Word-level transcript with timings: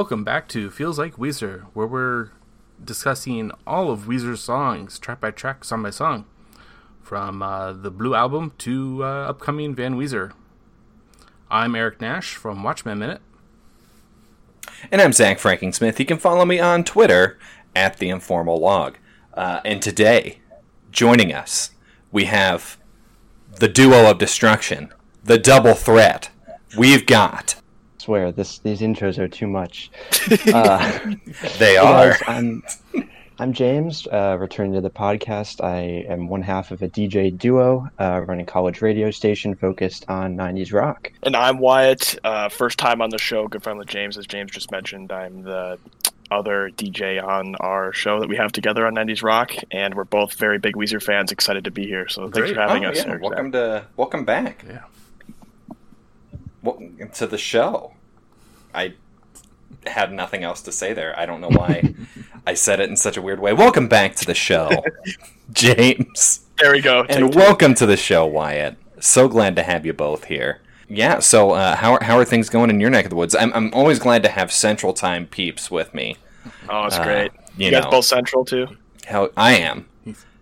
welcome 0.00 0.24
back 0.24 0.48
to 0.48 0.70
Feels 0.70 0.98
Like 0.98 1.16
Weezer, 1.16 1.64
where 1.74 1.86
we're 1.86 2.30
discussing 2.82 3.52
all 3.66 3.90
of 3.90 4.06
Weezer's 4.06 4.40
songs, 4.40 4.98
track 4.98 5.20
by 5.20 5.30
track, 5.30 5.62
song 5.62 5.82
by 5.82 5.90
song, 5.90 6.24
from 7.02 7.42
uh, 7.42 7.74
the 7.74 7.90
Blue 7.90 8.14
Album 8.14 8.54
to 8.56 9.04
uh, 9.04 9.28
upcoming 9.28 9.74
Van 9.74 9.96
Weezer. 9.96 10.32
I'm 11.50 11.74
Eric 11.76 12.00
Nash 12.00 12.34
from 12.34 12.62
Watchmen 12.62 12.98
Minute. 12.98 13.20
And 14.90 15.02
I'm 15.02 15.12
Zach 15.12 15.38
Frankingsmith. 15.38 15.98
You 15.98 16.06
can 16.06 16.16
follow 16.16 16.46
me 16.46 16.58
on 16.58 16.82
Twitter 16.82 17.38
at 17.76 17.98
the 17.98 18.08
Informal 18.08 18.58
Log. 18.58 18.96
Uh, 19.34 19.60
and 19.66 19.82
today, 19.82 20.40
joining 20.90 21.30
us, 21.30 21.72
we 22.10 22.24
have 22.24 22.78
the 23.56 23.68
duo 23.68 24.10
of 24.10 24.16
destruction, 24.16 24.94
the 25.22 25.36
double 25.36 25.74
threat. 25.74 26.30
We've 26.74 27.04
got. 27.04 27.59
Swear 28.10 28.32
this 28.32 28.58
these 28.58 28.80
intros 28.80 29.18
are 29.18 29.28
too 29.28 29.46
much. 29.46 29.88
Uh, 30.52 31.14
They 31.60 31.76
are. 31.90 32.10
guys, 32.10 32.22
I'm 32.26 32.62
I'm 33.38 33.52
James, 33.52 34.06
uh, 34.08 34.36
returning 34.38 34.72
to 34.72 34.80
the 34.80 34.90
podcast. 34.90 35.62
I 35.64 36.04
am 36.12 36.26
one 36.28 36.42
half 36.42 36.72
of 36.72 36.82
a 36.82 36.88
DJ 36.88 37.36
duo 37.38 37.88
uh, 38.00 38.20
running 38.26 38.42
a 38.42 38.50
college 38.50 38.82
radio 38.82 39.12
station 39.12 39.54
focused 39.54 40.04
on 40.08 40.36
'90s 40.36 40.72
rock. 40.72 41.12
And 41.22 41.36
I'm 41.36 41.58
Wyatt. 41.58 42.18
Uh, 42.24 42.48
first 42.48 42.80
time 42.80 43.00
on 43.00 43.10
the 43.10 43.18
show. 43.18 43.46
Good 43.46 43.62
friend 43.62 43.78
with 43.78 43.86
James, 43.88 44.18
as 44.18 44.26
James 44.26 44.50
just 44.50 44.72
mentioned. 44.72 45.12
I'm 45.12 45.42
the 45.44 45.78
other 46.32 46.70
DJ 46.76 47.22
on 47.24 47.54
our 47.60 47.92
show 47.92 48.18
that 48.18 48.28
we 48.28 48.36
have 48.36 48.50
together 48.52 48.86
on 48.86 48.94
90s 48.94 49.22
Rock, 49.22 49.52
and 49.72 49.94
we're 49.94 50.04
both 50.04 50.34
very 50.34 50.58
big 50.58 50.74
Weezer 50.76 51.02
fans. 51.02 51.30
Excited 51.32 51.62
to 51.64 51.70
be 51.72 51.86
here. 51.86 52.08
So 52.08 52.28
thanks 52.28 52.50
for 52.50 52.60
having 52.60 52.84
Oh, 52.84 52.90
us. 52.90 53.04
yeah, 53.04 53.16
welcome 53.20 53.52
to 53.52 53.86
welcome 53.96 54.24
back. 54.24 54.64
Yeah. 54.68 54.82
Welcome 56.62 57.08
to 57.14 57.26
the 57.28 57.38
show. 57.38 57.94
I 58.74 58.94
had 59.86 60.12
nothing 60.12 60.42
else 60.44 60.60
to 60.62 60.72
say 60.72 60.92
there. 60.92 61.18
I 61.18 61.26
don't 61.26 61.40
know 61.40 61.48
why 61.50 61.94
I 62.46 62.54
said 62.54 62.80
it 62.80 62.88
in 62.90 62.96
such 62.96 63.16
a 63.16 63.22
weird 63.22 63.40
way. 63.40 63.52
Welcome 63.52 63.88
back 63.88 64.14
to 64.16 64.24
the 64.26 64.34
show, 64.34 64.70
James. 65.52 66.40
There 66.58 66.72
we 66.72 66.80
go. 66.80 67.00
And 67.00 67.08
Take 67.24 67.32
two. 67.32 67.38
welcome 67.38 67.74
to 67.74 67.86
the 67.86 67.96
show, 67.96 68.26
Wyatt. 68.26 68.76
So 69.00 69.28
glad 69.28 69.56
to 69.56 69.62
have 69.62 69.86
you 69.86 69.92
both 69.92 70.24
here. 70.24 70.60
Yeah, 70.88 71.20
so 71.20 71.52
uh, 71.52 71.76
how, 71.76 71.94
are, 71.94 72.02
how 72.02 72.18
are 72.18 72.24
things 72.24 72.48
going 72.50 72.68
in 72.68 72.80
your 72.80 72.90
neck 72.90 73.04
of 73.06 73.10
the 73.10 73.16
woods? 73.16 73.34
I'm, 73.34 73.52
I'm 73.54 73.72
always 73.72 73.98
glad 74.00 74.22
to 74.24 74.28
have 74.28 74.50
Central 74.52 74.92
Time 74.92 75.26
peeps 75.26 75.70
with 75.70 75.94
me. 75.94 76.16
Oh, 76.68 76.84
it's 76.86 76.98
uh, 76.98 77.04
great. 77.04 77.32
you 77.56 77.66
You, 77.66 77.70
guys 77.70 77.84
know. 77.84 77.90
both 77.90 78.04
central 78.06 78.44
too. 78.44 78.66
How 79.06 79.30
I 79.36 79.52
am. 79.56 79.86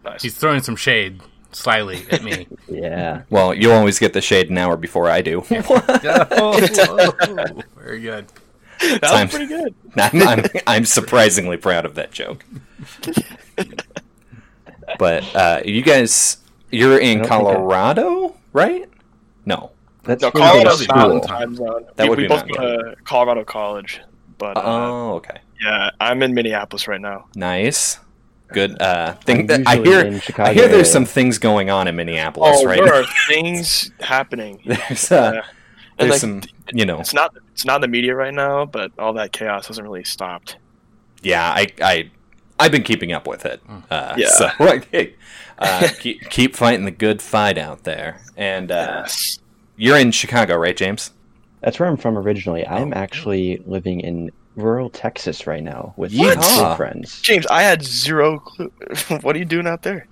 Nice. 0.05 0.23
He's 0.23 0.37
throwing 0.37 0.63
some 0.63 0.75
shade 0.77 1.20
slyly 1.53 2.05
at 2.11 2.23
me. 2.23 2.47
Yeah, 2.69 3.23
Well, 3.31 3.55
you'll 3.55 3.73
always 3.73 3.99
get 3.99 4.13
the 4.13 4.21
shade 4.21 4.51
an 4.51 4.59
hour 4.59 4.77
before 4.77 5.09
I 5.09 5.23
do. 5.23 5.43
oh, 5.51 5.83
oh, 6.31 7.63
very 7.77 8.01
good. 8.01 8.27
that 8.81 9.03
time. 9.03 9.27
was 9.27 9.31
pretty 9.35 9.47
good. 9.47 9.75
I'm, 9.97 10.23
I'm, 10.29 10.45
I'm 10.67 10.85
surprisingly 10.85 11.57
proud 11.57 11.85
of 11.87 11.95
that 11.97 12.13
joke. 12.13 12.45
But 14.99 15.35
uh, 15.35 15.61
you 15.65 15.83
guys, 15.83 16.39
you're 16.71 16.99
in 16.99 17.21
I 17.21 17.25
I- 17.25 17.27
Colorado, 17.27 18.37
right? 18.53 18.89
No. 19.45 19.71
that's 20.05 20.23
No, 20.23 20.31
where 20.31 20.59
we 20.59 20.65
go 20.65 20.77
to 20.77 20.87
Colorado's 20.87 20.89
Mountain 20.89 21.17
not 21.17 21.25
school. 21.25 21.37
in 21.37 21.39
time 21.41 21.55
zone. 21.57 21.85
That 21.97 22.05
we, 22.05 22.09
would 22.11 22.19
we 22.19 22.25
be 22.25 22.29
both 22.29 22.49
go 22.49 22.55
to 22.92 22.97
Colorado 23.05 23.45
College, 23.45 24.01
but 24.39 24.57
uh, 24.57 24.63
Oh, 24.64 25.14
okay. 25.17 25.39
yeah, 25.63 25.91
I'm 26.01 26.23
in 26.23 26.35
Minneapolis 26.35 26.87
right 26.89 27.01
now. 27.01 27.27
Nice. 27.35 27.98
Good. 28.48 28.81
Uh, 28.81 29.14
thing 29.14 29.51
I'm 29.51 29.67
I 29.67 29.77
hear. 29.77 30.20
Chicago 30.20 30.51
I 30.51 30.55
hear 30.55 30.63
there's 30.69 30.73
area. 30.73 30.85
some 30.86 31.05
things 31.05 31.39
going 31.39 31.70
on 31.70 31.86
in 31.89 31.97
Minneapolis 31.97 32.59
Oh, 32.61 32.64
right 32.67 32.83
there 32.83 32.95
are 32.95 33.05
things 33.29 33.91
happening. 34.01 34.61
There's, 34.67 35.13
uh, 35.13 35.33
Yeah. 35.35 35.41
there's 35.98 36.11
like, 36.13 36.20
some, 36.20 36.42
you 36.73 36.87
know, 36.87 37.01
It's 37.01 37.13
not 37.14 37.37
it's 37.53 37.64
not 37.64 37.77
in 37.77 37.81
the 37.83 37.89
media 37.89 38.14
right 38.14 38.33
now, 38.33 38.64
but 38.64 38.92
all 38.98 39.13
that 39.14 39.33
chaos 39.33 39.67
hasn't 39.67 39.85
really 39.87 40.05
stopped. 40.05 40.57
yeah. 41.23 41.51
I, 41.51 41.67
I, 41.83 42.11
I've 42.61 42.73
been 42.73 42.83
keeping 42.85 43.13
up 43.13 43.27
with 43.27 43.45
it. 43.47 43.61
Uh, 43.91 44.14
Yeah. 44.17 44.29
So, 44.31 44.48
like, 44.61 44.89
hey, 44.91 45.14
uh, 45.58 45.89
keep, 46.01 46.23
keep 46.31 46.57
fighting 46.57 46.85
the 46.85 46.91
good 46.91 47.20
fight 47.20 47.58
out 47.58 47.85
there. 47.85 48.20
And 48.37 48.70
uh, 48.73 49.03
Yes. 49.05 49.39
you're 49.77 49.98
in 49.98 50.11
Chicago, 50.13 50.57
right, 50.57 50.77
James? 50.77 51.11
That's 51.61 51.79
where 51.81 51.89
I'm 51.89 51.97
from 51.97 52.17
originally. 52.17 52.67
I'm 52.67 52.92
Oh. 52.95 52.97
actually 52.97 53.61
living 53.67 54.01
in 54.01 54.31
rural 54.58 54.91
Texas 54.91 55.46
right 55.46 55.63
now 55.63 55.95
with 55.96 56.14
What? 56.14 56.42
some 56.42 56.77
friends. 56.77 57.20
James, 57.23 57.46
I 57.46 57.63
had 57.63 57.83
zero 57.83 58.39
clue. 58.39 58.73
what 59.23 59.35
are 59.35 59.39
you 59.39 59.45
doing 59.45 59.67
out 59.67 59.83
there? 59.83 60.07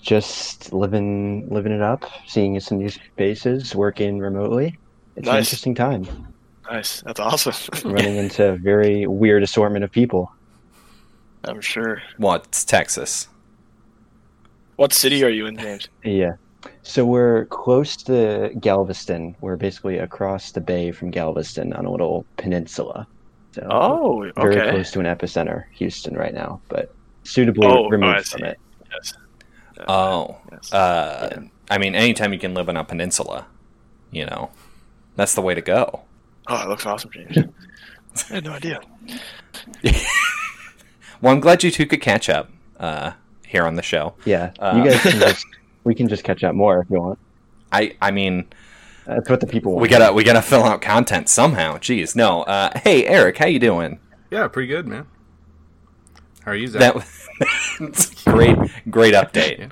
Just 0.00 0.72
living 0.72 1.48
living 1.50 1.72
it 1.72 1.82
up, 1.82 2.04
seeing 2.26 2.58
some 2.60 2.78
new 2.78 2.90
faces, 3.16 3.74
working 3.74 4.18
remotely. 4.18 4.78
It's 5.16 5.26
an 5.28 5.36
interesting 5.36 5.74
time. 5.74 6.06
Nice. 6.70 7.00
That's 7.02 7.18
awesome. 7.18 7.54
Running 7.90 8.16
into 8.16 8.50
a 8.50 8.56
very 8.56 9.06
weird 9.06 9.42
assortment 9.42 9.84
of 9.84 9.90
people. 9.90 10.30
I'm 11.44 11.60
sure. 11.60 12.02
Well, 12.18 12.40
Texas. 12.40 13.28
What 14.76 14.92
city 14.92 15.24
are 15.24 15.30
you 15.30 15.46
in, 15.46 15.56
James? 15.56 15.88
Yeah. 16.04 16.32
So 16.82 17.04
we're 17.04 17.46
close 17.46 17.96
to 18.04 18.50
Galveston. 18.60 19.34
We're 19.40 19.56
basically 19.56 19.98
across 19.98 20.52
the 20.52 20.60
bay 20.60 20.92
from 20.92 21.10
Galveston 21.10 21.72
on 21.72 21.84
a 21.84 21.90
little 21.90 22.24
peninsula. 22.36 23.06
So 23.52 23.66
Oh, 23.70 24.30
very 24.36 24.70
close 24.70 24.90
to 24.92 25.00
an 25.00 25.06
epicenter, 25.06 25.64
Houston, 25.74 26.14
right 26.16 26.34
now, 26.34 26.60
but 26.68 26.94
suitably 27.24 27.66
Oh, 27.66 27.84
oh, 27.84 27.86
I 27.86 27.90
removed 27.90 28.26
see. 28.26 28.38
from 28.38 28.44
it. 28.46 28.60
Yes. 28.92 29.12
Oh, 29.88 30.36
Yes. 30.52 30.72
uh, 30.72 31.28
Yeah. 31.32 31.48
I 31.70 31.78
mean, 31.78 31.94
anytime 31.94 32.32
you 32.32 32.38
can 32.38 32.54
live 32.54 32.68
on 32.68 32.76
a 32.76 32.84
peninsula, 32.84 33.46
you 34.10 34.24
know, 34.26 34.50
that's 35.16 35.34
the 35.34 35.42
way 35.42 35.54
to 35.54 35.60
go. 35.60 36.02
Oh, 36.48 36.62
it 36.62 36.68
looks 36.68 36.86
awesome, 36.86 37.10
James. 37.12 37.36
I 38.30 38.34
had 38.34 38.44
no 38.44 38.52
idea. 38.52 38.80
Well, 41.20 41.32
I'm 41.32 41.40
glad 41.40 41.64
you 41.64 41.70
two 41.72 41.84
could 41.86 42.00
catch 42.00 42.28
up 42.28 42.48
uh, 42.78 43.12
here 43.44 43.64
on 43.64 43.74
the 43.74 43.82
show. 43.82 44.14
Yeah, 44.24 44.52
Uh, 44.60 44.74
you 44.84 44.88
guys 44.88 45.00
can 45.02 45.18
just 45.20 45.44
we 45.84 45.92
can 45.94 46.06
just 46.08 46.22
catch 46.22 46.44
up 46.44 46.54
more 46.54 46.80
if 46.82 46.90
you 46.90 47.00
want. 47.00 47.18
I, 47.72 47.96
I 48.00 48.12
mean, 48.12 48.46
That's 49.08 49.28
what 49.30 49.40
the 49.40 49.46
people 49.46 49.72
want. 49.72 49.82
we 49.82 49.88
gotta, 49.88 50.12
we 50.12 50.22
gotta 50.22 50.42
fill 50.42 50.62
out 50.64 50.82
content 50.82 51.28
somehow. 51.28 51.78
Jeez, 51.78 52.14
no. 52.14 52.42
Uh, 52.42 52.78
hey, 52.84 53.06
Eric, 53.06 53.38
how 53.38 53.46
you 53.46 53.58
doing? 53.58 53.98
Yeah, 54.30 54.46
pretty 54.48 54.68
good, 54.68 54.86
man. 54.86 55.06
How 56.44 56.52
are 56.52 56.54
you, 56.54 56.66
Zach? 56.68 56.80
That 56.94 57.06
that's 57.80 58.24
great, 58.24 58.56
great 58.90 59.14
update. 59.14 59.70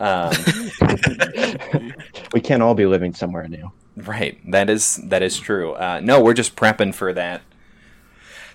Um, 0.00 0.32
we 2.32 2.40
can't 2.40 2.62
all 2.62 2.74
be 2.74 2.86
living 2.86 3.12
somewhere 3.14 3.46
new. 3.48 3.70
right, 3.96 4.38
that 4.50 4.70
is 4.70 4.96
that 5.04 5.22
is 5.22 5.38
true. 5.38 5.72
Uh, 5.74 6.00
no, 6.02 6.22
we're 6.22 6.34
just 6.34 6.56
prepping 6.56 6.94
for 6.94 7.12
that 7.12 7.42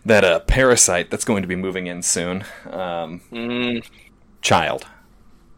that 0.05 0.23
uh, 0.23 0.39
parasite 0.39 1.09
that's 1.11 1.25
going 1.25 1.41
to 1.43 1.47
be 1.47 1.55
moving 1.55 1.87
in 1.87 2.01
soon. 2.01 2.43
Um, 2.69 3.21
Mm, 3.31 3.85
child, 4.41 4.85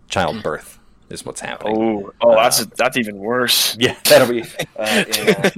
childbirth 0.10 0.80
is 1.10 1.26
what's 1.26 1.42
happening. 1.42 1.76
oh, 1.78 2.14
oh, 2.22 2.36
that's 2.36 2.66
that's 2.68 2.98
even 2.98 3.18
worse. 3.18 3.78
Yeah, 3.80 3.96
that'll 4.06 4.28
be 4.34 4.44
uh, 4.78 5.04
in, 5.18 5.30
uh, 5.30 5.50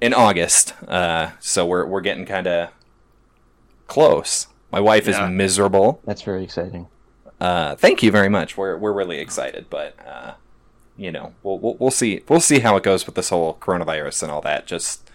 in 0.00 0.14
August. 0.14 0.74
Uh, 0.86 1.30
so 1.40 1.66
we're 1.66 1.86
we're 1.86 2.00
getting 2.00 2.26
kind 2.26 2.46
of 2.46 2.70
close. 3.86 4.46
My 4.70 4.80
wife 4.80 5.06
Yeah. 5.06 5.26
is 5.26 5.30
miserable. 5.30 6.00
That's 6.04 6.22
very 6.22 6.44
exciting. 6.44 6.88
Uh, 7.40 7.74
thank 7.76 8.02
you 8.02 8.10
very 8.10 8.28
much. 8.28 8.56
We're 8.56 8.76
we're 8.76 8.92
really 8.92 9.18
excited, 9.18 9.66
but 9.68 9.96
uh, 10.06 10.34
you 10.96 11.10
know, 11.10 11.34
we'll, 11.42 11.58
we'll 11.58 11.76
we'll 11.78 11.90
see 11.90 12.22
we'll 12.28 12.40
see 12.40 12.60
how 12.60 12.76
it 12.76 12.82
goes 12.82 13.04
with 13.06 13.14
this 13.16 13.30
whole 13.30 13.54
coronavirus 13.54 14.22
and 14.22 14.32
all 14.32 14.40
that. 14.42 14.66
Just 14.66 15.10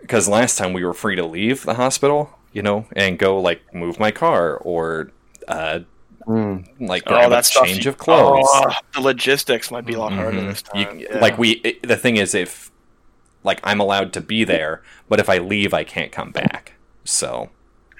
because 0.00 0.28
last 0.28 0.56
time 0.56 0.72
we 0.72 0.84
were 0.84 0.94
free 0.94 1.16
to 1.16 1.26
leave 1.26 1.64
the 1.64 1.74
hospital, 1.74 2.38
you 2.52 2.62
know, 2.62 2.86
and 2.94 3.18
go 3.18 3.38
like 3.40 3.74
move 3.74 3.98
my 4.00 4.10
car 4.10 4.56
or 4.56 5.10
uh, 5.48 5.80
Mm, 6.26 6.66
like 6.80 7.04
Oh, 7.06 7.10
grab 7.10 7.26
a 7.30 7.34
that 7.36 7.46
stuff. 7.46 7.66
change 7.66 7.86
of 7.86 7.98
clothes. 7.98 8.46
Oh, 8.50 8.72
the 8.94 9.00
logistics 9.00 9.70
might 9.70 9.86
be 9.86 9.94
a 9.94 9.98
lot 10.00 10.12
harder 10.12 10.38
Mhm. 10.40 10.48
this 10.48 10.64
You- 10.74 10.84
time. 10.84 10.98
Yeah. 10.98 11.18
Like 11.20 11.38
we, 11.38 11.50
it, 11.62 11.86
the 11.86 11.96
thing 11.96 12.16
is, 12.16 12.34
if 12.34 12.70
like 13.44 13.60
I'm 13.62 13.78
allowed 13.80 14.12
to 14.14 14.20
be 14.20 14.42
there, 14.42 14.82
but 15.08 15.20
if 15.20 15.28
I 15.28 15.38
leave, 15.38 15.72
I 15.72 15.84
can't 15.84 16.10
come 16.10 16.30
back. 16.32 16.72
So 17.04 17.50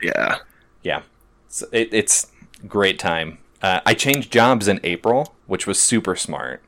yeah. 0.02 0.38
yeah, 0.82 1.02
it's, 1.46 1.62
it, 1.72 1.88
it's 1.92 2.26
great 2.66 2.98
time. 2.98 3.38
Uh, 3.62 3.80
I 3.86 3.94
changed 3.94 4.32
jobs 4.32 4.66
in 4.68 4.80
April, 4.82 5.34
which 5.46 5.66
was 5.66 5.80
super 5.80 6.16
smart. 6.16 6.62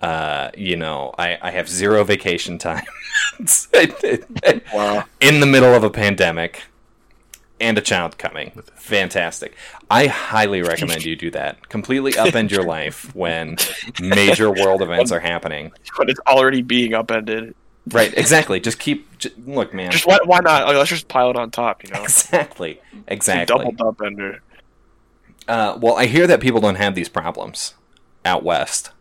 Uh, 0.00 0.50
you 0.56 0.76
know, 0.76 1.12
I, 1.18 1.38
I 1.42 1.50
have 1.50 1.68
zero 1.68 2.02
vacation 2.04 2.58
time 2.68 2.84
It's- 3.40 3.68
it- 3.72 4.24
it- 4.44 4.64
Wow. 4.72 5.04
in 5.20 5.40
the 5.40 5.46
middle 5.46 5.74
of 5.74 5.82
a 5.84 5.90
pandemic 5.90 6.62
and 7.62 7.78
a 7.78 7.80
child 7.80 8.18
coming. 8.18 8.50
Fantastic. 8.74 9.54
I 9.90 10.06
highly 10.08 10.60
recommend 10.62 11.04
you 11.04 11.16
do 11.16 11.30
that. 11.30 11.68
Completely 11.70 12.12
upend 12.12 12.50
your 12.50 12.64
life 12.64 13.14
when 13.14 13.56
major 14.00 14.50
world 14.50 14.82
events 14.82 15.12
are 15.12 15.20
happening. 15.20 15.72
But 15.96 16.10
it's 16.10 16.20
already 16.26 16.60
being 16.62 16.92
upended. 16.94 17.54
Right, 17.90 18.12
exactly. 18.16 18.60
Just 18.60 18.78
keep. 18.78 19.18
J- 19.18 19.30
look, 19.46 19.72
man. 19.74 19.90
Just 19.92 20.06
why, 20.06 20.18
why 20.24 20.38
not? 20.40 20.66
Like, 20.66 20.76
let's 20.76 20.90
just 20.90 21.08
pile 21.08 21.30
it 21.30 21.36
on 21.36 21.50
top, 21.50 21.82
you 21.84 21.90
know? 21.90 22.02
Exactly. 22.02 22.80
Exactly. 23.08 23.64
Double 23.64 23.72
upender. 23.92 24.38
Uh, 25.48 25.78
well, 25.80 25.96
I 25.96 26.06
hear 26.06 26.26
that 26.26 26.40
people 26.40 26.60
don't 26.60 26.76
have 26.76 26.94
these 26.94 27.08
problems 27.08 27.74
out 28.24 28.44
west, 28.44 28.92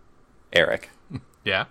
Eric. 0.54 0.90
yeah, 1.46 1.66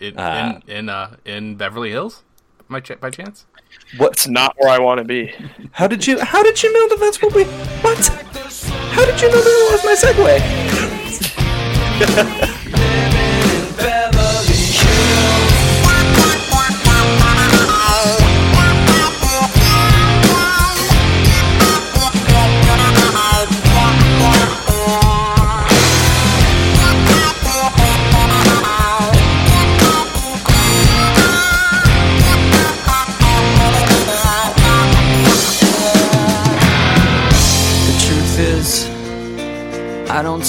in 0.00 0.16
Uh, 0.18 0.60
in 0.66 0.72
in, 0.76 0.88
uh, 0.88 1.16
in 1.26 1.56
Beverly 1.56 1.90
Hills, 1.90 2.22
my 2.68 2.80
ch- 2.80 2.98
by 3.00 3.10
chance. 3.10 3.44
It's 3.92 4.26
not 4.26 4.54
where 4.58 4.68
I 4.68 4.78
want 4.78 4.98
to 4.98 5.04
be. 5.04 5.32
How 5.72 5.86
did 5.86 6.06
you? 6.06 6.18
How 6.20 6.42
did 6.42 6.62
you 6.62 6.70
know 6.72 6.88
that 6.88 7.00
that's 7.00 7.22
what 7.22 7.34
we? 7.34 7.44
What? 7.44 8.06
How 8.92 9.04
did 9.04 9.20
you 9.20 9.30
know 9.30 9.40
that 9.40 9.68
was 9.72 9.84
my 9.84 9.94
segue? 9.94 10.40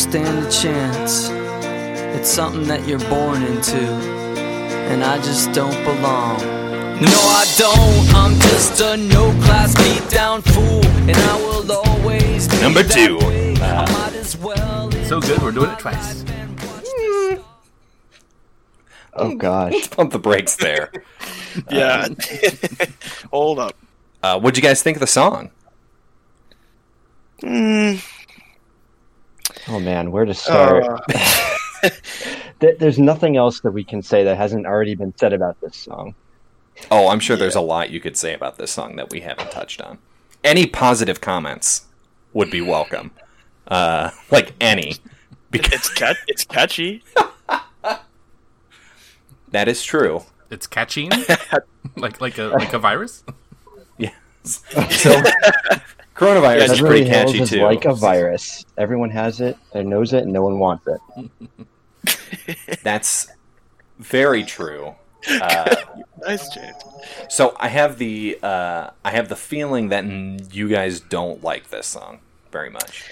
stand 0.09 0.45
a 0.45 0.50
chance. 0.51 1.30
It's 2.18 2.30
something 2.30 2.63
that 2.68 2.88
you're 2.88 3.00
born 3.09 3.44
into, 3.44 3.77
and 3.77 5.04
I 5.04 5.18
just 5.18 5.51
don't 5.51 5.83
belong. 5.83 6.38
No, 7.01 7.07
I 7.12 7.45
don't. 7.57 8.15
I'm 8.15 8.33
just 8.39 8.80
a 8.81 8.95
no 8.98 9.31
class 9.44 9.75
beat 9.75 10.09
down 10.09 10.42
fool, 10.42 10.86
and 10.86 11.15
I 11.15 11.36
will 11.42 11.71
always 11.71 12.48
be 12.48 12.57
Number 12.62 12.83
that 12.83 12.92
two. 12.92 13.18
way. 13.19 13.54
I 13.57 13.92
might 13.92 14.13
as 14.15 14.38
well 14.38 14.89
So 15.04 15.19
good, 15.19 15.42
we're 15.42 15.51
doing 15.51 15.71
it 15.71 15.80
twice. 15.80 16.24
Oh 19.19 19.33
gosh. 19.33 19.74
Let's 19.74 19.88
pump 19.95 20.12
the 20.12 20.19
brakes 20.19 20.56
there. 20.57 20.92
Yeah. 21.71 22.07
Hold 23.31 23.57
up. 23.57 23.75
Uh, 24.21 24.39
what'd 24.39 24.56
you 24.57 24.62
guys 24.62 24.83
think 24.83 24.95
of 24.95 25.01
the 25.01 25.07
song? 25.07 25.50
Oh 29.69 29.80
man, 29.80 30.12
where 30.12 30.25
to 30.25 30.34
start? 30.34 30.86
Uh, 31.84 31.90
There's 32.80 32.98
nothing 32.98 33.38
else 33.38 33.60
that 33.60 33.72
we 33.72 33.84
can 33.84 34.02
say 34.02 34.24
that 34.24 34.36
hasn't 34.36 34.66
already 34.66 34.96
been 34.96 35.16
said 35.16 35.31
about 35.31 35.62
this 35.62 35.75
song. 35.75 36.16
Oh, 36.90 37.10
I'm 37.10 37.19
sure 37.19 37.38
there's 37.38 37.56
a 37.56 37.62
lot 37.62 37.92
you 37.92 38.00
could 38.00 38.18
say 38.18 38.34
about 38.34 38.58
this 38.58 38.72
song 38.72 38.96
that 38.96 39.12
we 39.12 39.22
haven't 39.22 39.52
touched 39.52 39.80
on. 39.80 40.00
Any 40.44 40.66
positive 40.66 41.22
comments 41.22 41.86
would 42.34 42.50
be 42.50 42.62
welcome. 42.62 43.12
Uh, 43.68 44.10
like 44.31 44.54
any, 44.60 44.96
because 45.52 45.74
it's 45.74 45.94
cat. 45.94 46.18
It's 46.28 46.46
catchy. 46.46 47.04
that 49.52 49.68
is 49.68 49.84
true. 49.84 50.24
It's 50.50 50.66
catching, 50.66 51.12
like 51.98 52.22
like 52.22 52.38
a 52.38 52.46
like 52.46 52.74
a 52.74 52.80
virus. 52.80 53.24
Yes. 53.98 54.14
So, 54.44 55.22
coronavirus 56.18 56.72
is 56.72 56.80
pretty 56.81 57.06
catchy 57.06 57.42
is 57.42 57.50
too. 57.52 57.62
like 57.62 57.86
a 57.86 57.94
virus. 57.94 58.66
Everyone 58.78 59.10
has 59.12 59.40
it, 59.42 59.58
and 59.74 59.90
knows 59.90 60.14
it, 60.14 60.24
and 60.24 60.34
no 60.34 60.44
one 60.44 60.60
wants 60.60 60.86
it. 60.88 62.80
That's 62.84 63.28
very 64.00 64.44
true. 64.44 64.96
Uh, 65.42 65.75
Nice, 66.25 66.50
James. 66.50 66.75
so 67.30 67.56
I 67.60 67.68
have 67.68 68.00
the 68.00 68.40
uh, 68.42 68.90
I 69.06 69.12
have 69.12 69.30
the 69.30 69.36
feeling 69.36 69.90
that 69.90 70.04
you 70.52 70.68
guys 70.68 71.00
don't 71.00 71.44
like 71.44 71.69
this 71.69 71.86
song 71.86 72.19
very 72.52 72.72
much. 72.72 73.12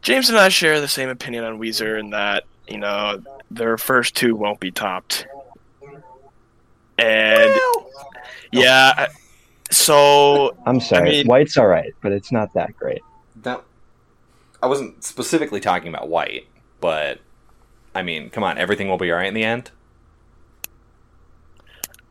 James 0.00 0.30
and 0.30 0.38
I 0.38 0.48
share 0.48 0.80
the 0.80 0.88
same 0.88 1.10
opinion 1.10 1.44
on 1.44 1.58
Weezer 1.60 2.00
in 2.00 2.10
that 2.10 2.44
you 2.66 2.78
know 2.78 3.22
their 3.50 3.76
first 3.76 4.16
two 4.16 4.34
won't 4.34 4.58
be 4.58 4.70
topped, 4.70 5.26
and 6.98 7.54
yeah. 8.52 8.92
I- 8.96 9.08
So 9.70 10.56
I'm 10.66 10.80
sorry, 10.80 11.10
mean- 11.10 11.26
White's 11.26 11.56
all 11.56 11.66
right, 11.66 11.92
but 12.02 12.12
it's 12.12 12.30
not 12.32 12.52
that 12.54 12.76
great. 12.76 13.02
That 13.42 13.62
I 14.62 14.66
wasn't 14.66 15.04
specifically 15.04 15.60
talking 15.60 15.88
about 15.88 16.08
white, 16.08 16.46
but 16.80 17.20
I 17.94 18.02
mean, 18.02 18.30
come 18.30 18.42
on, 18.44 18.58
everything 18.58 18.88
will 18.88 18.98
be 18.98 19.10
all 19.10 19.18
right 19.18 19.26
in 19.28 19.34
the 19.34 19.44
end. 19.44 19.70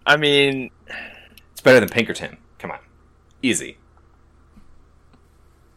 I 0.06 0.18
mean, 0.18 0.70
It's 1.52 1.62
better 1.62 1.80
than 1.80 1.90
Pinkerton. 1.90 2.38
Come 2.60 2.72
on, 2.72 2.80
easy. 3.42 3.78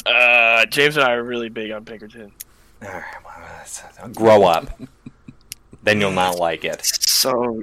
uh, 0.07 0.67
James 0.67 0.97
and 0.97 1.05
I 1.07 1.13
are 1.13 1.23
really 1.23 1.49
big 1.49 1.71
on 1.71 1.85
Pinkerton. 1.85 2.33
All 2.83 2.89
right, 2.89 3.05
well, 3.25 4.09
grow 4.11 4.45
up. 4.45 4.69
then 5.83 6.01
you'll 6.01 6.11
not 6.13 6.39
like 6.39 6.65
it. 6.65 6.81
So 6.85 7.63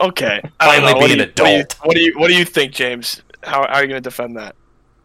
okay, 0.00 0.40
Finally 0.60 0.92
don't 0.92 1.00
know. 1.00 1.06
be 1.06 1.12
an 1.12 1.18
what 1.28 1.36
do 1.36 1.48
you, 1.48 1.60
adult. 1.60 1.74
What 1.82 1.94
do 1.94 2.00
you, 2.00 2.12
what 2.18 2.18
do 2.18 2.18
you 2.18 2.20
What 2.20 2.28
do 2.28 2.34
you 2.34 2.44
think, 2.44 2.72
James? 2.72 3.22
How, 3.42 3.66
how 3.66 3.74
are 3.74 3.82
you 3.82 3.88
going 3.88 4.02
to 4.02 4.08
defend 4.08 4.36
that? 4.36 4.54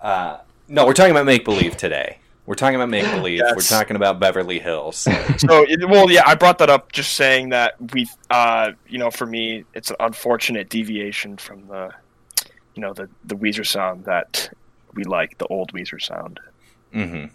Uh, 0.00 0.38
no, 0.68 0.86
we're 0.86 0.92
talking 0.92 1.10
about 1.10 1.26
make 1.26 1.44
believe 1.44 1.76
today. 1.76 2.18
We're 2.46 2.54
talking 2.54 2.76
about 2.76 2.88
make 2.88 3.04
believe. 3.04 3.42
We're 3.54 3.60
talking 3.60 3.96
about 3.96 4.20
Beverly 4.20 4.58
Hills. 4.58 5.06
So, 5.38 5.66
well, 5.86 6.10
yeah, 6.10 6.22
I 6.26 6.34
brought 6.34 6.58
that 6.58 6.70
up 6.70 6.92
just 6.92 7.14
saying 7.14 7.50
that 7.50 7.74
we, 7.92 8.08
uh, 8.30 8.72
you 8.88 8.98
know, 8.98 9.10
for 9.10 9.26
me, 9.26 9.64
it's 9.74 9.90
an 9.90 9.96
unfortunate 10.00 10.70
deviation 10.70 11.36
from 11.36 11.66
the, 11.68 11.90
you 12.74 12.80
know, 12.80 12.92
the 12.94 13.08
the 13.24 13.36
Weezer 13.36 13.66
sound 13.66 14.04
that 14.04 14.50
we 14.94 15.04
like, 15.04 15.36
the 15.38 15.46
old 15.46 15.72
Weezer 15.72 16.00
sound. 16.00 16.40
Mm-hmm. 16.94 17.26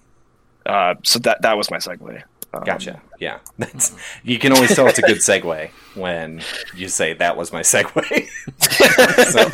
Uh, 0.65 0.95
so 1.03 1.19
that 1.19 1.41
that 1.43 1.57
was 1.57 1.69
my 1.69 1.77
segue. 1.77 2.23
Um, 2.53 2.63
Gotcha. 2.63 3.01
Yeah, 3.19 3.39
that's 3.57 3.95
you 4.23 4.37
can 4.39 4.53
always 4.53 4.75
tell 4.75 4.87
it's 4.87 4.99
a 4.99 5.03
good 5.03 5.17
segue 5.17 5.71
when 5.95 6.41
you 6.75 6.87
say 6.87 7.13
that 7.13 7.35
was 7.35 7.51
my 7.51 7.61
segue. 7.61 8.27
so, 9.31 9.49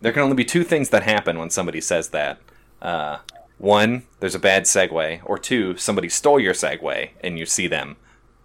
there 0.00 0.12
can 0.12 0.22
only 0.22 0.34
be 0.34 0.44
two 0.44 0.64
things 0.64 0.90
that 0.90 1.02
happen 1.04 1.38
when 1.38 1.50
somebody 1.50 1.80
says 1.80 2.08
that. 2.10 2.40
Uh, 2.82 3.18
one, 3.58 4.04
there's 4.20 4.34
a 4.34 4.38
bad 4.38 4.62
segue, 4.64 5.20
or 5.24 5.38
two, 5.38 5.76
somebody 5.76 6.08
stole 6.08 6.40
your 6.40 6.54
segue 6.54 7.10
and 7.22 7.38
you 7.38 7.44
see 7.44 7.66
them 7.66 7.96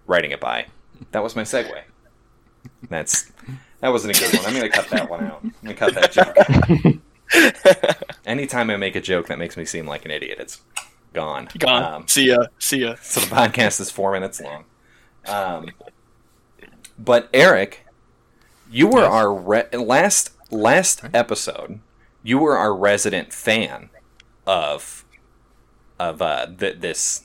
writing 0.08 0.32
it 0.32 0.42
by. 0.42 0.66
That 1.12 1.24
was 1.24 1.36
my 1.38 1.44
segue. 1.44 1.82
That's 2.90 3.32
that 3.80 3.90
wasn't 3.90 4.18
a 4.18 4.20
good 4.20 4.38
one. 4.38 4.46
I'm 4.46 4.54
gonna 4.54 4.70
cut 4.70 4.90
that 4.90 5.10
one 5.10 5.24
out. 5.24 5.40
I'm 5.44 5.54
gonna 5.64 5.76
cut 5.76 5.94
that 5.96 6.12
joke. 6.12 7.96
Anytime 8.26 8.70
I 8.70 8.78
make 8.78 8.96
a 8.96 9.02
joke 9.02 9.28
that 9.28 9.40
makes 9.40 9.58
me 9.58 9.66
seem 9.66 9.88
like 9.88 10.06
an 10.06 10.12
idiot, 10.12 10.38
it's 10.40 10.62
gone. 11.16 11.48
Gone. 11.58 11.84
Um, 11.84 12.08
see 12.08 12.28
ya. 12.28 12.38
See 12.60 12.80
ya. 12.82 12.96
so 13.02 13.22
the 13.22 13.28
podcast 13.28 13.80
is 13.80 13.90
four 13.90 14.12
minutes 14.12 14.40
long. 14.42 14.66
Um, 15.28 15.70
but 17.00 17.30
Eric, 17.34 17.86
you 18.70 18.88
were 18.88 19.02
Yes. 19.02 19.12
our 19.12 19.34
re- 19.34 19.70
last 19.74 20.32
last 20.52 21.02
episode. 21.14 21.80
You 22.24 22.38
were 22.40 22.58
our 22.58 22.76
resident 22.76 23.34
fan 23.34 23.90
of 24.46 25.04
of 26.00 26.22
uh, 26.22 26.48
th- 26.60 26.80
this 26.80 27.24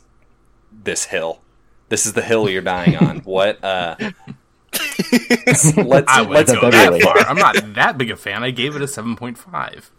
this 0.72 1.06
hill. 1.06 1.40
This 1.88 2.06
is 2.06 2.12
the 2.14 2.22
hill 2.22 2.48
you're 2.48 2.62
dying 2.62 2.96
on. 2.96 3.18
What? 3.24 3.62
Uh, 3.62 3.96
let's 5.76 6.08
I 6.08 6.22
would 6.22 6.30
let's 6.30 6.52
go 6.52 6.70
that 6.70 7.02
far. 7.02 7.18
I'm 7.18 7.36
not 7.36 7.74
that 7.74 7.98
big 7.98 8.10
a 8.10 8.16
fan. 8.16 8.42
I 8.44 8.50
gave 8.50 8.76
it 8.76 8.82
a 8.82 8.88
seven 8.88 9.16
point 9.16 9.36
five. 9.38 9.90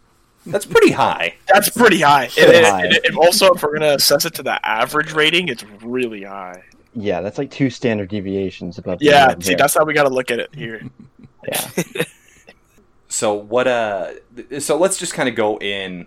That's 0.46 0.66
pretty 0.66 0.90
high. 0.92 1.34
That's 1.46 1.68
pretty 1.68 2.00
high. 2.00 2.26
So 2.28 2.42
And- 2.44 2.52
and- 2.56 2.66
high. 2.66 2.84
and- 2.86 3.00
and 3.04 3.16
also, 3.16 3.52
if 3.54 3.62
we're 3.62 3.74
gonna 3.78 3.94
assess 3.94 4.24
it 4.24 4.34
to 4.34 4.42
the 4.42 4.64
average 4.66 5.12
rating, 5.12 5.48
it's 5.48 5.64
really 5.82 6.24
high. 6.24 6.62
Yeah, 6.94 7.20
that's 7.20 7.38
like 7.38 7.50
two 7.50 7.70
standard 7.70 8.08
deviations 8.10 8.76
above. 8.78 8.98
Yeah. 9.00 9.34
See, 9.40 9.50
here. 9.50 9.56
that's 9.56 9.74
how 9.74 9.84
we 9.84 9.94
got 9.94 10.02
to 10.02 10.10
look 10.10 10.30
at 10.30 10.38
it 10.40 10.54
here. 10.54 10.82
yeah. 11.48 11.70
So 13.08 13.34
what? 13.34 13.68
Uh, 13.68 14.12
so 14.58 14.78
let's 14.78 14.96
just 14.98 15.12
kind 15.12 15.28
of 15.28 15.34
go 15.34 15.58
in 15.58 16.06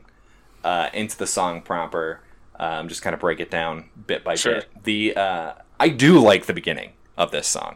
uh, 0.63 0.89
into 0.93 1.15
the 1.17 1.27
song 1.27 1.61
proper. 1.61 2.21
Um, 2.59 2.87
just 2.87 3.01
kind 3.03 3.13
of 3.13 3.19
break 3.19 3.39
it 3.39 3.51
down 3.51 3.89
bit 4.07 4.23
by 4.23 4.33
Sure. 4.35 4.55
bit. 4.55 4.69
The 4.85 5.15
uh, 5.15 5.53
I 5.79 5.89
do 5.89 6.19
like 6.19 6.45
the 6.47 6.53
beginning 6.53 6.93
of 7.17 7.29
this 7.31 7.47
song. 7.47 7.75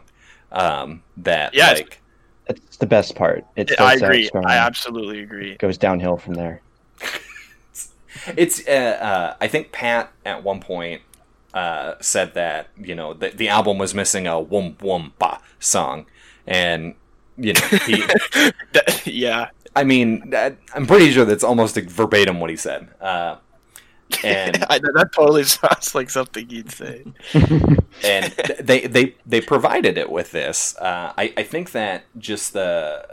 Um, 0.50 1.04
that 1.18 1.54
Yes. 1.54 1.78
like 1.78 2.00
It's 2.56 2.76
the 2.76 2.86
best 2.86 3.14
part. 3.14 3.44
It 3.56 3.70
I 3.72 3.96
starts 3.96 4.02
agree. 4.02 4.26
strong, 4.26 4.44
I 4.46 4.56
absolutely 4.56 5.20
agree. 5.20 5.56
goes 5.56 5.78
downhill 5.78 6.16
from 6.16 6.34
there. 6.34 6.60
it's. 8.36 8.66
Uh, 8.66 8.70
uh, 9.00 9.36
I 9.40 9.48
think 9.48 9.72
Pat 9.72 10.12
at 10.24 10.42
one 10.42 10.60
point 10.60 11.02
uh, 11.54 11.94
said 12.00 12.34
that 12.34 12.68
you 12.78 12.94
know 12.94 13.14
the, 13.14 13.30
the 13.30 13.48
album 13.48 13.78
was 13.78 13.94
missing 13.94 14.26
a 14.26 14.40
wum 14.40 14.76
wum 14.80 15.12
ba 15.18 15.40
song, 15.58 16.06
and 16.46 16.94
you 17.36 17.52
know 17.54 17.60
he. 17.86 18.02
That- 18.72 19.02
yeah. 19.06 19.50
I 19.76 19.84
mean, 19.84 20.34
I'm 20.74 20.84
pretty 20.84 21.12
sure 21.12 21.24
that's 21.24 21.44
almost 21.44 21.76
verbatim 21.76 22.40
what 22.40 22.50
he 22.50 22.56
said. 22.56 22.88
And 24.22 24.64
I, 24.70 24.78
that 24.78 25.10
totally 25.14 25.44
sounds 25.58 25.94
like 25.94 26.10
something 26.10 26.48
you'd 26.50 26.70
say. 26.70 27.04
and 28.04 28.32
they 28.60 28.86
they 28.86 29.14
they 29.26 29.40
provided 29.40 29.98
it 29.98 30.10
with 30.10 30.30
this. 30.32 30.76
Uh, 30.78 31.12
I 31.16 31.32
I 31.36 31.42
think 31.42 31.72
that 31.72 32.04
just 32.18 32.52
the 32.52 33.06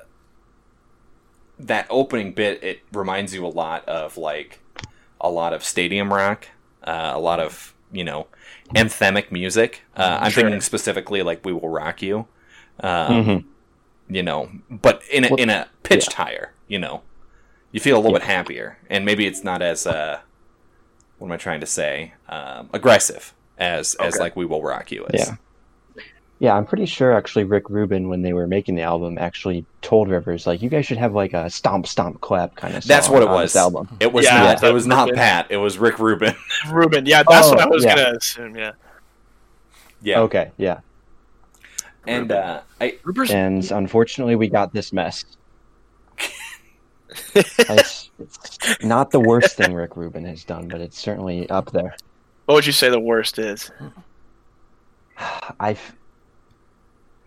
that 1.60 1.88
opening 1.90 2.34
bit 2.34 2.64
it 2.64 2.82
reminds 2.94 3.34
you 3.34 3.46
a 3.46 3.50
lot 3.50 3.88
of 3.88 4.18
like 4.18 4.60
a 5.20 5.30
lot 5.30 5.54
of 5.54 5.64
stadium 5.64 6.14
rock, 6.14 6.48
uh, 6.84 7.12
a 7.14 7.20
lot 7.20 7.40
of 7.40 7.74
you 7.92 8.04
know 8.04 8.28
anthemic 8.76 9.32
music. 9.32 9.84
Uh, 9.96 10.20
I'm 10.22 10.32
Sure. 10.32 10.44
thinking 10.44 10.62
specifically 10.62 11.22
like 11.24 11.44
"We 11.46 11.54
Will 11.54 11.70
Rock 11.70 12.02
You." 12.02 12.28
Um, 12.82 13.26
Mhm. 13.26 13.44
You 14.10 14.24
know, 14.24 14.50
but 14.70 15.02
in 15.12 15.26
a, 15.26 15.36
in 15.36 15.50
a 15.50 15.68
pitched 15.84 16.14
higher, 16.14 16.54
you 16.70 16.80
know, 16.80 17.02
you 17.74 17.82
feel 17.82 17.98
a 17.98 18.00
little 18.00 18.14
bit 18.14 18.24
happier, 18.24 18.78
and 18.90 19.04
maybe 19.04 19.28
it's 19.28 19.44
not 19.44 19.62
as 19.62 19.86
uh, 19.86 20.20
what 21.18 21.28
am 21.28 21.32
I 21.32 21.38
trying 21.38 21.60
to 21.62 21.66
say? 21.66 22.14
Um, 22.30 22.70
aggressive 22.74 23.34
as 23.58 23.96
as 23.96 24.18
like 24.18 24.36
"We 24.36 24.46
Will 24.46 24.62
Rock 24.62 24.92
You" 24.92 25.06
is. 25.14 25.28
Yeah. 25.28 25.36
Yeah, 26.40 26.54
I'm 26.56 26.68
pretty 26.68 26.86
sure 26.86 27.14
actually 27.14 27.46
Rick 27.46 27.68
Rubin, 27.68 28.10
when 28.10 28.22
they 28.22 28.32
were 28.32 28.46
making 28.46 28.76
the 28.76 28.84
album, 28.84 29.18
actually 29.18 29.66
told 29.82 30.08
Rivers 30.08 30.46
like, 30.46 30.62
"You 30.62 30.70
guys 30.70 30.86
should 30.86 31.00
have 31.00 31.14
like 31.16 31.34
a 31.34 31.50
stomp, 31.50 31.88
stomp, 31.88 32.22
clap 32.22 32.56
kind 32.56 32.76
of." 32.76 32.84
That's 32.86 33.10
what 33.10 33.24
it 33.24 33.28
on 33.28 33.34
was. 33.34 33.56
Album. 33.56 33.90
It 34.00 34.14
was 34.14 34.26
Yeah, 34.26 34.54
not. 34.54 34.64
It 34.64 34.72
was 34.72 34.86
not 34.86 35.06
Rubin. 35.06 35.16
Pat. 35.16 35.48
It 35.50 35.58
was 35.58 35.80
Rick 35.80 35.98
Rubin. 35.98 36.36
Rubin, 36.70 37.08
yeah, 37.08 37.24
that's 37.28 37.50
what 37.50 37.60
Oh, 37.60 37.64
I 37.64 37.66
was 37.68 37.84
yeah. 37.84 37.96
gonna 37.96 38.18
assume. 38.18 38.56
Yeah, 38.56 38.74
yeah. 40.04 40.20
Okay, 40.20 40.52
yeah. 40.58 40.82
And 42.06 42.32
uh, 42.32 42.62
I 42.80 42.98
And 43.32 43.70
unfortunately, 43.72 44.36
we 44.36 44.48
got 44.48 44.72
this 44.74 44.94
mess. 44.94 45.26
It's, 47.36 48.10
it's 48.20 48.84
not 48.84 49.12
the 49.12 49.20
worst 49.20 49.56
thing 49.58 49.74
Rick 49.74 49.96
Rubin 49.98 50.26
has 50.26 50.44
done, 50.44 50.68
but 50.68 50.82
it's 50.82 50.98
certainly 50.98 51.50
up 51.50 51.72
there. 51.72 51.96
What 52.46 52.56
would 52.56 52.66
you 52.66 52.72
say 52.72 52.90
the 52.90 53.00
worst 53.00 53.40
is? 53.40 53.72
I, 55.60 55.76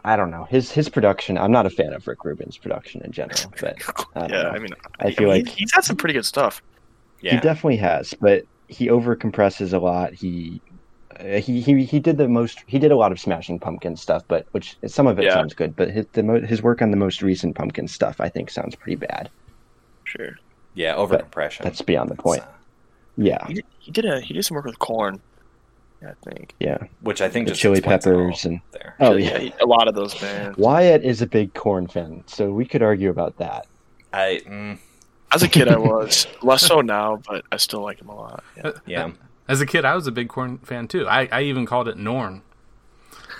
I 0.04 0.16
don't 0.16 0.30
know 0.30 0.44
his 0.44 0.70
his 0.70 0.88
production. 0.88 1.36
I'm 1.36 1.52
not 1.52 1.66
a 1.66 1.70
fan 1.70 1.92
of 1.92 2.06
Rick 2.06 2.24
Rubin's 2.24 2.56
production 2.56 3.02
in 3.02 3.12
general, 3.12 3.52
but 3.60 3.76
I 4.14 4.20
yeah, 4.28 4.42
know. 4.42 4.50
I 4.50 4.58
mean, 4.58 4.70
I 5.00 5.10
feel 5.10 5.30
he- 5.32 5.42
like 5.42 5.48
he's 5.48 5.72
had 5.72 5.84
some 5.84 5.96
pretty 5.96 6.14
good 6.14 6.24
stuff. 6.26 6.62
yeah. 7.20 7.34
he 7.34 7.40
definitely 7.40 7.76
has, 7.78 8.14
but 8.20 8.44
he 8.68 8.86
overcompresses 8.88 9.72
a 9.72 9.78
lot. 9.78 10.12
He. 10.14 10.60
Uh, 11.18 11.38
he, 11.38 11.60
he 11.60 11.84
he 11.84 11.98
did 11.98 12.16
the 12.16 12.28
most 12.28 12.60
he 12.66 12.78
did 12.78 12.92
a 12.92 12.96
lot 12.96 13.12
of 13.12 13.20
smashing 13.20 13.58
pumpkin 13.58 13.94
stuff 13.94 14.22
but 14.28 14.46
which 14.52 14.76
some 14.86 15.06
of 15.06 15.18
it 15.18 15.24
Yeah. 15.24 15.34
sounds 15.34 15.52
good 15.52 15.76
but 15.76 15.90
his 15.90 16.06
the 16.12 16.22
mo- 16.22 16.40
his 16.40 16.62
work 16.62 16.80
on 16.80 16.92
the 16.92 16.96
most 16.96 17.20
recent 17.20 17.56
pumpkin 17.56 17.88
stuff 17.88 18.20
i 18.20 18.28
think 18.30 18.48
sounds 18.48 18.74
pretty 18.74 18.94
bad 18.96 19.28
Sure, 20.10 20.38
yeah. 20.74 20.94
Over 20.96 21.18
compression. 21.18 21.64
that's 21.64 21.82
beyond 21.82 22.10
the 22.10 22.14
point 22.16 22.42
yeah 23.16 23.44
he 23.48 23.54
did, 23.54 23.64
he 23.80 23.90
did 23.90 24.04
a 24.06 24.20
he 24.20 24.32
did 24.34 24.44
some 24.44 24.54
work 24.54 24.64
with 24.64 24.78
Korn. 24.78 25.20
I 26.02 26.12
think. 26.24 26.54
yeah 26.60 26.78
which 27.02 27.20
I 27.20 27.28
think 27.28 27.46
The 27.46 27.50
just 27.52 27.60
Chili 27.60 27.78
explains 27.78 28.06
it 28.06 28.12
all 28.14 28.16
Peppers 28.28 28.44
and- 28.46 28.60
there. 28.72 28.94
oh 29.00 29.16
yeah, 29.16 29.38
yeah 29.38 29.50
a 29.60 29.66
lot 29.66 29.86
of 29.88 29.94
those 29.94 30.14
bands. 30.18 30.56
wyatt 30.56 31.02
is 31.04 31.20
a 31.20 31.26
big 31.26 31.52
Korn 31.54 31.86
fan 31.88 32.24
so 32.26 32.50
we 32.50 32.64
could 32.64 32.82
argue 32.82 33.10
about 33.10 33.36
that 33.38 33.66
I 34.12 34.40
mm, 34.46 34.78
As 35.32 35.42
a 35.42 35.48
kid, 35.48 35.68
I 35.68 35.76
was 35.92 36.26
less 36.42 36.62
so 36.66 36.80
now, 36.80 37.20
but 37.28 37.44
I 37.52 37.58
still 37.58 37.82
like 37.82 38.00
him 38.00 38.08
a 38.08 38.16
lot. 38.16 38.42
Yeah. 38.56 38.72
yeah. 38.86 39.10
As 39.46 39.60
a 39.60 39.66
kid, 39.66 39.84
I 39.84 39.94
was 39.94 40.06
a 40.08 40.10
big 40.12 40.28
Korn 40.28 40.58
fan 40.58 40.88
too. 40.88 41.06
I, 41.06 41.28
I 41.30 41.42
even 41.42 41.64
called 41.66 41.86
it 41.86 41.96
Norn. 41.96 42.42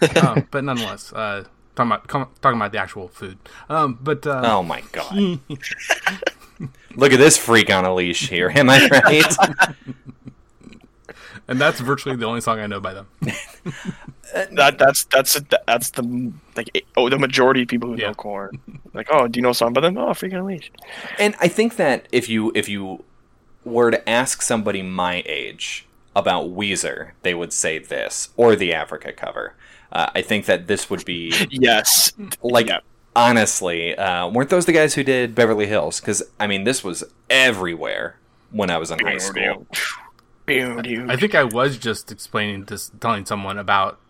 um, 0.23 0.47
but 0.53 0.63
nonetheless, 0.63 1.13
uh, 1.13 1.45
talking 1.75 1.91
about 1.93 2.09
talking 2.41 2.59
about 2.61 2.71
the 2.73 2.79
actual 2.79 3.09
food. 3.09 3.39
Um, 3.69 3.99
but 4.01 4.25
uh, 4.27 4.43
Oh 4.45 4.63
my 4.63 4.83
god. 4.93 5.41
Look 6.97 7.13
at 7.13 7.19
this 7.19 7.37
freak 7.39 7.71
on 7.71 7.85
a 7.85 7.95
leash 7.95 8.29
here. 8.29 8.51
Am 8.55 8.69
I 8.71 8.87
right? 8.89 9.75
and 11.49 11.61
that's 11.61 11.81
virtually 11.81 12.17
the 12.17 12.27
only 12.27 12.41
song 12.41 12.59
I 12.61 12.67
know 12.67 12.81
by 12.81 12.95
them. 12.95 13.07
That 14.53 14.79
that's 14.79 15.05
that's 15.07 15.41
that's 15.67 15.91
the 15.91 16.33
like 16.55 16.87
oh 16.97 17.09
the 17.09 17.19
majority 17.19 17.63
of 17.63 17.69
people 17.69 17.89
who 17.89 17.97
Yeah. 18.01 18.09
know 18.09 18.15
Korn. 18.15 18.61
Like, 18.95 19.09
oh, 19.11 19.27
do 19.27 19.39
you 19.39 19.43
know 19.43 19.51
a 19.51 19.55
song 19.55 19.73
by 19.73 19.81
them? 19.81 19.99
Oh, 19.99 20.11
freaking 20.11 20.39
unleashed. 20.39 20.71
and 21.19 21.35
I 21.41 21.49
think 21.49 21.75
that 21.77 22.07
if 22.13 22.29
you 22.29 22.53
if 22.55 22.69
you 22.69 23.03
were 23.65 23.91
to 23.91 24.09
ask 24.09 24.41
somebody 24.41 24.83
my 24.83 25.25
age 25.27 25.85
about 26.15 26.51
Weezer, 26.55 27.11
they 27.23 27.35
would 27.35 27.53
say 27.53 27.79
this 27.79 28.29
or 28.37 28.55
the 28.55 28.73
Africa 28.73 29.13
cover. 29.13 29.55
Uh, 29.91 30.11
I 30.15 30.23
think 30.23 30.45
that 30.47 30.69
this 30.69 30.89
would 30.89 31.05
be 31.05 31.33
Yes, 31.51 32.13
like 32.41 32.69
Yeah. 32.69 32.79
Honestly, 33.15 33.97
uh, 33.97 34.29
weren't 34.29 34.51
those 34.51 34.67
the 34.67 34.73
guys 34.73 34.95
who 34.95 35.05
did 35.05 35.35
Beverly 35.35 35.67
Hills? 35.67 36.01
Because 36.01 36.23
I 36.39 36.47
mean, 36.47 36.65
this 36.65 36.83
was 36.85 37.05
everywhere 37.29 38.17
when 38.51 38.71
I 38.71 38.79
was 38.79 38.91
in 38.91 38.99
high 39.01 39.19
school. 39.19 39.67
I 40.49 41.17
think 41.17 41.35
I 41.35 41.45
was 41.45 41.79
just 41.79 42.11
explaining 42.11 42.65
this, 42.65 42.91
telling 43.01 43.25
someone 43.25 43.59
about 43.59 44.01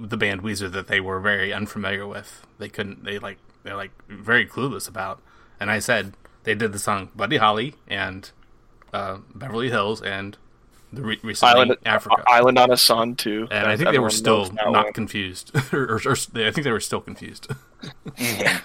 the 0.00 0.16
band 0.16 0.42
Weezer 0.42 0.70
that 0.72 0.86
they 0.86 1.00
were 1.00 1.20
very 1.20 1.52
unfamiliar 1.52 2.06
with. 2.06 2.46
They 2.58 2.68
couldn't. 2.68 3.04
They 3.04 3.18
like 3.18 3.38
they're 3.62 3.76
like 3.76 3.90
very 4.08 4.46
clueless 4.46 4.88
about. 4.88 5.20
And 5.58 5.70
I 5.70 5.78
said 5.78 6.14
they 6.44 6.54
did 6.54 6.72
the 6.72 6.78
song 6.78 7.10
Buddy 7.14 7.36
Holly 7.36 7.74
and 7.86 8.30
uh, 8.92 9.18
Beverly 9.34 9.70
Hills 9.70 10.02
and 10.02 10.36
the 10.92 11.02
re- 11.02 11.18
recently 11.22 11.54
Island 11.54 11.70
uh, 11.72 11.76
Africa. 11.86 12.22
Island 12.26 12.58
on 12.58 12.70
a 12.70 12.76
Sun 12.76 13.16
too. 13.16 13.48
and 13.50 13.66
I 13.66 13.76
think 13.76 13.90
they 13.90 13.98
were 13.98 14.10
still 14.10 14.50
not 14.52 14.74
uh, 14.88 14.92
confused, 14.92 15.50
or, 15.72 15.94
or, 15.94 16.00
or 16.04 16.12
I 16.12 16.50
think 16.50 16.64
they 16.64 16.72
were 16.72 16.80
still 16.80 17.00
confused. 17.00 17.48
they 18.18 18.60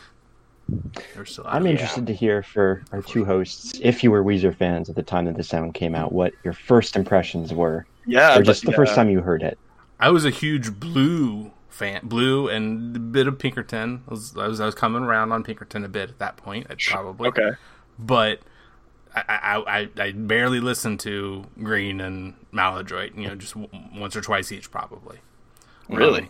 were 1.18 1.26
still. 1.26 1.46
I'm 1.48 1.64
of 1.64 1.68
it. 1.68 1.72
interested 1.72 2.08
to 2.08 2.14
hear 2.14 2.44
for 2.44 2.84
our 2.92 3.02
two 3.02 3.24
hosts, 3.26 3.80
if 3.82 4.04
you 4.04 4.12
were 4.12 4.24
Weezer 4.24 4.56
fans 4.56 4.90
at 4.90 4.96
the 4.96 5.04
time 5.04 5.26
that 5.26 5.38
the 5.38 5.44
sound 5.44 5.74
came 5.74 5.96
out, 5.96 6.12
what 6.12 6.34
your 6.44 6.54
first 6.54 6.96
impressions 6.96 7.54
were, 7.54 7.86
Yeah, 8.06 8.38
or 8.38 8.44
just 8.44 8.64
but- 8.66 8.72
the 8.72 8.76
first 8.76 8.96
time 8.96 9.10
you 9.10 9.22
heard 9.22 9.42
it. 9.44 9.58
I 10.00 10.10
was 10.12 10.26
a 10.26 10.30
huge 10.30 10.80
Blue 10.80 11.52
fan, 11.70 12.02
Blue 12.04 12.50
and 12.50 12.96
a 12.96 13.00
bit 13.00 13.28
of 13.28 13.40
Pinkerton. 13.40 14.04
I 14.08 14.12
was, 14.12 14.38
I 14.38 14.48
was 14.48 14.60
I 14.60 14.66
was 14.66 14.76
coming 14.76 15.04
around 15.04 15.32
on 15.32 15.44
Pinkerton 15.44 15.84
a 15.84 15.88
bit 15.90 16.10
at 16.10 16.20
that 16.20 16.38
point, 16.38 16.68
probably. 16.88 17.30
Okay. 17.30 17.52
but 17.98 18.42
I, 19.28 19.64
I, 19.68 19.90
I, 19.98 20.12
barely 20.12 20.60
listened 20.60 21.00
to 21.02 21.46
Green 21.62 22.02
and 22.02 22.34
Maladroit. 22.52 23.16
You 23.16 23.28
know, 23.28 23.36
just 23.36 23.54
w- 23.54 23.70
once 23.96 24.16
or 24.16 24.22
twice 24.22 24.52
each, 24.52 24.72
probably. 24.72 25.20
Really? 25.90 26.24
Um, 26.24 26.30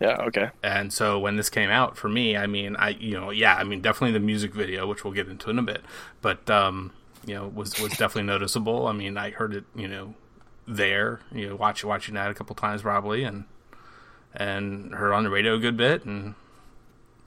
Yeah. 0.00 0.16
Okay. 0.22 0.50
and 0.62 0.92
so 0.92 1.18
when 1.18 1.36
this 1.36 1.50
came 1.50 1.70
out 1.70 1.96
for 1.96 2.08
me, 2.08 2.36
I 2.36 2.46
mean, 2.46 2.76
I 2.76 2.90
you 2.90 3.18
know, 3.18 3.30
yeah, 3.30 3.54
I 3.56 3.64
mean, 3.64 3.80
definitely 3.80 4.12
the 4.12 4.24
music 4.24 4.54
video, 4.54 4.86
which 4.86 5.04
we'll 5.04 5.14
get 5.14 5.28
into 5.28 5.50
in 5.50 5.58
a 5.58 5.62
bit, 5.62 5.82
but 6.20 6.48
um, 6.50 6.92
you 7.26 7.34
know, 7.34 7.48
was 7.48 7.78
was 7.80 7.92
definitely 7.92 8.24
noticeable. 8.24 8.86
I 8.86 8.92
mean, 8.92 9.16
I 9.16 9.30
heard 9.30 9.54
it, 9.54 9.64
you 9.74 9.88
know, 9.88 10.14
there, 10.66 11.20
you 11.32 11.48
know, 11.48 11.56
watch 11.56 11.84
watching 11.84 12.14
that 12.14 12.30
a 12.30 12.34
couple 12.34 12.54
times 12.56 12.82
probably, 12.82 13.24
and 13.24 13.44
and 14.34 14.94
heard 14.94 15.12
on 15.12 15.24
the 15.24 15.30
radio 15.30 15.54
a 15.54 15.58
good 15.58 15.76
bit, 15.76 16.04
and 16.04 16.34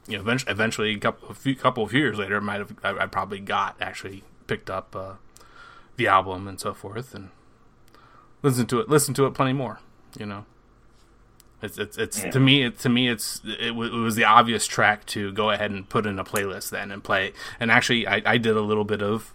you 0.07 0.17
know, 0.17 0.21
eventually, 0.21 0.51
eventually, 0.51 0.93
a 0.95 0.99
couple, 0.99 1.29
a 1.29 1.33
few, 1.33 1.55
couple 1.55 1.83
of 1.83 1.93
years 1.93 2.17
later, 2.17 2.39
might 2.41 2.59
have 2.59 2.73
I, 2.83 3.03
I 3.03 3.05
probably 3.05 3.39
got 3.39 3.75
actually 3.79 4.23
picked 4.47 4.69
up 4.69 4.95
uh, 4.95 5.13
the 5.97 6.07
album 6.07 6.47
and 6.47 6.59
so 6.59 6.73
forth, 6.73 7.13
and 7.13 7.29
listened 8.41 8.69
to 8.69 8.79
it, 8.79 8.89
listened 8.89 9.15
to 9.17 9.25
it 9.25 9.33
plenty 9.33 9.53
more, 9.53 9.79
you 10.17 10.25
know. 10.25 10.45
It's 11.61 11.77
it's, 11.77 11.97
it's 11.97 12.21
to 12.23 12.39
me 12.41 12.63
it, 12.63 12.77
to 12.79 12.89
me 12.89 13.07
it's 13.07 13.41
it, 13.45 13.69
w- 13.69 14.01
it 14.01 14.03
was 14.03 14.15
the 14.15 14.25
obvious 14.25 14.67
track 14.67 15.05
to 15.07 15.31
go 15.31 15.49
ahead 15.49 15.71
and 15.71 15.87
put 15.87 16.05
in 16.05 16.19
a 16.19 16.23
playlist 16.25 16.71
then 16.71 16.91
and 16.91 17.01
play. 17.01 17.31
And 17.57 17.71
actually, 17.71 18.05
I, 18.05 18.21
I 18.25 18.37
did 18.37 18.57
a 18.57 18.61
little 18.61 18.83
bit 18.83 19.01
of 19.01 19.33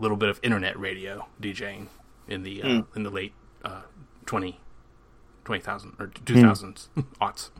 little 0.00 0.16
bit 0.16 0.28
of 0.30 0.40
internet 0.42 0.76
radio 0.78 1.28
DJing 1.40 1.86
in 2.26 2.42
the 2.42 2.62
uh, 2.62 2.82
in 2.96 3.04
the 3.04 3.10
late 3.10 3.34
uh, 3.64 3.82
20 4.26 4.58
20,000 5.44 5.94
or 5.98 6.08
2000s 6.08 6.88
aughts. 7.20 7.50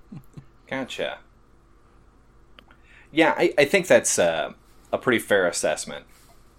Gotcha. 0.68 1.18
Yeah, 3.12 3.34
I, 3.36 3.52
I 3.58 3.64
think 3.64 3.86
that's 3.86 4.18
uh, 4.18 4.52
a 4.92 4.98
pretty 4.98 5.18
fair 5.18 5.46
assessment. 5.46 6.04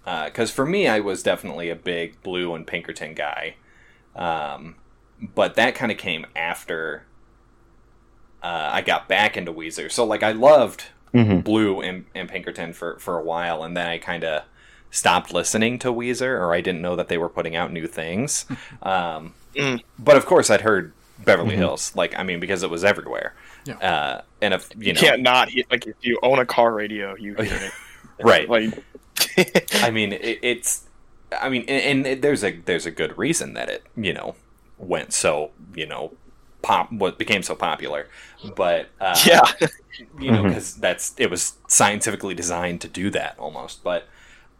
Because 0.04 0.50
for 0.50 0.66
me, 0.66 0.88
I 0.88 1.00
was 1.00 1.22
definitely 1.22 1.70
a 1.70 1.76
big 1.76 2.20
Blue 2.22 2.54
and 2.54 2.66
Pinkerton 2.66 3.14
guy. 3.14 3.54
Um, 4.16 4.76
but 5.34 5.54
that 5.54 5.74
kind 5.74 5.92
of 5.92 5.98
came 5.98 6.26
after 6.34 7.04
uh, 8.42 8.70
I 8.72 8.80
got 8.82 9.08
back 9.08 9.36
into 9.36 9.52
Weezer. 9.52 9.90
So, 9.90 10.04
like, 10.04 10.22
I 10.24 10.32
loved 10.32 10.86
Mhm. 11.14 11.44
Blue 11.44 11.80
and, 11.80 12.06
and 12.14 12.28
Pinkerton 12.28 12.72
for, 12.72 12.98
for 12.98 13.16
a 13.18 13.22
while, 13.22 13.62
and 13.62 13.76
then 13.76 13.86
I 13.86 13.98
kind 13.98 14.24
of 14.24 14.42
stopped 14.90 15.32
listening 15.32 15.78
to 15.80 15.88
Weezer, 15.92 16.38
or 16.40 16.52
I 16.52 16.60
didn't 16.60 16.82
know 16.82 16.96
that 16.96 17.06
they 17.08 17.18
were 17.18 17.28
putting 17.28 17.54
out 17.54 17.72
new 17.72 17.86
things. 17.86 18.46
Um, 18.82 19.34
Mm. 19.54 19.82
But 19.98 20.16
of 20.16 20.24
course, 20.24 20.48
I'd 20.48 20.62
heard 20.62 20.94
Beverly 21.26 21.56
Hills, 21.56 21.94
like, 21.94 22.18
I 22.18 22.22
mean, 22.22 22.40
because 22.40 22.62
it 22.62 22.70
was 22.70 22.84
everywhere. 22.84 23.34
Yeah. 23.66 23.74
Uh, 23.76 24.20
and 24.40 24.54
if, 24.54 24.70
you 24.74 24.86
You 24.86 24.92
know, 24.94 25.00
can't 25.00 25.20
not 25.20 25.50
hear- 25.50 25.64
like 25.70 25.86
if 25.86 25.94
you 26.00 26.18
own 26.22 26.38
a 26.38 26.46
car 26.46 26.72
radio, 26.72 27.14
you 27.16 27.34
hear 27.38 27.44
it. 27.44 27.72
right. 28.24 28.48
Like. 28.48 28.82
I 29.82 29.90
mean, 29.90 30.12
it, 30.12 30.38
it's. 30.42 30.84
I 31.40 31.48
mean, 31.48 31.64
and, 31.66 32.06
and 32.06 32.22
there's 32.22 32.44
a 32.44 32.52
there's 32.52 32.86
a 32.86 32.90
good 32.90 33.16
reason 33.16 33.54
that 33.54 33.68
it 33.68 33.84
you 33.96 34.12
know 34.12 34.34
went 34.78 35.12
so 35.12 35.50
you 35.74 35.86
know 35.86 36.12
pop 36.60 36.92
what 36.92 37.18
became 37.18 37.42
so 37.42 37.54
popular, 37.54 38.08
but 38.54 38.88
uh, 39.00 39.18
yeah. 39.26 39.40
you 40.18 40.30
know 40.30 40.42
because 40.42 40.74
that's 40.76 41.14
it 41.18 41.30
was 41.30 41.54
scientifically 41.68 42.34
designed 42.34 42.80
to 42.82 42.88
do 42.88 43.10
that 43.10 43.38
almost. 43.38 43.82
But 43.82 44.08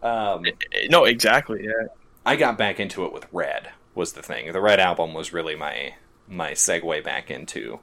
um, 0.02 0.44
no, 0.88 1.04
exactly. 1.04 1.64
Yeah. 1.64 1.88
I 2.24 2.36
got 2.36 2.56
back 2.56 2.78
into 2.78 3.04
it 3.04 3.12
with 3.12 3.26
Red 3.32 3.70
was 3.94 4.12
the 4.12 4.22
thing. 4.22 4.52
The 4.52 4.60
Red 4.60 4.80
album 4.80 5.14
was 5.14 5.32
really 5.32 5.54
my 5.54 5.94
my 6.28 6.52
segue 6.52 7.04
back 7.04 7.30
into 7.30 7.80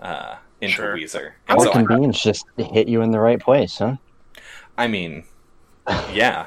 uh, 0.00 0.36
into 0.60 0.74
Sure. 0.74 0.96
Weezer. 0.96 1.32
And 1.48 1.58
Pork 1.58 1.72
so 1.72 1.78
and 1.78 2.06
I, 2.06 2.10
just 2.10 2.46
hit 2.56 2.88
you 2.88 3.02
in 3.02 3.10
the 3.10 3.20
right 3.20 3.40
place, 3.40 3.78
huh? 3.78 3.96
I 4.76 4.86
mean, 4.88 5.24
yeah. 6.12 6.46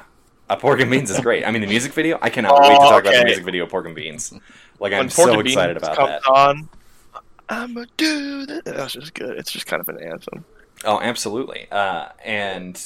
A 0.50 0.56
pork 0.56 0.80
and 0.80 0.90
beans 0.90 1.10
is 1.10 1.20
great. 1.20 1.46
I 1.46 1.50
mean, 1.50 1.62
the 1.62 1.68
music 1.68 1.92
video. 1.92 2.18
I 2.20 2.30
cannot 2.30 2.52
Oh, 2.52 2.60
wait 2.68 2.74
to 2.74 2.78
talk 2.78 3.02
about 3.02 3.14
the 3.14 3.24
music 3.24 3.44
video 3.44 3.64
of 3.64 3.70
pork 3.70 3.86
and 3.86 3.94
beans. 3.94 4.32
Like 4.78 4.92
I'm 4.92 5.08
Pork 5.08 5.30
so 5.30 5.40
excited 5.40 5.76
about 5.76 5.96
that. 5.96 6.26
on, 6.28 6.68
I'ma 7.48 7.84
do 7.96 8.46
that. 8.46 8.64
That's 8.64 8.92
just 8.94 9.14
good. 9.14 9.38
It's 9.38 9.52
just 9.52 9.66
kind 9.66 9.80
of 9.80 9.88
an 9.88 10.02
anthem. 10.02 10.44
Oh, 10.84 11.00
absolutely. 11.00 11.68
Uh, 11.70 12.08
and 12.24 12.84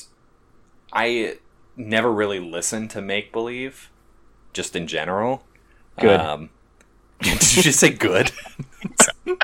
I 0.92 1.38
never 1.76 2.12
really 2.12 2.40
listened 2.40 2.90
to 2.90 3.00
Make 3.00 3.32
Believe, 3.32 3.90
just 4.52 4.76
in 4.76 4.86
general. 4.86 5.44
Good. 5.98 6.20
Um, 6.20 6.50
did 7.22 7.56
you 7.56 7.62
just 7.62 7.80
say 7.80 7.90
good? 7.90 8.30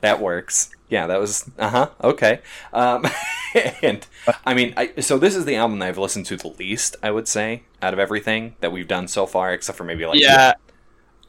that 0.00 0.20
works. 0.20 0.70
Yeah, 0.88 1.06
that 1.06 1.20
was 1.20 1.48
uh 1.58 1.68
huh. 1.68 1.90
Okay. 2.02 2.40
Um, 2.72 3.06
and 3.82 4.06
I 4.44 4.54
mean, 4.54 4.74
I, 4.76 5.00
so 5.00 5.18
this 5.18 5.36
is 5.36 5.44
the 5.44 5.56
album 5.56 5.78
that 5.80 5.88
I've 5.88 5.98
listened 5.98 6.26
to 6.26 6.36
the 6.36 6.48
least. 6.48 6.96
I 7.02 7.10
would 7.10 7.28
say 7.28 7.62
out 7.82 7.92
of 7.92 7.98
everything 8.00 8.56
that 8.60 8.72
we've 8.72 8.88
done 8.88 9.06
so 9.08 9.26
far, 9.26 9.52
except 9.52 9.78
for 9.78 9.84
maybe 9.84 10.04
like 10.06 10.18
Yeah, 10.20 10.54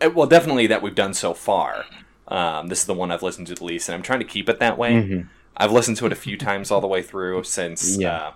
Uh, 0.01 0.09
well, 0.09 0.27
definitely 0.27 0.67
that 0.67 0.81
we've 0.81 0.95
done 0.95 1.13
so 1.13 1.33
far. 1.33 1.85
Um, 2.27 2.67
this 2.69 2.79
is 2.79 2.85
the 2.85 2.93
one 2.93 3.11
I've 3.11 3.23
listened 3.23 3.47
to 3.47 3.55
the 3.55 3.63
least, 3.63 3.89
and 3.89 3.95
I'm 3.95 4.01
trying 4.01 4.19
to 4.19 4.25
keep 4.25 4.49
it 4.49 4.59
that 4.59 4.77
way. 4.77 4.93
Mhm. 4.93 5.27
I've 5.57 5.71
listened 5.71 5.97
to 5.97 6.05
it 6.07 6.11
a 6.11 6.15
few 6.15 6.37
times 6.37 6.71
all 6.71 6.81
the 6.81 6.87
way 6.87 7.01
through 7.03 7.43
since 7.43 7.97
Yeah. 7.99 8.15
uh, 8.15 8.31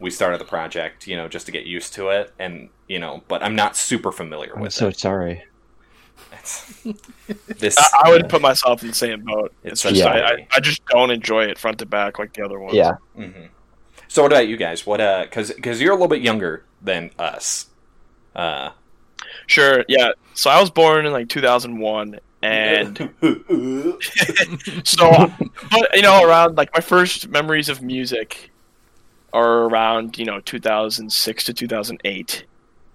we 0.00 0.10
started 0.10 0.40
the 0.40 0.44
project, 0.46 1.06
you 1.06 1.16
know, 1.16 1.28
just 1.28 1.46
to 1.46 1.52
get 1.52 1.64
used 1.66 1.94
to 1.94 2.08
it, 2.08 2.32
and 2.38 2.70
you 2.88 2.98
know, 2.98 3.22
but 3.28 3.42
I'm 3.42 3.54
not 3.54 3.76
super 3.76 4.10
familiar 4.12 4.54
I'm 4.56 4.62
with 4.62 4.72
so 4.72 4.88
it. 4.88 4.98
sorry. 4.98 5.44
It's- 6.32 6.82
this, 7.58 7.76
I, 7.78 8.02
I 8.06 8.10
would 8.10 8.28
put 8.28 8.42
myself 8.42 8.82
in 8.82 8.88
the 8.88 8.94
same 8.94 9.22
boat. 9.24 9.52
It's 9.62 9.84
It's 9.84 9.98
just 9.98 10.02
a 10.04 10.08
I, 10.10 10.24
I, 10.24 10.28
journey. 10.30 10.48
I 10.52 10.60
just 10.60 10.84
don't 10.86 11.10
enjoy 11.10 11.44
it 11.44 11.58
front 11.58 11.78
to 11.78 11.86
back 11.86 12.18
like 12.18 12.32
the 12.34 12.44
other 12.44 12.58
ones. 12.58 12.74
Yeah. 12.74 12.96
Mhm. 13.16 13.48
So, 14.08 14.22
what 14.22 14.32
about 14.32 14.46
you 14.48 14.56
guys? 14.56 14.86
What, 14.86 15.00
uh, 15.00 15.22
because 15.24 15.52
because 15.52 15.80
you're 15.80 15.90
a 15.92 15.94
little 15.94 16.08
bit 16.08 16.22
younger 16.22 16.64
than 16.82 17.10
us. 17.18 17.66
Uh, 18.36 18.70
Sure. 19.46 19.84
Yeah. 19.88 20.12
So 20.34 20.48
I 20.50 20.60
was 20.60 20.70
born 20.70 21.06
in 21.06 21.12
like 21.12 21.28
2001, 21.28 22.18
and 22.42 22.96
so, 24.84 25.32
but 25.70 25.96
you 25.96 26.02
know, 26.02 26.24
around 26.24 26.56
like 26.56 26.72
my 26.74 26.80
first 26.80 27.28
memories 27.28 27.68
of 27.68 27.82
music 27.82 28.50
are 29.32 29.64
around 29.64 30.16
you 30.18 30.24
know 30.24 30.40
2006 30.40 31.44
to 31.44 31.52
2008. 31.54 32.44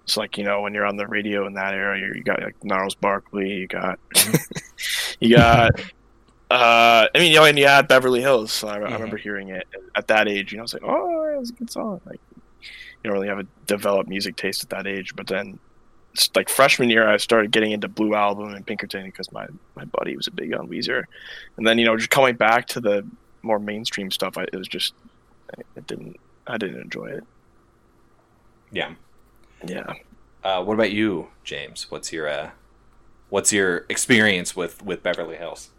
It's 0.09 0.17
like 0.17 0.39
you 0.39 0.43
know 0.43 0.61
when 0.61 0.73
you're 0.73 0.87
on 0.87 0.97
the 0.97 1.05
radio 1.05 1.45
in 1.45 1.53
that 1.53 1.75
area, 1.75 2.11
you 2.15 2.23
got 2.23 2.41
like 2.41 2.63
Gnarls 2.63 2.95
Barkley, 2.95 3.53
you 3.53 3.67
got 3.67 3.99
you 5.19 5.35
got. 5.35 5.79
Uh, 6.49 7.05
I 7.13 7.19
mean, 7.19 7.31
you 7.31 7.37
know, 7.37 7.45
and 7.45 7.59
you 7.59 7.67
had 7.67 7.87
Beverly 7.87 8.19
Hills. 8.19 8.51
So 8.51 8.69
I, 8.69 8.77
I 8.77 8.93
remember 8.93 9.17
hearing 9.17 9.49
it 9.49 9.67
at 9.93 10.07
that 10.07 10.27
age. 10.27 10.51
You 10.51 10.57
know, 10.57 10.61
I 10.61 10.63
was 10.63 10.73
like, 10.73 10.81
"Oh, 10.83 11.25
it 11.25 11.37
was 11.37 11.51
a 11.51 11.53
good 11.53 11.69
song." 11.69 12.01
Like, 12.07 12.19
you 12.33 13.03
don't 13.03 13.13
really 13.13 13.27
have 13.27 13.37
a 13.37 13.45
developed 13.67 14.09
music 14.09 14.35
taste 14.35 14.63
at 14.63 14.71
that 14.71 14.87
age. 14.87 15.15
But 15.15 15.27
then, 15.27 15.59
it's 16.13 16.27
like 16.35 16.49
freshman 16.49 16.89
year, 16.89 17.07
I 17.07 17.17
started 17.17 17.51
getting 17.51 17.71
into 17.71 17.87
Blue 17.87 18.15
Album 18.15 18.55
and 18.55 18.65
Pinkerton 18.65 19.05
because 19.05 19.31
my 19.31 19.45
my 19.75 19.85
buddy 19.85 20.17
was 20.17 20.25
a 20.25 20.31
big 20.31 20.55
on 20.55 20.67
Weezer. 20.67 21.03
And 21.57 21.67
then 21.67 21.77
you 21.77 21.85
know, 21.85 21.95
just 21.95 22.09
coming 22.09 22.35
back 22.35 22.65
to 22.69 22.79
the 22.79 23.05
more 23.43 23.59
mainstream 23.59 24.09
stuff, 24.09 24.39
I, 24.39 24.45
it 24.51 24.55
was 24.55 24.67
just 24.67 24.95
it 25.75 25.85
didn't 25.85 26.15
I 26.47 26.57
didn't 26.57 26.81
enjoy 26.81 27.09
it. 27.09 27.23
yeah. 28.71 28.95
Yeah. 29.65 29.93
Uh, 30.43 30.63
what 30.63 30.73
about 30.73 30.91
you, 30.91 31.27
James? 31.43 31.87
What's 31.89 32.13
your 32.13 32.27
uh, 32.27 32.51
what's 33.29 33.51
your 33.51 33.85
experience 33.89 34.55
with 34.55 34.83
with 34.83 35.03
Beverly 35.03 35.37
Hills? 35.37 35.69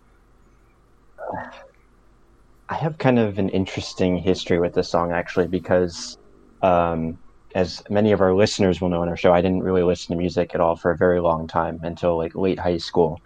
I 2.69 2.75
have 2.75 2.99
kind 2.99 3.19
of 3.19 3.38
an 3.38 3.49
interesting 3.49 4.19
history 4.19 4.61
with 4.61 4.75
this 4.75 4.90
song 4.90 5.12
actually 5.12 5.49
because, 5.49 6.16
um, 6.62 7.19
as 7.55 7.83
many 7.90 8.12
of 8.12 8.21
our 8.21 8.35
listeners 8.35 8.81
will 8.81 8.90
know 8.90 9.03
on 9.03 9.09
our 9.09 9.16
show, 9.16 9.33
I 9.33 9.40
didn't 9.40 9.62
really 9.62 9.83
listen 9.83 10.14
to 10.14 10.19
music 10.19 10.55
at 10.55 10.61
all 10.61 10.77
for 10.77 10.93
a 10.93 10.97
very 10.97 11.21
long 11.21 11.49
time 11.49 11.81
until 11.83 12.16
like 12.16 12.35
late 12.37 12.59
high 12.61 12.79
school. 12.79 13.21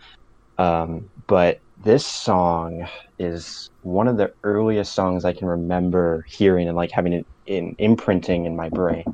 Um, 0.57 1.11
but 1.27 1.59
this 1.77 2.07
song 2.07 2.87
is 3.19 3.71
one 3.83 4.09
of 4.09 4.17
the 4.17 4.33
earliest 4.45 4.95
songs 4.95 5.25
I 5.25 5.35
can 5.35 5.47
remember 5.47 6.25
hearing 6.29 6.69
and 6.69 6.77
like 6.77 6.91
having 6.91 7.13
it 7.13 7.27
in 7.47 7.75
imprinting 7.79 8.47
in 8.47 8.57
my 8.57 8.71
brain. 8.71 9.05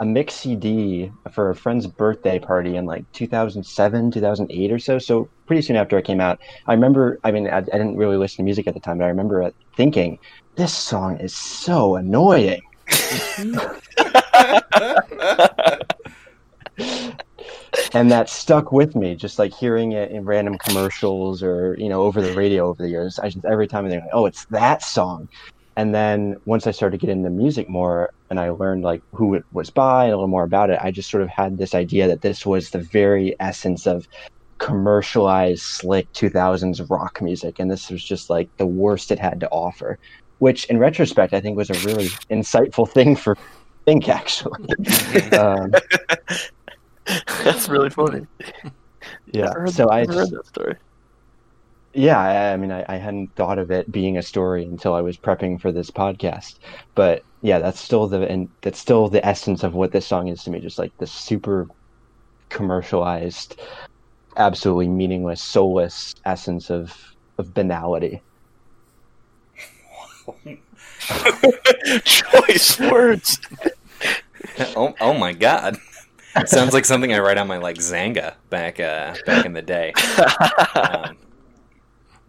A 0.00 0.04
mix 0.04 0.34
CD 0.34 1.12
for 1.30 1.50
a 1.50 1.54
friend's 1.54 1.86
birthday 1.86 2.38
party 2.38 2.76
in 2.76 2.86
like 2.86 3.04
2007, 3.12 4.10
2008 4.10 4.72
or 4.72 4.78
so. 4.78 4.98
So 4.98 5.28
pretty 5.46 5.62
soon 5.62 5.76
after 5.76 5.98
it 5.98 6.06
came 6.06 6.20
out, 6.20 6.40
I 6.66 6.72
remember. 6.72 7.20
I 7.22 7.30
mean, 7.30 7.48
I, 7.48 7.58
I 7.58 7.60
didn't 7.60 7.96
really 7.96 8.16
listen 8.16 8.38
to 8.38 8.42
music 8.42 8.66
at 8.66 8.74
the 8.74 8.80
time, 8.80 8.98
but 8.98 9.04
I 9.04 9.08
remember 9.08 9.42
uh, 9.42 9.50
thinking, 9.76 10.18
"This 10.56 10.74
song 10.74 11.18
is 11.18 11.34
so 11.34 11.96
annoying." 11.96 12.62
and 17.92 18.10
that 18.10 18.28
stuck 18.28 18.72
with 18.72 18.94
me 18.96 19.14
just 19.14 19.38
like 19.38 19.52
hearing 19.52 19.92
it 19.92 20.10
in 20.10 20.24
random 20.24 20.56
commercials 20.58 21.42
or 21.42 21.76
you 21.78 21.88
know 21.88 22.02
over 22.02 22.20
the 22.22 22.32
radio 22.34 22.68
over 22.68 22.82
the 22.82 22.88
years 22.88 23.18
i 23.18 23.28
just 23.28 23.44
every 23.44 23.66
time 23.66 23.86
i 23.86 23.88
think 23.88 24.04
oh 24.12 24.26
it's 24.26 24.44
that 24.46 24.82
song 24.82 25.28
and 25.80 25.94
then 25.94 26.36
once 26.44 26.66
i 26.66 26.70
started 26.70 27.00
getting 27.00 27.18
into 27.18 27.30
music 27.30 27.66
more 27.68 28.12
and 28.28 28.38
i 28.38 28.50
learned 28.50 28.84
like 28.84 29.02
who 29.14 29.34
it 29.34 29.44
was 29.52 29.70
by 29.70 30.04
and 30.04 30.12
a 30.12 30.16
little 30.16 30.28
more 30.28 30.44
about 30.44 30.68
it 30.68 30.78
i 30.82 30.90
just 30.90 31.10
sort 31.10 31.22
of 31.22 31.28
had 31.30 31.56
this 31.56 31.74
idea 31.74 32.06
that 32.06 32.20
this 32.20 32.44
was 32.44 32.70
the 32.70 32.78
very 32.78 33.34
essence 33.40 33.86
of 33.86 34.06
commercialized 34.58 35.62
slick 35.62 36.12
2000s 36.12 36.88
rock 36.90 37.22
music 37.22 37.58
and 37.58 37.70
this 37.70 37.88
was 37.90 38.04
just 38.04 38.28
like 38.28 38.54
the 38.58 38.66
worst 38.66 39.10
it 39.10 39.18
had 39.18 39.40
to 39.40 39.48
offer 39.48 39.98
which 40.38 40.66
in 40.66 40.76
retrospect 40.78 41.32
i 41.32 41.40
think 41.40 41.56
was 41.56 41.70
a 41.70 41.88
really 41.88 42.08
insightful 42.30 42.86
thing 42.86 43.16
for 43.16 43.36
think 43.86 44.06
actually 44.08 44.62
um, 45.32 45.72
That's 47.42 47.70
really 47.70 47.88
funny. 47.88 48.26
yeah 49.32 49.64
so 49.64 49.88
i 49.88 50.00
I've 50.00 50.08
heard 50.08 50.16
just, 50.16 50.32
that 50.32 50.46
story. 50.46 50.76
Yeah 51.92 52.18
I, 52.18 52.52
I 52.52 52.56
mean 52.56 52.70
I, 52.70 52.84
I 52.88 52.96
hadn't 52.96 53.34
thought 53.34 53.58
of 53.58 53.70
it 53.70 53.90
being 53.90 54.16
a 54.16 54.22
story 54.22 54.64
until 54.64 54.94
i 54.94 55.00
was 55.00 55.16
prepping 55.16 55.60
for 55.60 55.72
this 55.72 55.90
podcast 55.90 56.56
but 56.94 57.24
yeah 57.42 57.58
that's 57.58 57.80
still 57.80 58.06
the 58.06 58.28
and 58.28 58.48
that's 58.60 58.78
still 58.78 59.08
the 59.08 59.24
essence 59.26 59.62
of 59.64 59.74
what 59.74 59.92
this 59.92 60.06
song 60.06 60.28
is 60.28 60.44
to 60.44 60.50
me 60.50 60.60
just 60.60 60.78
like 60.78 60.96
the 60.98 61.06
super 61.06 61.66
commercialized 62.48 63.60
absolutely 64.36 64.88
meaningless 64.88 65.42
soulless 65.42 66.14
essence 66.24 66.70
of 66.70 66.96
of 67.38 67.52
banality 67.54 68.22
Choice 72.04 72.78
words. 72.78 73.40
oh, 74.76 74.94
oh 75.00 75.14
my 75.14 75.32
god. 75.32 75.78
It 76.36 76.48
sounds 76.48 76.72
like 76.72 76.84
something 76.84 77.12
I 77.12 77.18
write 77.18 77.38
on 77.38 77.48
my 77.48 77.56
like 77.58 77.76
Xanga 77.78 78.34
back 78.50 78.78
uh, 78.78 79.14
back 79.26 79.44
in 79.46 79.52
the 79.52 79.62
day. 79.62 79.92
Um, 80.74 81.16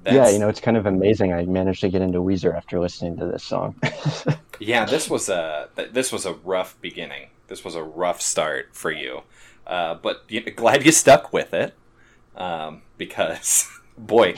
yeah 0.05 0.29
you 0.29 0.39
know 0.39 0.47
it's 0.49 0.59
kind 0.59 0.77
of 0.77 0.85
amazing 0.85 1.31
i 1.33 1.43
managed 1.45 1.81
to 1.81 1.89
get 1.89 2.01
into 2.01 2.19
weezer 2.19 2.55
after 2.55 2.79
listening 2.79 3.15
to 3.17 3.25
this 3.25 3.43
song 3.43 3.75
Yeah, 4.59 4.85
this 4.85 5.09
was 5.09 5.27
a 5.27 5.69
this 5.91 6.11
was 6.11 6.27
a 6.27 6.33
rough 6.33 6.79
beginning. 6.81 7.29
This 7.47 7.65
was 7.65 7.73
a 7.73 7.81
rough 7.81 8.21
start 8.21 8.69
for 8.73 8.91
you, 8.91 9.23
uh, 9.65 9.95
but 9.95 10.23
y 10.29 10.37
glad 10.55 10.85
you 10.85 10.91
stuck 10.91 11.33
with 11.33 11.51
it 11.51 11.73
um, 12.35 12.83
because 12.97 13.67
boy, 13.97 14.35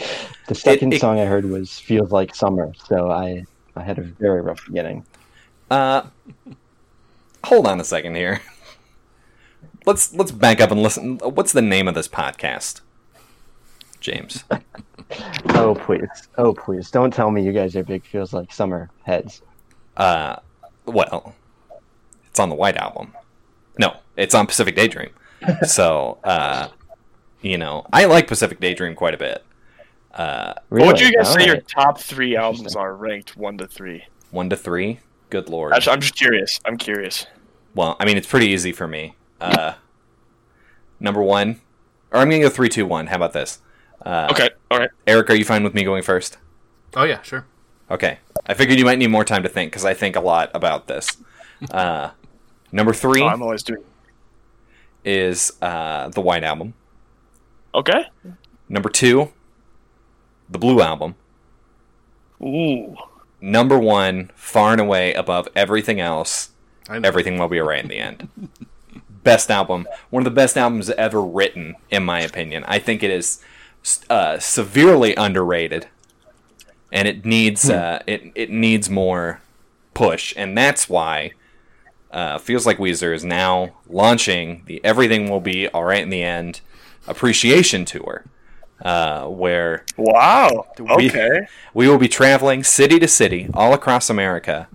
the 0.47 0.56
second 0.56 0.93
it- 0.93 1.02
song 1.02 1.19
i 1.19 1.26
heard 1.26 1.43
was 1.43 1.78
feels 1.78 2.12
like 2.13 2.34
summer 2.34 2.71
so 2.88 3.12
i 3.12 3.43
i 3.76 3.84
had 3.84 3.97
a 3.99 4.02
very 4.02 4.39
rough 4.41 4.65
beginning 4.65 5.06
uh, 5.69 6.04
hold 7.43 7.67
on 7.67 7.82
a 7.82 7.84
second 7.84 8.15
here. 8.15 8.41
Let's 9.86 10.13
let's 10.13 10.32
back 10.32 10.62
up 10.62 10.71
and 10.71 10.82
listen. 10.82 11.17
What's 11.17 11.52
the 11.52 11.62
name 11.62 11.88
of 11.89 11.95
this 11.95 12.08
podcast, 12.08 12.80
James? 13.99 14.43
oh 15.50 15.76
please 15.76 16.30
oh 16.38 16.54
please 16.54 16.89
don't 16.92 17.13
tell 17.13 17.30
me 17.32 17.42
you 17.44 17.52
guys 17.52 17.76
are 17.76 17.84
big 17.84 18.06
feels 18.06 18.34
like 18.34 18.52
summer 18.52 18.89
heads 19.04 19.42
Uh, 19.98 20.38
well, 20.86 21.34
it's 22.26 22.39
on 22.39 22.50
the 22.50 22.56
White 22.56 22.76
Album. 22.78 23.13
No, 23.80 23.96
it's 24.18 24.34
on 24.36 24.48
Pacific 24.48 24.76
Daydream. 24.76 25.12
so, 25.68 26.18
uh, 26.24 26.68
you 27.42 27.58
know, 27.58 27.86
I 27.94 28.06
like 28.06 28.28
Pacific 28.28 28.60
Daydream 28.60 28.96
quite 28.96 29.13
a 29.13 29.18
bit. 29.18 29.46
Uh, 30.13 30.54
What 30.70 30.88
would 30.88 31.00
you 31.00 31.13
guys 31.13 31.32
say 31.32 31.46
your 31.46 31.62
top 31.62 32.00
three 32.00 32.36
albums 32.36 32.76
are 32.76 32.96
ranked 32.96 33.38
one 33.38 33.58
to 33.60 33.68
three? 33.68 34.04
one 34.32 34.50
to 34.50 34.56
three. 34.58 35.00
Good 35.30 35.48
lord. 35.48 35.74
Actually, 35.74 35.94
I'm 35.94 36.02
just 36.02 36.16
curious. 36.16 36.60
I'm 36.66 36.78
curious. 36.78 37.28
Well, 37.76 37.96
I 38.00 38.06
mean, 38.06 38.18
it's 38.18 38.28
pretty 38.28 38.48
easy 38.48 38.72
for 38.72 38.88
me. 38.88 39.16
Uh, 39.39 39.74
number 41.00 41.22
one, 41.22 41.62
or 42.12 42.20
I'm 42.20 42.30
gonna 42.30 42.42
go 42.44 42.50
three, 42.50 42.70
two, 42.70 42.86
one. 42.86 43.08
How 43.08 43.16
about 43.18 43.34
this? 43.34 43.60
Uh, 44.04 44.28
Okay. 44.32 44.50
All 44.72 44.80
right. 44.80 44.89
Eric, 45.08 45.30
are 45.30 45.36
you 45.36 45.46
fine 45.46 45.63
with 45.63 45.74
me 45.74 45.84
going 45.84 46.04
first? 46.04 46.38
Oh 46.96 47.04
yeah, 47.04 47.22
sure. 47.22 47.46
Okay. 47.89 48.20
I 48.46 48.54
figured 48.54 48.78
you 48.80 48.86
might 48.86 48.98
need 48.98 49.08
more 49.12 49.24
time 49.26 49.44
to 49.44 49.50
think 49.50 49.72
because 49.72 49.86
I 49.86 49.94
think 49.94 50.16
a 50.16 50.20
lot 50.20 50.52
about 50.54 50.88
this. 50.88 51.18
Uh, 51.72 52.12
number 52.72 52.94
three 52.94 53.22
Oh, 53.22 53.28
I'm 53.28 53.42
always 53.42 53.63
doing. 53.63 53.84
is 55.06 55.52
uh, 55.62 56.10
the 56.10 56.22
White 56.22 56.44
Album. 56.44 56.74
Okay. 57.76 58.06
Number 58.70 58.89
two, 58.89 59.32
the 60.50 60.58
Blue 60.60 60.82
Album. 60.82 61.16
Ooh. 62.42 62.96
Number 63.42 63.78
one, 63.78 64.32
far 64.36 64.72
and 64.72 64.82
away 64.82 65.13
above 65.13 65.48
everything 65.56 66.00
else, 66.00 66.52
I. 66.89 66.98
Everything 67.04 67.38
Will 67.38 67.48
Be 67.48 67.60
Alright 67.62 67.84
in 67.84 67.89
the 67.89 67.98
End. 68.00 68.28
best 69.24 69.50
album. 69.52 69.88
One 70.10 70.22
of 70.22 70.26
the 70.26 70.32
best 70.36 70.58
albums 70.58 70.89
ever 70.92 71.22
written, 71.22 71.76
in 71.89 72.04
my 72.04 72.20
opinion. 72.22 72.63
I 72.68 72.80
think 72.80 73.04
it 73.04 73.12
is 73.12 73.42
uh, 74.10 74.39
severely 74.39 75.15
underrated, 75.15 75.88
and 76.91 77.08
it 77.08 77.26
needs 77.26 77.69
uh, 77.69 78.02
it 78.08 78.32
it 78.36 78.50
needs 78.50 78.89
more 78.89 79.41
push, 79.93 80.34
and 80.38 80.58
that's 80.58 80.89
why 80.89 81.32
uh, 82.12 82.38
feels 82.38 82.65
like 82.65 82.78
Weezer 82.78 83.13
is 83.13 83.24
now 83.24 83.74
launching 83.88 84.63
the 84.65 84.84
"Everything 84.84 85.30
Will 85.30 85.39
Be 85.41 85.67
All 85.69 85.84
Right 85.84 86.02
in 86.04 86.10
the 86.10 86.24
End" 86.24 86.62
appreciation 87.08 87.84
tour, 87.86 88.24
uh, 88.82 89.26
where 89.28 89.84
Wow. 89.98 90.67
Okay. 90.80 91.41
we 91.74 91.88
will 91.88 91.98
be 91.98 92.08
traveling 92.08 92.63
city 92.63 93.00
to 93.00 93.08
city 93.08 93.50
all 93.54 93.74
across 93.74 94.10
America, 94.10 94.67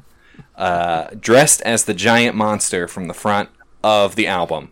uh, 0.57 1.09
dressed 1.19 1.63
as 1.63 1.85
the 1.85 1.95
giant 1.95 2.37
monster 2.37 2.87
from 2.87 3.07
the 3.09 3.15
front 3.15 3.49
of 3.83 4.17
the 4.17 4.27
album 4.27 4.71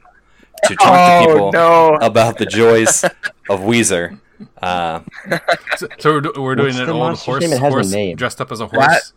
to 0.64 0.74
talk 0.76 1.24
to 1.24 1.30
Oh 1.30 1.32
people 1.32 1.52
no. 1.52 1.94
about 2.02 2.38
the 2.38 2.46
joys 2.46 3.04
of 3.48 3.60
Weezer. 3.60 4.18
Uh, 4.62 5.00
So, 5.76 5.88
so 5.98 6.12
we're, 6.12 6.20
do- 6.22 6.32
we're 6.42 6.54
doing 6.54 6.68
What's 6.68 6.78
an 6.78 6.88
old 6.90 7.18
horse. 7.18 7.44
It 7.44 7.58
horse 7.58 7.90
name. 7.92 8.16
dressed 8.16 8.40
up 8.40 8.50
as 8.50 8.60
a 8.60 8.66
That 8.66 8.74
horse. 8.88 9.12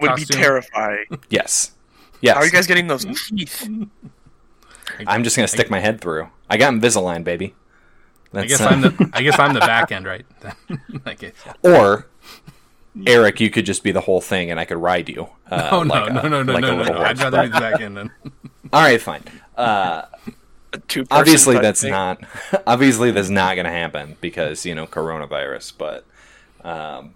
Would 0.00 0.16
be 0.16 0.24
terrifying. 0.26 1.06
yes, 1.30 1.72
yes. 2.20 2.34
How 2.34 2.40
are 2.40 2.44
you 2.44 2.50
guys 2.52 2.66
getting 2.66 2.86
those 2.86 3.04
teeth? 3.28 3.68
I'm 5.06 5.24
just 5.24 5.36
gonna 5.36 5.48
stick 5.48 5.70
my 5.70 5.80
head 5.80 6.00
through. 6.00 6.28
I 6.50 6.56
got 6.58 6.72
Invisalign, 6.74 7.24
baby. 7.24 7.54
I 8.34 8.46
guess 8.46 8.60
uh, 8.60 8.66
I'm 8.66 8.80
the 8.82 9.10
I 9.12 9.22
guess 9.22 9.38
I'm 9.38 9.54
the 9.54 9.60
back 9.60 9.92
end, 9.92 10.06
right? 10.06 10.26
okay. 11.06 11.32
or 11.62 12.06
Eric, 13.06 13.40
you 13.40 13.48
could 13.50 13.64
just 13.64 13.82
be 13.82 13.92
the 13.92 14.00
whole 14.02 14.20
thing, 14.20 14.50
and 14.50 14.58
I 14.60 14.64
could 14.66 14.76
ride 14.78 15.08
you. 15.08 15.28
Uh, 15.50 15.68
Oh 15.72 15.82
no, 15.82 15.94
like 15.94 16.10
a- 16.10 16.12
no, 16.14 16.22
no, 16.28 16.42
no, 16.42 16.52
like 16.52 16.62
a 16.64 16.66
no, 16.66 16.72
no, 16.76 16.82
little 16.82 16.94
no! 16.94 17.00
I'd 17.02 17.18
rather 17.18 17.42
be 17.42 17.48
the 17.48 17.60
back 17.60 17.80
end. 17.80 17.96
Than... 17.96 18.10
All 18.72 18.82
right, 18.82 19.00
fine. 19.00 19.22
Uh, 19.56 20.02
Two 20.88 21.06
obviously 21.10 21.58
that's 21.58 21.84
not 21.84 22.22
obviously 22.66 23.10
that's 23.10 23.28
not 23.28 23.54
going 23.54 23.66
to 23.66 23.70
happen 23.70 24.16
because 24.20 24.64
you 24.64 24.74
know 24.74 24.86
coronavirus 24.86 25.72
but 25.76 26.04
um, 26.64 27.14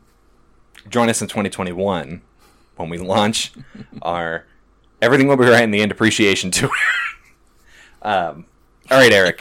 join 0.89 1.09
us 1.09 1.23
in 1.23 1.29
2021 1.29 2.21
when 2.77 2.89
we 2.91 2.99
launch 2.99 3.53
our 4.03 4.45
everything 5.01 5.27
will 5.27 5.37
be 5.37 5.45
right 5.45 5.65
in 5.65 5.71
the 5.71 5.81
end 5.81 5.91
appreciation 5.91 6.51
tour 6.51 6.71
um, 8.03 8.45
all 8.91 8.99
right 8.99 9.13
eric 9.13 9.41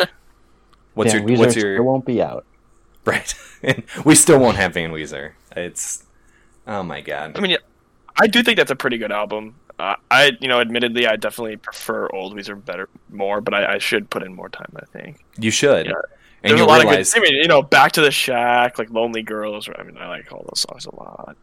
what's 0.94 1.12
Van 1.12 1.28
your 1.28 1.30
Weezer 1.30 1.40
what's 1.40 1.56
your? 1.56 1.74
your 1.74 1.84
won't 1.84 2.06
be 2.06 2.22
out. 2.22 2.46
right 3.04 3.36
we 4.06 4.16
still 4.16 4.40
won't 4.40 4.56
have 4.56 4.74
van 4.74 4.92
weezer 4.92 5.34
it's 5.56 6.06
oh 6.68 6.84
my 6.84 7.02
god 7.02 7.38
I 7.38 7.42
mean, 7.42 7.52
yeah, 7.52 7.58
I 8.18 8.28
do 8.28 8.42
think 8.44 8.58
that's 8.58 8.72
a 8.72 8.76
pretty 8.76 8.98
good 8.98 9.12
album. 9.12 9.56
Uh, 9.78 9.96
I, 10.10 10.32
you 10.40 10.48
know, 10.48 10.62
admittedly, 10.62 11.06
I 11.08 11.16
definitely 11.18 11.58
prefer 11.58 12.08
old 12.14 12.36
Weezer 12.36 12.64
better 12.64 12.88
more, 13.10 13.42
but 13.42 13.54
I, 13.54 13.76
I 13.76 13.78
should 13.78 14.10
put 14.10 14.24
in 14.24 14.34
more 14.34 14.50
time. 14.50 14.72
I 14.78 14.86
think 14.86 15.24
you 15.38 15.52
should 15.52 15.88
Yeah. 15.88 15.94
and 16.44 16.52
there's 16.52 16.60
you 16.60 16.66
a 16.66 16.68
lot 16.68 16.82
realize 16.82 17.10
of 17.10 17.14
good. 17.16 17.28
I 17.28 17.32
mean, 17.32 17.42
you 17.42 17.48
know, 17.48 17.62
Back 17.62 17.92
to 17.94 18.02
the 18.02 18.12
Shack, 18.12 18.80
like 18.80 18.90
Lonely 18.90 19.22
Girls. 19.22 19.68
I 19.78 19.84
mean, 19.84 19.98
I 19.98 20.08
like 20.08 20.32
all 20.32 20.46
those 20.50 20.62
songs 20.62 20.86
a 20.86 20.96
lot. 20.96 21.36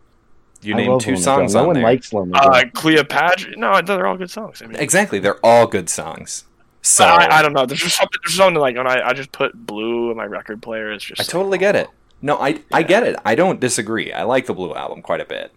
you 0.63 0.75
I 0.75 0.79
named 0.79 1.01
two 1.03 1.11
Lonely 1.11 1.23
songs 1.23 1.53
Girl. 1.53 1.63
No 1.63 1.63
on 1.63 1.67
one 1.69 1.75
there 1.75 1.85
likes 1.85 2.13
Lonely 2.13 2.33
Girl. 2.39 2.55
Uh, 2.55 2.65
Cleopatra. 2.73 3.57
No, 3.57 3.81
they're 3.83 4.07
all 4.07 4.17
good 4.17 4.31
songs. 4.31 4.63
I 4.63 4.67
mean, 4.67 4.77
exactly 4.77 5.19
they're 5.19 5.45
all 5.45 5.67
good 5.67 5.91
songs 5.91 6.45
so 6.83 7.05
I, 7.05 7.39
I 7.39 7.43
don't 7.43 7.53
know. 7.53 7.65
There's 7.65 7.81
just 7.81 7.97
something. 7.97 8.19
There's 8.25 8.35
something 8.37 8.61
like 8.61 8.77
when 8.77 8.87
I, 8.89 9.09
I 9.09 9.13
just 9.13 9.31
put 9.33 9.55
Blue 9.55 10.11
in 10.11 10.17
my 10.17 10.25
record 10.25 10.61
player. 10.61 10.93
It's 10.93 11.05
just 11.05 11.21
I 11.21 11.25
totally 11.25 11.59
get 11.59 11.77
it. 11.77 11.89
No, 12.21 12.37
I 12.39 12.61
I 12.73 12.83
get 12.83 13.05
it. 13.05 13.17
I 13.25 13.35
don't 13.35 13.61
disagree. 13.61 14.13
I 14.13 14.25
like 14.25 14.47
the 14.47 14.55
Blue 14.55 14.75
album 14.75 15.01
quite 15.01 15.21
a 15.21 15.25
bit. 15.25 15.53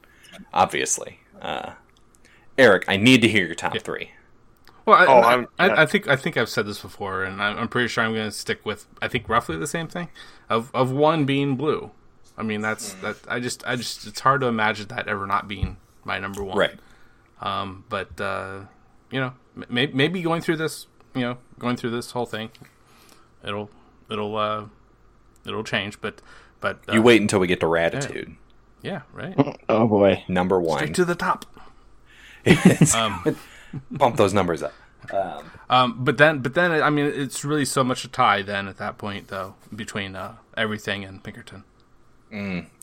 Obviously, 0.53 1.19
uh, 1.41 1.71
Eric, 2.57 2.85
I 2.87 2.97
need 2.97 3.21
to 3.21 3.27
hear 3.27 3.45
your 3.45 3.55
top 3.55 3.77
three. 3.79 4.11
Well, 4.85 4.97
I, 4.97 5.05
Oh, 5.07 5.19
I, 5.19 5.31
I'm- 5.33 5.47
I, 5.57 5.85
think 5.85 6.07
I 6.07 6.15
think 6.15 6.37
I've 6.37 6.49
said 6.49 6.67
this 6.67 6.79
before, 6.81 7.23
and 7.23 7.41
I'm, 7.41 7.57
I'm 7.57 7.67
pretty 7.67 7.87
sure 7.87 8.03
I'm 8.03 8.13
going 8.13 8.25
to 8.27 8.31
stick 8.31 8.65
with 8.65 8.85
I 9.01 9.07
think 9.07 9.27
roughly 9.27 9.57
the 9.57 9.67
same 9.67 9.87
thing 9.87 10.09
of 10.49 10.69
of 10.73 10.91
one 10.91 11.25
being 11.25 11.55
blue. 11.55 11.91
I 12.37 12.43
mean, 12.43 12.61
that's 12.61 12.93
that. 12.95 13.17
I 13.27 13.39
just 13.39 13.65
I 13.65 13.75
just 13.75 14.05
it's 14.05 14.19
hard 14.19 14.41
to 14.41 14.47
imagine 14.47 14.87
that 14.89 15.07
ever 15.07 15.25
not 15.25 15.47
being 15.47 15.77
my 16.03 16.19
number 16.19 16.43
one. 16.43 16.57
Right. 16.57 16.75
Um, 17.41 17.83
but 17.89 18.19
uh, 18.21 18.61
you 19.09 19.19
know, 19.19 19.33
may, 19.69 19.87
maybe 19.87 20.21
going 20.21 20.41
through 20.41 20.57
this, 20.57 20.85
you 21.15 21.21
know, 21.21 21.37
going 21.57 21.77
through 21.77 21.91
this 21.91 22.11
whole 22.11 22.25
thing, 22.25 22.51
it'll 23.43 23.69
it'll 24.09 24.35
uh, 24.37 24.65
it'll 25.47 25.63
change. 25.63 25.99
But 25.99 26.21
but 26.61 26.79
uh, 26.87 26.93
You 26.93 27.01
wait 27.01 27.21
until 27.21 27.39
we 27.39 27.47
get 27.47 27.59
to 27.61 27.65
Raditude, 27.65 28.35
Yeah, 28.83 29.01
right. 29.13 29.33
oh 29.69 29.87
boy. 29.87 30.23
number 30.27 30.59
one. 30.59 30.77
Straight 30.79 30.93
to 30.95 31.05
the 31.05 31.15
top. 31.15 31.45
Um, 32.95 33.35
Bump 33.91 34.15
those 34.15 34.33
numbers 34.33 34.63
up. 34.63 34.73
Um, 35.69 36.03
but 36.03 36.17
then, 36.17 36.39
but 36.39 36.53
then, 36.53 36.71
I 36.71 36.89
mean, 36.89 37.05
it's 37.05 37.43
really 37.43 37.65
so 37.65 37.83
much 37.83 38.05
a 38.05 38.07
tie 38.07 38.41
then 38.41 38.67
at 38.67 38.77
that 38.77 38.97
point, 38.97 39.27
though, 39.27 39.55
between 39.75 40.15
uh, 40.15 40.35
everything 40.55 41.03
and 41.03 41.23
Pinkerton 41.23 41.63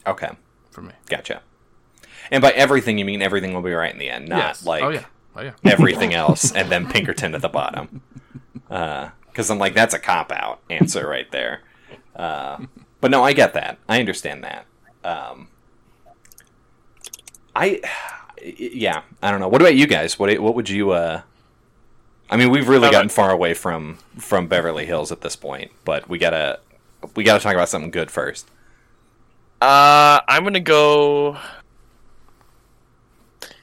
Okay, 0.07 0.31
for 0.71 0.83
me. 0.83 0.93
gotcha. 1.09 1.43
And 2.31 2.41
by 2.41 2.51
everything, 2.53 2.99
you 2.99 3.05
mean 3.05 3.21
everything 3.23 3.53
will 3.53 3.63
be 3.63 3.73
right 3.73 3.93
in 3.93 3.99
the 3.99 4.09
end, 4.09 4.29
not 4.29 4.39
yes. 4.39 4.67
like 4.67 4.83
oh 4.83 4.89
yeah, 4.91 5.05
oh 5.37 5.43
yeah. 5.43 5.53
everything 5.65 6.15
else 6.25 6.53
and 6.53 6.71
then 6.71 6.89
Pinkerton 6.89 7.35
at 7.35 7.43
the 7.43 7.49
bottom. 7.49 8.03
Because 8.69 9.51
I'm 9.51 9.59
like, 9.59 9.75
that's 9.75 9.95
a 9.95 9.99
cop 9.99 10.33
out 10.33 10.61
answer 10.71 11.07
right 11.07 11.31
there. 11.33 11.61
Uh, 12.17 12.65
but 13.01 13.11
no, 13.11 13.23
I 13.23 13.33
get 13.33 13.55
that. 13.55 13.79
I 13.89 13.99
understand 14.01 14.45
that. 14.45 14.67
Um, 15.05 15.49
I, 17.55 17.81
yeah, 18.43 19.03
I 19.23 19.31
don't 19.31 19.41
know. 19.41 19.49
What 19.49 19.61
about 19.61 19.75
you 19.75 19.87
guys? 19.87 20.19
What 20.19 20.37
what 20.41 20.55
would 20.55 20.69
you? 20.69 20.91
Uh, 20.91 21.23
I 22.31 22.37
mean, 22.37 22.51
we've 22.51 22.69
really 22.69 22.91
gotten 22.91 23.09
far 23.09 23.31
away 23.31 23.55
from 23.55 23.99
from 24.19 24.47
Beverly 24.47 24.87
Hills 24.87 25.13
at 25.13 25.21
this 25.21 25.37
point, 25.37 25.71
but 25.85 26.09
we 26.09 26.19
gotta 26.19 26.61
we 27.15 27.25
gotta 27.25 27.43
talk 27.43 27.55
about 27.55 27.69
something 27.69 27.91
good 27.91 28.11
first. 28.11 28.49
Uh, 29.61 30.21
I'm 30.27 30.43
gonna 30.43 30.61
go. 30.61 31.39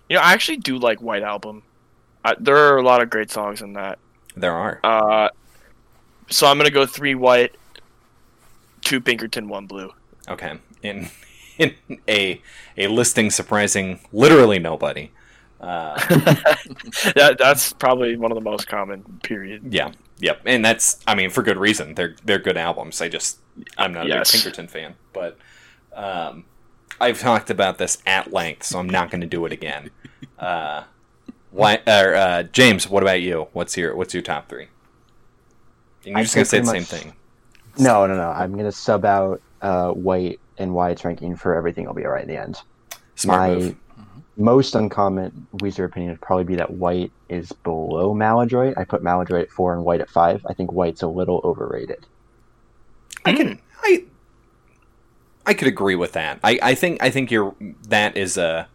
You 0.07 0.15
know, 0.15 0.21
I 0.21 0.33
actually 0.33 0.57
do 0.57 0.77
like 0.77 1.01
White 1.01 1.23
Album. 1.23 1.63
I, 2.23 2.35
there 2.39 2.57
are 2.57 2.77
a 2.77 2.83
lot 2.83 3.01
of 3.01 3.09
great 3.09 3.31
songs 3.31 3.61
in 3.61 3.73
that. 3.73 3.99
There 4.35 4.53
are. 4.53 4.79
Uh, 4.83 5.29
so 6.29 6.47
I'm 6.47 6.57
gonna 6.57 6.69
go 6.69 6.85
three 6.85 7.15
White, 7.15 7.55
two 8.81 9.01
Pinkerton, 9.01 9.47
one 9.47 9.65
Blue. 9.65 9.91
Okay. 10.27 10.57
In 10.83 11.09
in 11.59 11.75
a 12.09 12.41
a 12.77 12.87
listing 12.87 13.29
surprising 13.29 13.99
literally 14.11 14.57
nobody. 14.59 15.11
Uh, 15.61 15.95
That 17.15 17.35
that's 17.37 17.73
probably 17.73 18.15
one 18.17 18.31
of 18.31 18.35
the 18.35 18.43
most 18.43 18.67
common. 18.67 19.03
Period. 19.23 19.71
yeah. 19.73 19.91
Yep. 20.19 20.41
And 20.45 20.65
that's 20.65 20.99
I 21.07 21.15
mean 21.15 21.29
for 21.29 21.43
good 21.43 21.57
reason. 21.57 21.95
They're 21.95 22.15
they're 22.25 22.39
good 22.39 22.57
albums. 22.57 23.01
I 23.01 23.09
just 23.09 23.39
I'm 23.77 23.93
not 23.93 24.05
a 24.05 24.09
Yes. 24.09 24.31
big 24.31 24.41
Pinkerton 24.41 24.67
fan, 24.67 24.95
but 25.13 25.37
um 25.93 26.45
I've 27.01 27.19
talked 27.19 27.49
about 27.49 27.77
this 27.77 27.99
at 28.05 28.33
length, 28.33 28.63
so 28.63 28.79
I'm 28.79 28.89
not 28.89 29.09
going 29.11 29.21
to 29.21 29.27
do 29.27 29.45
it 29.45 29.51
again. 29.53 29.91
Uh 30.37 30.83
why 31.51 31.81
or 31.87 32.15
uh 32.15 32.43
James, 32.43 32.89
what 32.89 33.03
about 33.03 33.21
you? 33.21 33.47
What's 33.53 33.75
your 33.77 33.95
what's 33.95 34.13
your 34.13 34.23
top 34.23 34.49
3? 34.49 34.67
And 36.05 36.15
you're 36.15 36.19
I'd 36.19 36.23
just 36.23 36.35
going 36.35 36.45
to 36.45 36.49
say 36.49 36.57
say 36.57 36.61
the 36.61 36.63
pretty 36.63 36.85
same 36.85 36.85
thing. 36.85 37.13
No, 37.77 38.05
no, 38.07 38.15
no. 38.15 38.29
I'm 38.29 38.55
gonna 38.57 38.71
sub 38.71 39.05
out 39.05 39.41
uh, 39.61 39.91
White 39.91 40.39
and 40.59 40.73
why 40.73 40.91
it's 40.91 41.03
ranking 41.05 41.35
for 41.35 41.55
everything 41.55 41.85
will 41.85 41.93
be 41.93 42.05
alright 42.05 42.23
in 42.23 42.29
the 42.29 42.37
end. 42.39 42.61
Smart 43.15 43.39
My 43.39 43.55
move. 43.55 43.75
Mm-hmm. 43.75 44.43
most 44.43 44.75
uncommon 44.75 45.47
Weezer 45.57 45.85
opinion 45.85 46.11
would 46.11 46.21
probably 46.21 46.43
be 46.45 46.55
that 46.55 46.71
White 46.71 47.11
is 47.29 47.51
below 47.51 48.13
Maladroit. 48.13 48.77
I 48.77 48.83
put 48.83 49.01
Maladroit 49.03 49.43
at 49.43 49.49
four 49.51 49.73
and 49.73 49.83
White 49.83 50.01
at 50.01 50.09
five. 50.09 50.45
I 50.47 50.53
think 50.53 50.71
White's 50.71 51.01
a 51.01 51.07
little 51.07 51.41
overrated. 51.43 52.05
I 53.25 53.33
can 53.33 53.59
I 53.83 54.05
I 55.45 55.53
could 55.53 55.67
agree 55.67 55.95
with 55.95 56.13
that. 56.13 56.39
I, 56.43 56.59
I 56.61 56.75
think 56.75 57.01
I 57.01 57.09
think 57.09 57.31
you're 57.31 57.55
that 57.87 58.15
is 58.15 58.37
a 58.37 58.67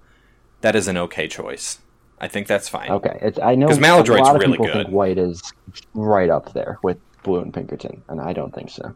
that 0.60 0.74
is 0.74 0.88
an 0.88 0.96
okay 0.96 1.28
choice. 1.28 1.78
I 2.20 2.28
think 2.28 2.46
that's 2.46 2.68
fine. 2.68 2.90
Okay, 2.90 3.18
it's 3.22 3.38
I 3.38 3.54
know 3.54 3.66
because 3.66 3.80
Maladroit's 3.80 4.22
lot 4.22 4.36
of 4.36 4.40
really 4.40 4.52
people 4.52 4.66
good. 4.66 4.86
think 4.86 4.88
White 4.90 5.18
is 5.18 5.52
right 5.94 6.30
up 6.30 6.52
there 6.52 6.78
with 6.82 6.98
Blue 7.22 7.40
and 7.40 7.52
Pinkerton, 7.52 8.02
and 8.08 8.20
I 8.20 8.32
don't 8.32 8.54
think 8.54 8.70
so. 8.70 8.94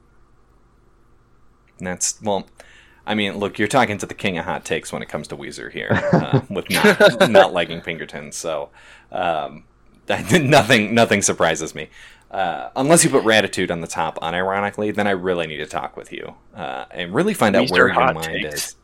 And 1.79 1.87
that's 1.87 2.21
well. 2.23 2.47
I 3.09 3.15
mean, 3.15 3.39
look, 3.39 3.59
you're 3.59 3.69
talking 3.69 3.97
to 3.99 4.07
the 4.07 4.15
king 4.15 4.37
of 4.37 4.45
hot 4.45 4.67
takes 4.67 4.93
when 4.93 5.01
it 5.01 5.09
comes 5.09 5.29
to 5.29 5.37
Weezer 5.37 5.73
here, 5.73 5.89
uh, 6.13 6.43
with 6.51 6.69
not, 6.71 7.31
not 7.31 7.53
liking 7.55 7.81
Pinkerton. 7.81 8.33
So, 8.33 8.69
um, 9.11 9.65
nothing 10.09 10.95
nothing 10.95 11.23
surprises 11.23 11.75
me. 11.75 11.89
Uh, 12.31 12.69
unless 12.77 13.05
you 13.05 13.11
put 13.11 13.25
Raditude 13.25 13.71
on 13.71 13.81
the 13.81 13.87
top, 13.87 14.19
unironically, 14.19 14.95
then 14.95 15.07
I 15.07 15.13
really 15.13 15.47
need 15.47 15.57
to 15.57 15.67
talk 15.67 15.97
with 15.97 16.13
you 16.13 16.35
uh, 16.55 16.85
and 16.91 17.15
really 17.15 17.33
find 17.33 17.57
out 17.57 17.71
where 17.71 17.89
your 17.89 18.13
mind 18.13 18.27
takes. 18.27 18.55
is. 18.55 18.77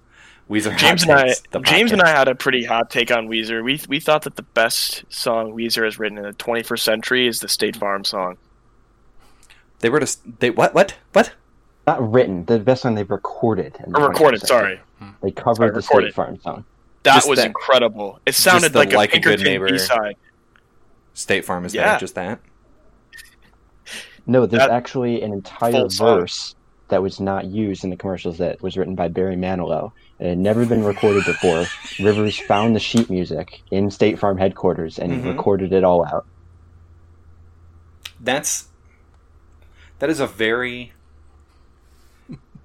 Weezer 0.49 0.77
James 0.77 1.05
hot 1.05 1.21
and 1.21 1.31
I, 1.31 1.35
the 1.51 1.61
James 1.61 1.93
and. 1.93 2.03
I 2.03 2.09
had 2.09 2.29
a 2.29 2.35
pretty 2.35 2.65
hot 2.65 2.91
take 2.91 3.11
on 3.11 3.29
Weezer. 3.29 3.63
We 3.63 3.81
we 3.89 4.01
thought 4.01 4.23
that 4.23 4.37
the 4.37 4.43
best 4.43 5.05
song 5.11 5.53
Weezer 5.53 5.85
has 5.85 5.99
written 5.99 6.19
in 6.19 6.25
the 6.25 6.33
21st 6.33 6.81
century 6.81 7.27
is 7.27 7.41
the 7.41 7.49
State 7.49 7.77
Farm 7.77 8.05
song. 8.05 8.39
They 9.81 9.91
were 9.91 10.01
just 10.01 10.41
they 10.41 10.51
what 10.51 10.75
what 10.75 10.97
what? 11.13 11.33
Not 11.87 12.13
written, 12.13 12.45
the 12.47 12.59
best 12.59 12.85
one 12.85 12.95
they've 12.95 13.11
recorded. 13.11 13.77
in 13.85 13.93
the 13.93 14.01
Or 14.01 14.09
recorded, 14.09 14.41
21st 14.41 14.47
sorry. 14.49 14.81
They 15.23 15.31
covered 15.31 15.57
Sorry, 15.57 15.71
the 15.71 15.77
recorded. 15.77 16.07
State 16.09 16.15
Farm 16.15 16.41
song. 16.41 16.65
That 17.03 17.15
Just 17.17 17.29
was 17.29 17.39
that- 17.39 17.47
incredible. 17.47 18.21
It 18.25 18.35
sounded 18.35 18.73
the 18.73 18.79
like 18.79 18.93
a 18.95 18.97
Like 18.97 19.15
a 19.15 19.21
Good 19.21 19.41
Neighbor- 19.41 19.69
B-side. 19.69 20.17
State 21.13 21.45
Farm 21.45 21.65
is 21.67 21.75
Yeah. 21.75 21.85
that 21.85 22.01
just 22.01 22.15
that? 22.15 22.41
No, 24.27 24.47
there's 24.47 24.63
That- 24.63 24.71
actually 24.71 25.21
an 25.23 25.33
entire 25.35 25.73
full 25.73 25.91
song. 25.91 26.21
verse 26.21 26.55
that 26.89 27.03
was 27.03 27.21
not 27.21 27.45
used 27.45 27.85
in 27.85 27.91
the 27.91 27.97
commercials 27.97 28.39
that 28.39 28.63
was 28.63 28.77
written 28.79 28.95
by 28.95 29.09
Barry 29.09 29.37
Manilow. 29.37 29.93
It 30.19 30.29
had 30.31 30.39
never 30.39 30.65
been 30.65 30.83
recorded 30.85 31.25
before. 31.27 31.67
Rivers 32.01 32.39
found 32.39 32.75
the 32.75 32.81
sheet 32.81 33.11
music 33.11 33.61
in 33.71 33.91
State 33.91 34.19
Farm 34.19 34.39
headquarters 34.39 34.99
and 34.99 35.13
Mhm. 35.13 35.27
recorded 35.37 35.73
it 35.75 35.85
all 35.85 36.07
out. 36.07 36.25
That's 38.19 38.69
that 39.99 40.09
is 40.09 40.21
a 40.21 40.27
very 40.27 40.93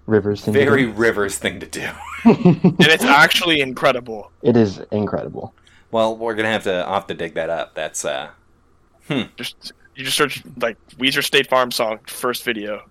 Rivers 0.10 0.42
thing 0.42 0.54
to 0.54 0.60
very 0.60 0.86
do. 0.86 0.92
Rivers 0.94 1.38
thing 1.38 1.60
to 1.60 1.66
do. 1.68 1.88
and 2.26 2.76
it's 2.80 3.04
actually 3.04 3.62
incredible. 3.62 4.32
It 4.42 4.58
is 4.58 4.80
incredible. 4.92 5.54
Well, 5.92 6.18
we're 6.18 6.36
gonna 6.36 6.52
have 6.52 6.64
to 6.64 6.74
I'll 6.74 6.96
have 6.96 7.08
to 7.08 7.14
dig 7.14 7.36
that 7.36 7.50
up. 7.50 7.76
That's 7.76 8.04
uh 8.06 8.30
Just 9.38 9.74
you 9.96 10.04
just 10.06 10.18
search 10.18 10.44
like 10.58 10.78
Weezer 10.98 11.24
State 11.24 11.48
Farm 11.50 11.72
song 11.72 12.00
first 12.08 12.44
video. 12.44 12.84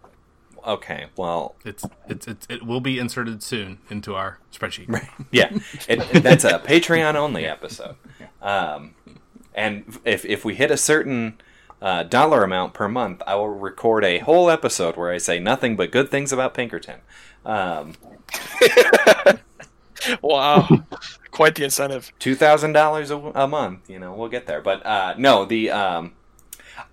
okay. 0.66 1.06
Well, 1.16 1.54
It's, 1.64 1.84
it's 2.08 2.26
it's 2.28 2.46
it 2.50 2.64
will 2.64 2.80
be 2.80 2.98
inserted 2.98 3.42
soon 3.42 3.78
into 3.90 4.14
our 4.14 4.38
spreadsheet. 4.52 4.88
Right. 4.88 5.08
yeah, 5.32 5.50
it, 5.88 6.00
it- 6.14 6.22
that's 6.22 6.44
a 6.44 6.58
Patreon 6.58 7.14
only 7.14 7.46
episode. 7.46 7.96
Um, 8.42 8.94
and 9.54 9.98
if 10.04 10.24
if 10.24 10.44
we 10.44 10.54
hit 10.54 10.70
a 10.70 10.76
certain 10.76 11.38
uh, 11.80 12.02
dollar 12.04 12.42
amount 12.44 12.74
per 12.74 12.88
month, 12.88 13.22
I 13.26 13.34
will 13.36 13.48
record 13.48 14.04
a 14.04 14.18
whole 14.18 14.50
episode 14.50 14.96
where 14.96 15.10
I 15.12 15.18
say 15.18 15.38
nothing 15.38 15.76
but 15.76 15.90
good 15.92 16.10
things 16.10 16.32
about 16.32 16.54
Pinkerton. 16.54 17.00
Um, 17.44 17.94
Wow, 20.22 20.68
quite 21.32 21.56
the 21.56 21.64
incentive. 21.64 22.12
two 22.20 22.36
thousand 22.36 22.72
dollars 22.72 23.10
a 23.10 23.46
month. 23.48 23.90
You 23.90 23.98
know, 23.98 24.12
we'll 24.14 24.28
get 24.28 24.46
there. 24.46 24.60
But 24.60 24.84
uh, 24.86 25.14
no, 25.18 25.44
the 25.44 25.70
um, 25.72 26.12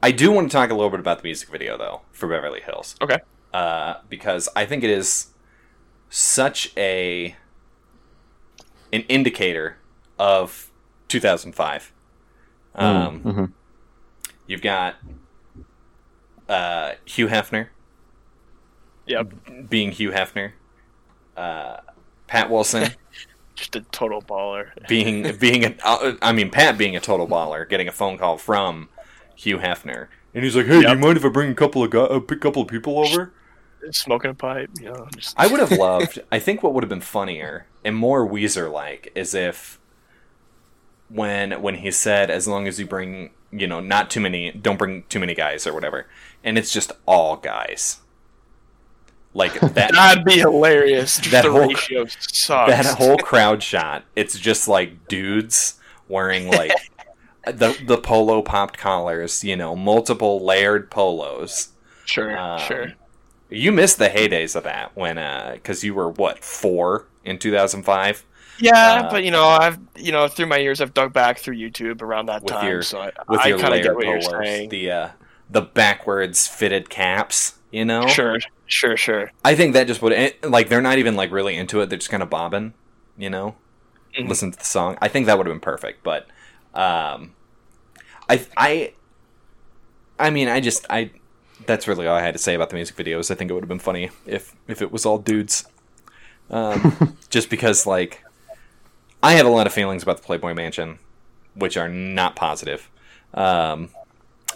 I 0.02 0.12
do 0.12 0.32
want 0.32 0.50
to 0.50 0.58
talk 0.58 0.71
a 0.71 0.74
little 0.74 0.89
bit 0.89 1.00
about 1.00 1.19
the 1.19 1.24
music 1.24 1.50
video 1.50 1.78
though 1.78 2.02
for 2.12 2.28
Beverly 2.28 2.62
Hills. 2.62 2.95
Okay. 3.02 3.19
Uh, 3.54 3.95
because 4.10 4.50
I 4.56 4.65
think 4.65 4.84
it 4.84 4.89
is 4.89 5.28
such 6.10 6.74
a 6.76 7.36
an 8.91 9.02
indicator 9.04 9.78
of 10.17 10.71
2005. 11.08 11.93
Um, 12.74 13.19
Mhm. 13.21 13.52
You've 14.47 14.62
got 14.62 14.95
uh, 16.47 16.93
Hugh 17.05 17.27
Hefner 17.27 17.67
Yep, 19.08 19.69
being 19.69 19.91
Hugh 19.91 20.12
Hefner, 20.12 20.53
uh, 21.38 21.77
Pat 22.27 22.49
Wilson. 22.49 22.89
just 23.55 23.75
a 23.75 23.81
total 23.81 24.21
baller. 24.21 24.69
being 24.88 25.36
being 25.38 25.63
a, 25.63 25.75
uh, 25.84 26.13
I 26.21 26.31
mean 26.31 26.49
Pat 26.49 26.77
being 26.77 26.95
a 26.95 26.99
total 26.99 27.27
baller, 27.27 27.67
getting 27.69 27.88
a 27.88 27.91
phone 27.91 28.17
call 28.17 28.38
from 28.38 28.89
Hugh 29.36 29.60
Hefner, 29.60 30.08
and 30.34 30.43
he's 30.43 30.55
like, 30.55 30.65
"Hey, 30.65 30.81
do 30.81 30.89
you 30.89 30.95
mind 30.95 31.17
if 31.17 31.25
I 31.25 31.29
bring 31.29 31.51
a 31.51 31.55
couple 31.55 31.84
of 31.84 31.93
a 31.93 32.21
couple 32.36 32.63
of 32.63 32.67
people 32.67 32.99
over?" 32.99 33.31
Smoking 33.91 34.31
a 34.31 34.34
pipe, 34.34 34.71
you 34.79 34.86
know. 34.86 35.08
Just, 35.15 35.36
I 35.38 35.45
would 35.45 35.60
have 35.60 35.71
loved. 35.71 36.19
I 36.31 36.39
think 36.39 36.63
what 36.63 36.73
would 36.73 36.84
have 36.84 36.89
been 36.89 37.01
funnier 37.01 37.67
and 37.84 37.95
more 37.95 38.27
Weezer 38.27 38.71
like 38.71 39.12
is 39.13 39.36
if 39.36 39.79
when 41.15 41.62
when 41.62 41.75
he 41.75 41.91
said, 41.91 42.30
"As 42.30 42.47
long 42.47 42.67
as 42.67 42.80
you 42.80 42.86
bring, 42.86 43.32
you 43.51 43.67
know, 43.67 43.80
not 43.80 44.10
too 44.10 44.19
many, 44.19 44.51
don't 44.51 44.78
bring 44.78 45.04
too 45.10 45.19
many 45.19 45.34
guys 45.34 45.65
or 45.65 45.73
whatever," 45.73 46.08
and 46.43 46.58
it's 46.58 46.71
just 46.71 46.91
all 47.06 47.38
guys. 47.38 48.01
Like 49.34 49.60
that 49.60 49.91
that'd 49.93 50.25
be 50.25 50.39
hilarious. 50.39 51.17
That 51.30 51.43
the 51.43 51.51
whole- 51.51 51.67
ratio 51.67 52.06
sucks. 52.06 52.71
that 52.71 52.86
whole 52.97 53.17
crowd 53.17 53.62
shot 53.62 54.04
it's 54.15 54.39
just 54.39 54.67
like 54.67 55.08
dudes 55.08 55.80
wearing 56.08 56.47
like 56.47 56.71
the 57.45 57.78
the 57.86 57.97
polo 57.97 58.41
popped 58.41 58.78
collars 58.78 59.43
you 59.43 59.56
know 59.56 59.75
multiple 59.75 60.43
layered 60.43 60.89
polos 60.89 61.69
sure, 62.06 62.38
um, 62.38 62.60
sure. 62.60 62.93
you 63.49 63.71
missed 63.71 63.97
the 63.97 64.10
heydays 64.10 64.56
of 64.56 64.63
that 64.63 64.95
when 64.95 65.17
uh 65.17 65.51
because 65.54 65.84
you 65.84 65.93
were 65.93 66.10
what 66.10 66.43
four 66.43 67.08
in 67.23 67.38
2005 67.38 68.25
Yeah, 68.59 68.73
uh, 69.03 69.09
but 69.11 69.23
you 69.23 69.31
know, 69.31 69.45
I've 69.45 69.77
you 69.95 70.11
know 70.11 70.27
through 70.27 70.47
my 70.47 70.57
years, 70.57 70.81
I've 70.81 70.93
dug 70.93 71.13
back 71.13 71.39
through 71.39 71.57
YouTube 71.57 72.01
around 72.01 72.27
that 72.27 72.45
time, 72.47 72.67
your- 72.69 72.81
so 72.83 72.99
I, 73.01 73.11
with 73.27 73.41
I 73.41 73.47
your 73.47 73.59
kind 73.59 73.73
of 73.73 73.83
get 73.83 73.95
what 73.95 74.05
you're 74.05 74.21
saying. 74.21 74.69
the 74.69 74.91
uh 74.91 75.09
the 75.49 75.61
backwards 75.61 76.47
fitted 76.47 76.89
caps 76.89 77.55
you 77.71 77.85
know 77.85 78.07
Sure, 78.07 78.37
sure, 78.65 78.97
sure. 78.97 79.31
i 79.43 79.53
think 79.53 79.73
that 79.73 79.85
just 79.85 80.01
would 80.01 80.33
like 80.43 80.69
they're 80.69 80.81
not 80.81 80.97
even 80.97 81.15
like 81.15 81.31
really 81.31 81.55
into 81.55 81.81
it 81.81 81.87
they're 81.89 81.99
just 81.99 82.09
kind 82.09 82.23
of 82.23 82.29
bobbing 82.31 82.73
you 83.15 83.29
know 83.29 83.55
Mhm. 84.17 84.27
listen 84.27 84.51
to 84.51 84.57
the 84.57 84.65
song 84.65 84.97
i 85.03 85.07
think 85.07 85.27
that 85.27 85.37
would 85.37 85.45
have 85.45 85.53
been 85.53 85.59
perfect 85.59 86.03
but 86.03 86.25
um 86.73 87.33
i 88.27 88.43
i 88.57 88.93
i 90.17 90.31
mean 90.31 90.47
i 90.47 90.59
just 90.59 90.85
i 90.89 91.11
that's 91.67 91.87
really 91.87 92.07
all 92.07 92.15
i 92.15 92.21
had 92.21 92.33
to 92.33 92.39
say 92.39 92.55
about 92.55 92.69
the 92.71 92.75
music 92.75 92.95
videos 92.95 93.29
i 93.29 93.35
think 93.35 93.51
it 93.51 93.53
would 93.53 93.63
have 93.63 93.69
been 93.69 93.77
funny 93.77 94.09
if 94.25 94.55
if 94.67 94.81
it 94.81 94.91
was 94.91 95.05
all 95.05 95.19
dudes 95.19 95.65
um 96.49 97.15
just 97.29 97.51
because 97.51 97.85
like 97.85 98.23
i 99.25 99.33
have 99.33 99.45
a 99.45 99.49
lot 99.49 99.67
of 99.67 99.73
feelings 99.73 100.03
about 100.03 100.17
the 100.17 100.23
playboy 100.23 100.53
mansion 100.53 100.99
which 101.55 101.77
are 101.77 101.89
not 101.89 102.35
positive 102.35 102.89
um 103.33 103.89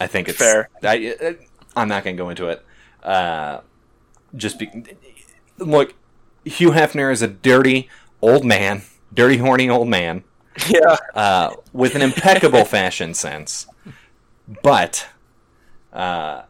i 0.00 0.06
think 0.06 0.28
it's 0.28 0.38
Fair. 0.38 0.68
I, 0.82 1.36
i'm 1.76 1.88
not 1.88 2.04
gonna 2.04 2.16
go 2.16 2.30
into 2.30 2.48
it 2.48 2.64
uh 3.02 3.60
just 4.34 4.58
be 4.58 4.70
look 5.58 5.94
hugh 6.44 6.70
hefner 6.70 7.12
is 7.12 7.22
a 7.22 7.28
dirty 7.28 7.88
old 8.22 8.44
man 8.44 8.82
dirty 9.12 9.38
horny 9.38 9.68
old 9.68 9.88
man 9.88 10.24
Yeah, 10.68 10.96
uh, 11.14 11.54
with 11.72 11.94
an 11.94 12.02
impeccable 12.02 12.64
fashion 12.76 13.14
sense, 13.14 13.66
but 14.62 15.08
uh, 15.92 16.42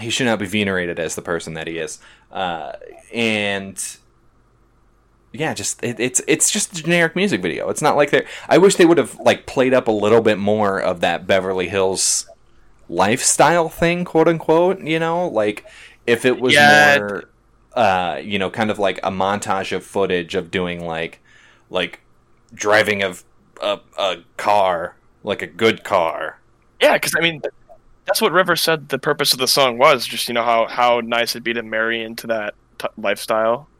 he 0.00 0.08
should 0.08 0.26
not 0.26 0.38
be 0.38 0.46
venerated 0.46 0.98
as 0.98 1.14
the 1.14 1.20
person 1.22 1.54
that 1.54 1.66
he 1.66 1.78
is. 1.78 1.98
Uh, 2.30 2.72
and 3.12 3.98
yeah, 5.34 5.52
just 5.54 5.82
it, 5.84 5.98
it's 6.00 6.20
it's 6.28 6.50
just 6.50 6.78
a 6.78 6.82
generic 6.82 7.16
music 7.16 7.42
video. 7.42 7.68
It's 7.68 7.82
not 7.82 7.96
like 7.96 8.10
they. 8.10 8.24
I 8.48 8.58
wish 8.58 8.76
they 8.76 8.86
would 8.86 8.98
have 8.98 9.18
like 9.20 9.46
played 9.46 9.74
up 9.74 9.88
a 9.88 9.92
little 9.92 10.20
bit 10.22 10.38
more 10.38 10.80
of 10.80 11.00
that 11.00 11.26
Beverly 11.26 11.68
Hills 11.68 12.26
lifestyle 12.88 13.68
thing, 13.68 14.04
quote 14.04 14.28
unquote. 14.28 14.80
You 14.80 14.98
know, 14.98 15.28
like 15.28 15.64
if 16.06 16.24
it 16.24 16.40
was 16.40 16.54
Yeah. 16.54 16.98
more, 16.98 17.24
uh, 17.74 18.20
you 18.22 18.38
know, 18.38 18.50
kind 18.50 18.70
of 18.70 18.78
like 18.78 18.98
a 18.98 19.10
montage 19.10 19.72
of 19.74 19.84
footage 19.84 20.34
of 20.34 20.50
doing 20.50 20.84
like 20.84 21.20
like 21.70 22.00
driving 22.54 23.02
a 23.02 23.14
a, 23.62 23.80
a 23.98 24.16
car 24.36 24.96
like 25.22 25.40
a 25.42 25.46
good 25.46 25.84
car. 25.84 26.38
yeah, 26.80 26.92
because 26.94 27.14
I 27.16 27.20
mean, 27.22 27.40
that's 28.06 28.20
what 28.20 28.30
River 28.32 28.56
said. 28.56 28.90
The 28.90 28.98
purpose 28.98 29.32
of 29.32 29.38
the 29.38 29.48
song 29.48 29.78
was 29.78 30.06
just 30.06 30.28
you 30.28 30.34
know 30.34 30.44
how 30.44 30.66
how 30.66 31.00
nice 31.00 31.30
it'd 31.32 31.42
be 31.44 31.54
to 31.54 31.62
marry 31.62 32.02
into 32.02 32.26
that 32.26 32.54
t- 32.78 32.88
lifestyle, 32.98 33.70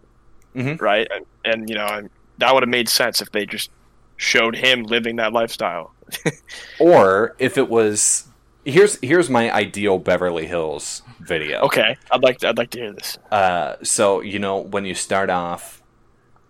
Mhm. 0.55 0.81
right? 0.81 1.09
And, 1.15 1.27
and 1.45 1.69
you 1.69 1.75
know, 1.75 1.87
and 1.87 2.11
that 2.39 2.53
would 2.55 2.63
have 2.63 2.71
made 2.71 2.89
sense 2.89 3.21
if 3.21 3.31
they 3.33 3.47
just 3.47 3.71
showed 4.17 4.57
him 4.57 4.85
living 4.85 5.17
that 5.17 5.33
lifestyle. 5.33 5.93
Or 6.79 7.35
if 7.39 7.57
it 7.59 7.69
was 7.69 8.29
here's 8.65 8.99
here's 9.01 9.31
my 9.31 9.53
ideal 9.53 9.99
Beverly 9.99 10.47
Hills 10.47 11.03
video. 11.21 11.61
Okay, 11.63 11.97
I'd 12.11 12.23
like 12.23 12.39
to, 12.39 12.49
I'd 12.49 12.59
like 12.59 12.71
to 12.71 12.79
hear 12.79 12.93
this. 12.93 13.19
Uh, 13.31 13.77
so 13.83 14.21
you 14.21 14.39
know 14.39 14.59
when 14.59 14.85
you 14.85 14.95
start 14.95 15.31
off 15.31 15.83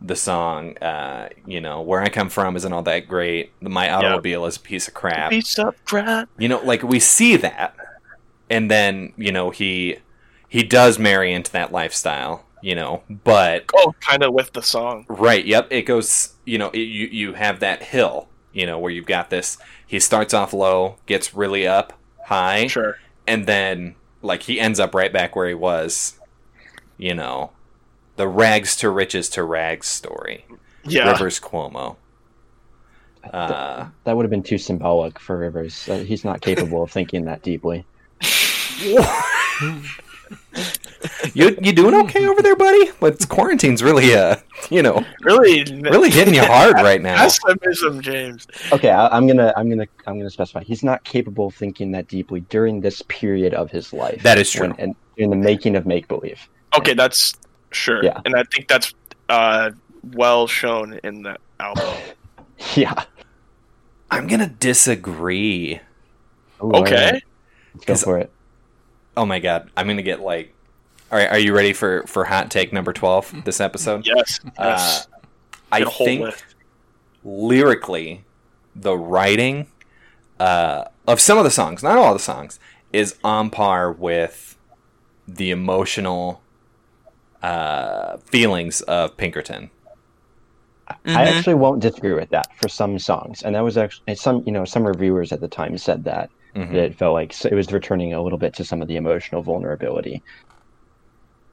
the 0.01 0.17
song, 0.17 0.77
uh, 0.79 1.29
you 1.47 1.61
know 1.61 1.81
where 1.81 2.01
I 2.03 2.09
come 2.09 2.29
from 2.29 2.57
isn't 2.57 2.73
all 2.73 2.83
that 2.83 3.09
great. 3.09 3.53
My 3.61 3.91
automobile 3.91 4.45
is 4.47 4.57
a 4.57 4.61
piece 4.61 4.89
of 4.89 4.95
crap. 4.95 5.31
Piece 5.31 5.59
of 5.59 5.83
crap. 5.85 6.29
You 6.39 6.49
know, 6.49 6.61
like 6.63 6.83
we 6.83 7.01
see 7.01 7.37
that, 7.37 7.75
and 8.51 8.71
then 8.71 9.13
you 9.17 9.33
know 9.33 9.51
he 9.51 9.99
he 10.49 10.63
does 10.63 10.99
marry 10.99 11.33
into 11.33 11.53
that 11.53 11.73
lifestyle. 11.73 12.45
You 12.65 12.75
know, 12.75 13.03
but 13.11 13.65
Oh, 13.75 13.95
kind 14.01 14.23
of 14.23 14.33
with 14.33 14.55
the 14.55 14.63
song. 14.63 15.05
Right. 15.11 15.45
Yep. 15.45 15.69
It 15.71 15.83
goes. 15.83 16.33
You 16.47 16.57
know, 16.57 16.71
it, 16.71 16.79
you 16.79 17.09
you 17.09 17.33
have 17.35 17.61
that 17.61 17.83
hill. 17.83 18.29
You 18.55 18.65
know, 18.65 18.79
where 18.79 18.91
you've 18.91 19.05
got 19.05 19.29
this. 19.29 19.59
He 19.87 20.01
starts 20.01 20.33
off 20.33 20.55
low, 20.55 20.97
gets 21.05 21.35
really 21.35 21.67
up 21.67 21.93
high, 22.25 22.67
Sure. 22.69 22.97
and 23.27 23.45
then 23.47 23.97
like 24.23 24.45
he 24.45 24.59
ends 24.59 24.81
up 24.81 24.95
right 24.95 25.13
back 25.13 25.37
where 25.37 25.47
he 25.47 25.53
was. 25.55 26.19
You 26.97 27.15
know, 27.15 27.51
the 28.17 28.29
rags 28.29 28.77
to 28.77 28.89
riches 28.89 29.29
to 29.31 29.43
rags 29.45 29.87
story. 29.87 30.47
Yeah. 30.85 31.11
Rivers 31.11 31.39
Cuomo. 31.41 31.97
Uh, 33.31 33.89
That 34.05 34.17
would 34.17 34.25
have 34.25 34.31
been 34.31 34.43
too 34.43 34.57
symbolic 34.59 35.19
for 35.19 35.37
Rivers. 35.37 35.87
Uh, 35.87 35.99
he's 35.99 36.25
not 36.25 36.41
capable 36.41 36.83
of 36.83 36.91
thinking 36.91 37.27
that 37.27 37.43
deeply. 37.43 37.85
you 41.35 41.57
you 41.61 41.73
doing 41.73 41.95
okay 42.07 42.27
over 42.27 42.41
there, 42.43 42.57
buddy? 42.57 42.91
But 43.01 43.29
quarantine's 43.29 43.83
really 43.83 44.15
uh, 44.15 44.37
you 44.71 44.83
know, 44.83 45.05
Really, 45.23 45.65
really 45.83 46.11
hitting 46.11 46.35
you 46.35 46.45
hard 46.45 46.75
right 46.77 47.01
now. 47.03 47.17
Pessimism, 47.17 48.01
James. 48.01 48.47
Okay, 48.73 48.91
I, 48.91 49.09
I'm 49.09 49.27
gonna, 49.27 49.53
I'm 49.57 49.69
gonna, 49.69 49.87
I'm 50.07 50.19
gonna 50.19 50.31
specify. 50.31 50.63
He's 50.63 50.83
not 50.83 51.05
capable 51.05 51.49
of 51.49 51.55
thinking 51.55 51.93
that 51.93 52.09
deeply 52.09 52.41
during 52.41 52.81
this 52.81 53.03
period 53.09 53.55
of 53.55 53.71
his 53.71 53.93
life. 53.93 54.23
That 54.23 54.39
is 54.39 54.51
true. 54.51 54.69
When, 54.69 54.77
and 54.79 54.97
in 55.17 55.31
the 55.31 55.37
making 55.37 55.77
of 55.77 55.87
make 55.87 56.09
believe. 56.09 56.49
Okay, 56.79 56.95
that's 56.95 57.35
sure. 57.71 58.03
Yeah. 58.05 58.21
And 58.25 58.35
I 58.37 58.45
think 58.45 58.69
that's 58.69 58.95
uh, 59.29 59.71
well 60.13 60.47
shown 60.47 60.99
in 61.05 61.23
the 61.23 61.37
album. 61.61 61.95
Yeah. 62.77 63.05
I'm 64.11 64.27
gonna 64.29 64.49
disagree. 64.49 65.81
Ooh, 66.63 66.71
Okay. 66.73 67.13
right. 67.13 67.23
Let's 67.75 67.85
go 67.85 67.93
'Cause- 67.93 68.05
for 68.05 68.19
it. 68.19 68.31
Oh 69.17 69.25
my 69.27 69.39
god, 69.39 69.71
I'm 69.77 69.87
gonna 69.87 70.03
get 70.03 70.21
like, 70.21 70.53
All 71.13 71.19
right, 71.19 71.29
are 71.31 71.39
you 71.39 71.55
ready 71.55 71.73
for 71.73 72.03
for 72.07 72.25
hot 72.25 72.51
take 72.51 72.73
number 72.73 72.93
twelve 72.93 73.33
this 73.45 73.61
episode? 73.61 74.07
Yes. 74.07 74.41
Uh, 74.45 74.51
Yes. 74.59 75.09
I 75.73 75.79
Get 75.81 75.89
a 75.89 75.91
whole 75.91 76.07
think 76.07 76.23
list. 76.23 76.45
lyrically, 77.25 78.25
the 78.77 78.97
writing 78.97 79.67
uh, 80.39 80.85
of 81.07 81.21
some 81.21 81.39
of 81.39 81.45
the 81.45 81.51
songs, 81.51 81.83
not 81.83 81.97
all 81.99 82.13
the 82.13 82.19
songs, 82.21 82.59
is 82.93 83.17
on 83.25 83.51
par 83.51 83.91
with 83.93 84.57
the 85.27 85.51
emotional 85.51 86.43
uh, 87.43 88.17
feelings 88.19 88.81
of 88.83 89.17
Pinkerton. 89.17 89.71
I 91.07 91.25
actually 91.25 91.55
won't 91.55 91.81
disagree 91.81 92.13
with 92.13 92.29
that 92.31 92.55
for 92.61 92.69
some 92.69 92.99
songs, 92.99 93.43
and 93.43 93.55
that 93.55 93.63
was 93.65 93.79
actually 93.79 94.15
some 94.17 94.43
you 94.47 94.53
know 94.53 94.65
some 94.67 94.87
reviewers 94.87 95.33
at 95.33 95.41
the 95.41 95.49
time 95.49 95.77
said 95.79 96.05
that 96.05 96.31
Mhm. 96.55 96.71
that 96.73 96.85
it 96.85 96.95
felt 96.97 97.15
like 97.15 97.33
s- 97.33 97.45
it 97.45 97.55
was 97.55 97.73
returning 97.73 98.13
a 98.15 98.23
little 98.23 98.39
bit 98.39 98.55
to 98.55 98.65
some 98.65 98.81
of 98.83 98.89
the 98.89 98.97
emotional 98.97 99.43
vulnerability. 99.43 100.23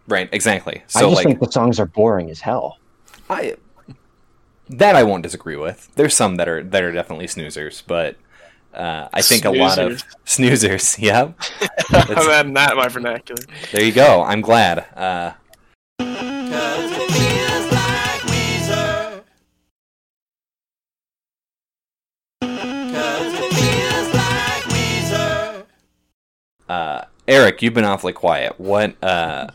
Right, 0.08 0.30
exactly. 0.32 0.84
I 0.96 1.02
just 1.02 1.16
like 1.16 1.26
think 1.26 1.40
the 1.40 1.52
songs 1.52 1.80
are 1.80 1.86
boring 1.86 2.30
as 2.30 2.40
hell. 2.42 2.78
I 3.30 3.56
that 4.70 4.96
I 4.96 5.04
won't 5.04 5.24
disagree 5.24 5.56
with. 5.58 5.90
There's 5.96 6.16
some 6.16 6.36
that 6.38 6.48
are 6.48 6.64
that 6.64 6.84
are 6.84 6.92
definitely 6.92 7.28
snoozers, 7.28 7.84
but 7.86 8.16
uh, 8.74 9.10
I 9.14 9.22
think 9.22 9.44
a 9.46 9.52
lot 9.52 9.78
of 9.80 10.04
snoozers. 10.26 10.98
Yeah, 11.00 11.32
I'm 11.92 12.30
adding 12.30 12.54
that 12.54 12.72
in 12.72 12.78
my 12.78 12.88
vernacular. 12.88 13.44
there 13.72 13.84
you 13.84 13.92
go. 13.92 14.24
I'm 14.24 14.42
glad. 14.42 14.86
Uh, 14.96 15.34
uh, 26.72 27.06
Eric, 27.28 27.62
you've 27.62 27.74
been 27.74 27.86
awfully 27.86 28.14
quiet. 28.14 28.60
What 28.60 29.02
uh, 29.04 29.48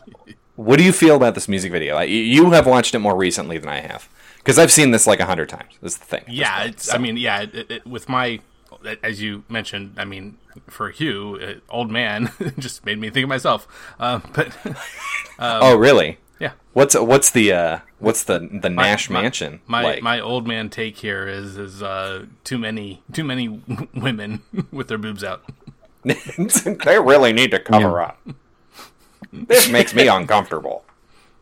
what 0.55 0.77
do 0.77 0.83
you 0.83 0.91
feel 0.91 1.15
about 1.15 1.33
this 1.35 1.47
music 1.47 1.71
video? 1.71 1.99
You 2.01 2.51
have 2.51 2.65
watched 2.65 2.95
it 2.95 2.99
more 2.99 3.15
recently 3.15 3.57
than 3.57 3.69
I 3.69 3.79
have 3.81 4.07
because 4.37 4.57
I've 4.57 4.71
seen 4.71 4.91
this 4.91 5.05
like 5.07 5.19
a 5.19 5.25
hundred 5.25 5.49
times. 5.49 5.73
That's 5.81 5.97
the 5.97 6.05
thing. 6.05 6.23
Yeah, 6.27 6.57
point, 6.59 6.69
it's. 6.73 6.85
so. 6.85 6.93
I 6.95 6.97
mean, 6.97 7.17
yeah. 7.17 7.41
It, 7.41 7.71
it, 7.71 7.85
with 7.87 8.07
my, 8.09 8.39
as 9.03 9.21
you 9.21 9.43
mentioned, 9.49 9.95
I 9.97 10.05
mean, 10.05 10.37
for 10.67 10.89
Hugh, 10.89 11.39
uh, 11.41 11.53
old 11.69 11.91
man, 11.91 12.31
just 12.59 12.85
made 12.85 12.99
me 12.99 13.09
think 13.09 13.23
of 13.25 13.29
myself. 13.29 13.67
Uh, 13.99 14.19
but 14.33 14.55
oh 15.39 15.75
really? 15.75 16.17
yeah, 16.39 16.51
What's 16.73 16.95
what's 16.95 17.29
the 17.31 17.51
uh, 17.53 17.79
what's 17.99 18.23
the 18.23 18.39
the 18.39 18.69
My- 18.69 18.83
Nash 18.83 19.09
my- 19.09 19.21
Mansion 19.21 19.59
My 19.67 19.83
like? 19.83 20.03
my 20.03 20.19
old 20.19 20.47
man 20.47 20.69
take 20.69 20.97
here 20.97 21.27
is 21.27 21.57
is 21.57 21.81
uh, 21.83 22.25
too 22.43 22.57
many 22.57 23.01
too 23.11 23.23
many 23.23 23.47
women 23.95 24.41
with 24.71 24.87
their 24.87 24.97
boobs 24.99 25.23
out. 25.23 25.43
they 26.85 26.99
really 26.99 27.33
need 27.33 27.51
to 27.51 27.59
cover 27.59 28.01
up. 28.01 28.19
This 29.31 29.69
makes 29.69 29.93
me 29.93 30.07
uncomfortable. 30.07 30.83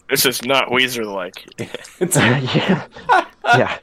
This 0.09 0.25
is 0.25 0.43
not 0.43 0.69
Weezer 0.69 1.05
like. 1.05 1.45
yeah, 2.55 2.85
yeah. 3.45 3.77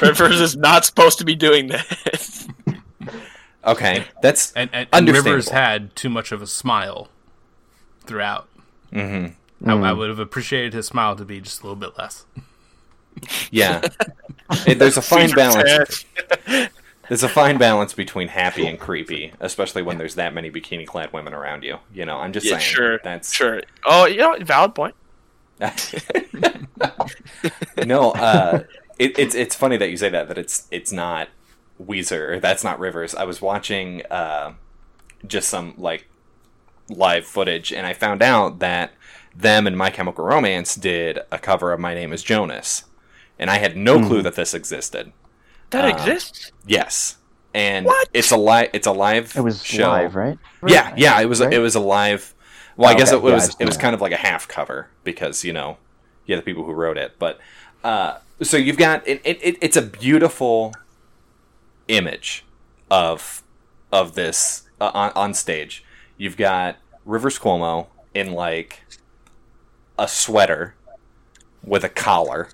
Rivers 0.00 0.40
is 0.40 0.56
not 0.56 0.84
supposed 0.84 1.18
to 1.18 1.24
be 1.24 1.34
doing 1.34 1.68
this. 1.68 2.48
Okay, 3.64 4.04
that's 4.22 4.52
And, 4.52 4.70
and, 4.72 4.88
and 4.92 5.08
Rivers 5.08 5.48
had 5.50 5.94
too 5.96 6.08
much 6.08 6.32
of 6.32 6.40
a 6.42 6.46
smile 6.46 7.08
throughout. 8.04 8.48
Mm-hmm. 8.92 9.68
I, 9.68 9.90
I 9.90 9.92
would 9.92 10.08
have 10.08 10.18
appreciated 10.20 10.72
his 10.72 10.86
smile 10.86 11.16
to 11.16 11.24
be 11.24 11.40
just 11.40 11.60
a 11.60 11.64
little 11.64 11.76
bit 11.76 11.98
less. 11.98 12.24
yeah. 13.50 13.80
It- 14.66 14.78
there's 14.78 14.96
a 14.96 15.02
fine 15.02 15.28
Weezer 15.30 16.04
balance. 16.46 16.70
There's 17.08 17.22
a 17.22 17.28
fine 17.28 17.58
balance 17.58 17.94
between 17.94 18.28
happy 18.28 18.66
and 18.66 18.78
creepy, 18.78 19.32
especially 19.40 19.82
when 19.82 19.98
there's 19.98 20.14
that 20.16 20.34
many 20.34 20.50
bikini-clad 20.50 21.12
women 21.12 21.34
around 21.34 21.64
you. 21.64 21.78
You 21.92 22.04
know, 22.04 22.18
I'm 22.18 22.32
just 22.32 22.46
Yeah, 22.46 22.58
saying. 22.58 22.62
sure. 22.62 23.00
That's 23.02 23.32
Sure. 23.32 23.62
Oh, 23.84 24.06
you 24.06 24.18
know, 24.18 24.36
valid 24.40 24.74
point. 24.74 24.94
no, 27.84 28.12
uh, 28.12 28.62
it, 28.98 29.18
it's 29.18 29.34
it's 29.34 29.54
funny 29.54 29.76
that 29.76 29.90
you 29.90 29.96
say 29.96 30.08
that 30.08 30.28
that 30.28 30.38
it's 30.38 30.66
it's 30.70 30.92
not 30.92 31.28
Weezer 31.82 32.36
or 32.36 32.40
that's 32.40 32.64
not 32.64 32.78
Rivers. 32.78 33.14
I 33.14 33.24
was 33.24 33.42
watching 33.42 34.02
uh, 34.10 34.54
just 35.26 35.48
some 35.48 35.74
like 35.76 36.08
live 36.88 37.26
footage, 37.26 37.72
and 37.72 37.86
I 37.86 37.92
found 37.92 38.22
out 38.22 38.58
that 38.60 38.92
them 39.34 39.66
and 39.66 39.76
My 39.76 39.90
Chemical 39.90 40.24
Romance 40.24 40.74
did 40.74 41.18
a 41.30 41.38
cover 41.38 41.72
of 41.72 41.80
My 41.80 41.94
Name 41.94 42.12
Is 42.12 42.22
Jonas, 42.22 42.84
and 43.38 43.50
I 43.50 43.58
had 43.58 43.76
no 43.76 44.04
clue 44.06 44.22
that 44.22 44.36
this 44.36 44.54
existed. 44.54 45.12
That 45.70 45.84
Uh, 45.84 45.88
exists. 45.88 46.52
Yes, 46.66 47.16
and 47.54 47.86
What? 47.86 48.08
it's 48.14 48.30
a 48.30 48.36
live 48.36 48.70
it's 48.72 48.86
a 48.86 48.92
live 48.92 49.36
It 49.36 49.40
was 49.42 49.62
show. 49.64 49.88
live, 49.88 50.14
right? 50.14 50.38
Yeah, 50.66 50.94
yeah, 50.96 51.20
it 51.20 51.26
was 51.26 51.40
Right? 51.40 51.52
it 51.52 51.58
was 51.58 51.74
a 51.74 51.80
live. 51.80 52.34
Well, 52.76 52.88
I 52.90 52.94
Oh, 52.94 52.96
guess 52.96 53.12
okay. 53.12 53.24
it 53.26 53.28
Yeah, 53.28 53.34
was 53.34 53.48
I've 53.50 53.56
it 53.60 53.64
was 53.66 53.76
that. 53.76 53.82
kind 53.82 53.94
of 53.94 54.00
like 54.00 54.12
a 54.12 54.16
half 54.16 54.48
cover 54.48 54.88
because 55.04 55.44
you 55.44 55.52
know, 55.52 55.78
yeah, 56.26 56.36
the 56.36 56.42
people 56.42 56.64
who 56.64 56.72
wrote 56.72 56.96
it. 56.98 57.14
But 57.18 57.38
uh, 57.84 58.18
so 58.42 58.56
you've 58.56 58.76
got 58.78 59.06
it, 59.06 59.20
it, 59.24 59.38
it. 59.42 59.56
It's 59.60 59.76
a 59.76 59.82
beautiful 59.82 60.74
image 61.88 62.44
of 62.90 63.42
of 63.92 64.14
this 64.14 64.68
uh, 64.80 64.90
on 64.94 65.12
on 65.14 65.34
stage. 65.34 65.84
You've 66.16 66.36
got 66.36 66.76
Rivers 67.04 67.38
Cuomo 67.38 67.86
in 68.14 68.32
like 68.32 68.82
a 69.98 70.08
sweater 70.08 70.74
with 71.62 71.84
a 71.84 71.88
collar, 71.88 72.48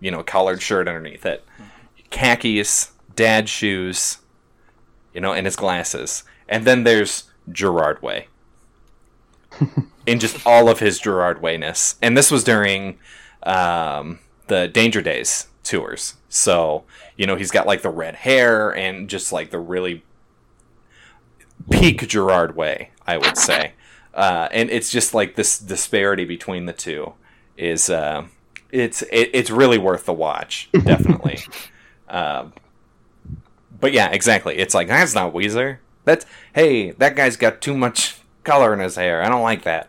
you 0.00 0.10
know, 0.10 0.20
a 0.20 0.24
collared 0.24 0.62
shirt 0.62 0.88
underneath 0.88 1.26
it, 1.26 1.44
khakis, 2.10 2.92
dad 3.14 3.48
shoes, 3.48 4.18
you 5.14 5.20
know, 5.20 5.32
and 5.32 5.46
his 5.46 5.56
glasses. 5.56 6.24
And 6.48 6.64
then 6.64 6.84
there's 6.84 7.24
Gerard 7.50 8.02
Way. 8.02 8.28
in 10.06 10.20
just 10.20 10.46
all 10.46 10.68
of 10.68 10.78
his 10.78 10.98
Gerard 10.98 11.42
Wayness. 11.42 11.96
And 12.00 12.16
this 12.16 12.30
was 12.30 12.44
during 12.44 12.98
um, 13.42 14.20
the 14.46 14.68
Danger 14.68 15.02
Days 15.02 15.48
tours. 15.64 16.14
So, 16.28 16.84
you 17.16 17.26
know, 17.26 17.36
he's 17.36 17.50
got 17.50 17.66
like 17.66 17.82
the 17.82 17.90
red 17.90 18.14
hair 18.14 18.74
and 18.74 19.08
just 19.08 19.32
like 19.32 19.50
the 19.50 19.58
really 19.58 20.04
peak 21.70 22.06
Gerard 22.08 22.56
Way, 22.56 22.90
I 23.06 23.18
would 23.18 23.36
say. 23.36 23.72
Uh, 24.14 24.48
and 24.50 24.70
it's 24.70 24.90
just 24.90 25.12
like 25.12 25.34
this 25.34 25.58
disparity 25.58 26.24
between 26.24 26.66
the 26.66 26.72
two 26.72 27.12
is 27.56 27.90
uh, 27.90 28.24
it's 28.70 29.02
it, 29.02 29.30
it's 29.32 29.50
really 29.50 29.78
worth 29.78 30.06
the 30.06 30.12
watch, 30.12 30.70
definitely. 30.84 31.40
Um, 32.08 32.52
but 33.80 33.92
yeah, 33.92 34.10
exactly. 34.10 34.56
It's 34.58 34.74
like 34.74 34.88
that's 34.88 35.14
not 35.14 35.32
Weezer. 35.34 35.78
That's 36.04 36.24
hey, 36.54 36.92
that 36.92 37.16
guy's 37.16 37.36
got 37.36 37.60
too 37.60 37.76
much 37.76 38.16
color 38.44 38.72
in 38.72 38.80
his 38.80 38.96
hair. 38.96 39.22
I 39.22 39.28
don't 39.28 39.42
like 39.42 39.62
that. 39.64 39.88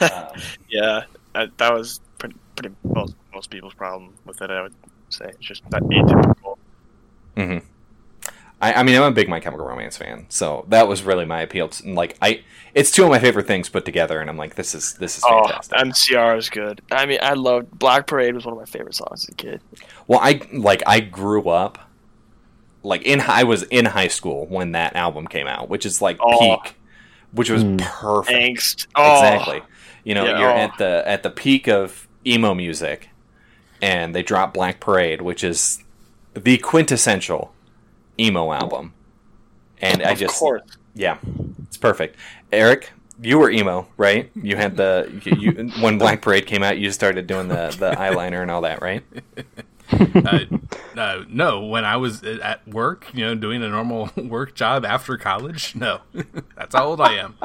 Um, 0.00 0.42
Yeah, 0.68 1.04
that, 1.34 1.56
that 1.58 1.72
was 1.72 2.00
pretty, 2.18 2.36
pretty 2.56 2.74
most, 2.94 3.16
most 3.34 3.50
people's 3.50 3.74
problem 3.74 4.14
with 4.24 4.40
it. 4.42 4.50
I 4.50 4.62
would 4.62 4.74
say 5.10 5.26
it's 5.26 5.38
just 5.46 5.62
that 5.70 5.82
atypical. 5.92 6.56
mhm. 7.36 7.62
I, 8.60 8.72
I 8.74 8.82
mean, 8.84 8.96
I'm 8.96 9.02
a 9.02 9.10
big 9.10 9.28
My 9.28 9.38
Chemical 9.38 9.66
Romance 9.66 9.96
fan, 9.98 10.26
so 10.30 10.64
that 10.68 10.88
was 10.88 11.02
really 11.02 11.26
my 11.26 11.42
appeal. 11.42 11.68
To, 11.68 11.92
like, 11.92 12.16
I, 12.22 12.42
it's 12.74 12.90
two 12.90 13.04
of 13.04 13.10
my 13.10 13.18
favorite 13.18 13.46
things 13.46 13.68
put 13.68 13.84
together, 13.84 14.18
and 14.20 14.30
I'm 14.30 14.38
like, 14.38 14.54
this 14.54 14.74
is 14.74 14.94
this 14.94 15.18
is 15.18 15.24
Oh, 15.26 15.44
fantastic. 15.46 15.78
MCR 15.78 16.38
is 16.38 16.48
good. 16.48 16.80
I 16.90 17.04
mean, 17.04 17.18
I 17.22 17.34
loved 17.34 17.70
Black 17.78 18.06
Parade 18.06 18.34
was 18.34 18.46
one 18.46 18.54
of 18.54 18.58
my 18.58 18.64
favorite 18.64 18.94
songs 18.94 19.24
as 19.24 19.28
a 19.28 19.34
kid. 19.34 19.60
Well, 20.06 20.20
I 20.22 20.40
like 20.54 20.82
I 20.86 21.00
grew 21.00 21.48
up 21.50 21.78
like 22.82 23.02
in 23.02 23.20
I 23.20 23.44
was 23.44 23.64
in 23.64 23.84
high 23.84 24.08
school 24.08 24.46
when 24.46 24.72
that 24.72 24.96
album 24.96 25.26
came 25.26 25.46
out, 25.46 25.68
which 25.68 25.84
is 25.84 26.00
like 26.00 26.16
Oh. 26.20 26.38
peak, 26.38 26.76
which 27.32 27.50
was 27.50 27.62
Mm. 27.62 27.80
perfect. 27.80 28.38
Angst. 28.38 28.86
Oh, 28.94 29.16
Exactly. 29.16 29.62
You 30.04 30.14
know, 30.14 30.24
Yeah, 30.24 30.38
you're 30.38 30.50
oh. 30.50 30.56
at 30.56 30.78
the 30.78 31.02
at 31.06 31.22
the 31.22 31.30
peak 31.30 31.68
of 31.68 32.08
emo 32.26 32.54
music, 32.54 33.10
and 33.82 34.14
they 34.14 34.22
drop 34.22 34.54
Black 34.54 34.80
Parade, 34.80 35.20
which 35.20 35.44
is 35.44 35.82
the 36.34 36.56
quintessential 36.58 37.52
emo 38.18 38.52
album. 38.52 38.94
And 39.80 40.02
I 40.02 40.12
Of 40.12 40.18
just 40.18 40.38
course. 40.38 40.62
yeah, 40.94 41.18
it's 41.64 41.76
perfect. 41.76 42.16
Eric, 42.52 42.92
you 43.20 43.38
were 43.38 43.50
emo, 43.50 43.88
right? 43.96 44.30
You 44.40 44.56
had 44.56 44.76
the 44.76 45.10
you, 45.24 45.32
you 45.52 45.70
when 45.80 45.98
Black 45.98 46.22
Parade 46.22 46.46
came 46.46 46.62
out, 46.62 46.78
you 46.78 46.90
started 46.92 47.26
doing 47.26 47.48
the 47.48 47.74
the 47.78 47.92
eyeliner 47.92 48.42
and 48.42 48.50
all 48.50 48.62
that, 48.62 48.80
right? 48.82 49.04
uh, 50.24 50.40
uh, 50.96 51.24
no, 51.28 51.66
when 51.66 51.84
I 51.84 51.96
was 51.96 52.22
at 52.24 52.66
work, 52.66 53.06
you 53.14 53.24
know, 53.24 53.34
doing 53.34 53.62
a 53.62 53.68
normal 53.68 54.10
work 54.16 54.54
job 54.54 54.84
after 54.84 55.16
college, 55.16 55.74
no, 55.76 56.00
that's 56.56 56.74
how 56.74 56.86
old 56.86 57.00
I 57.00 57.14
am. 57.14 57.36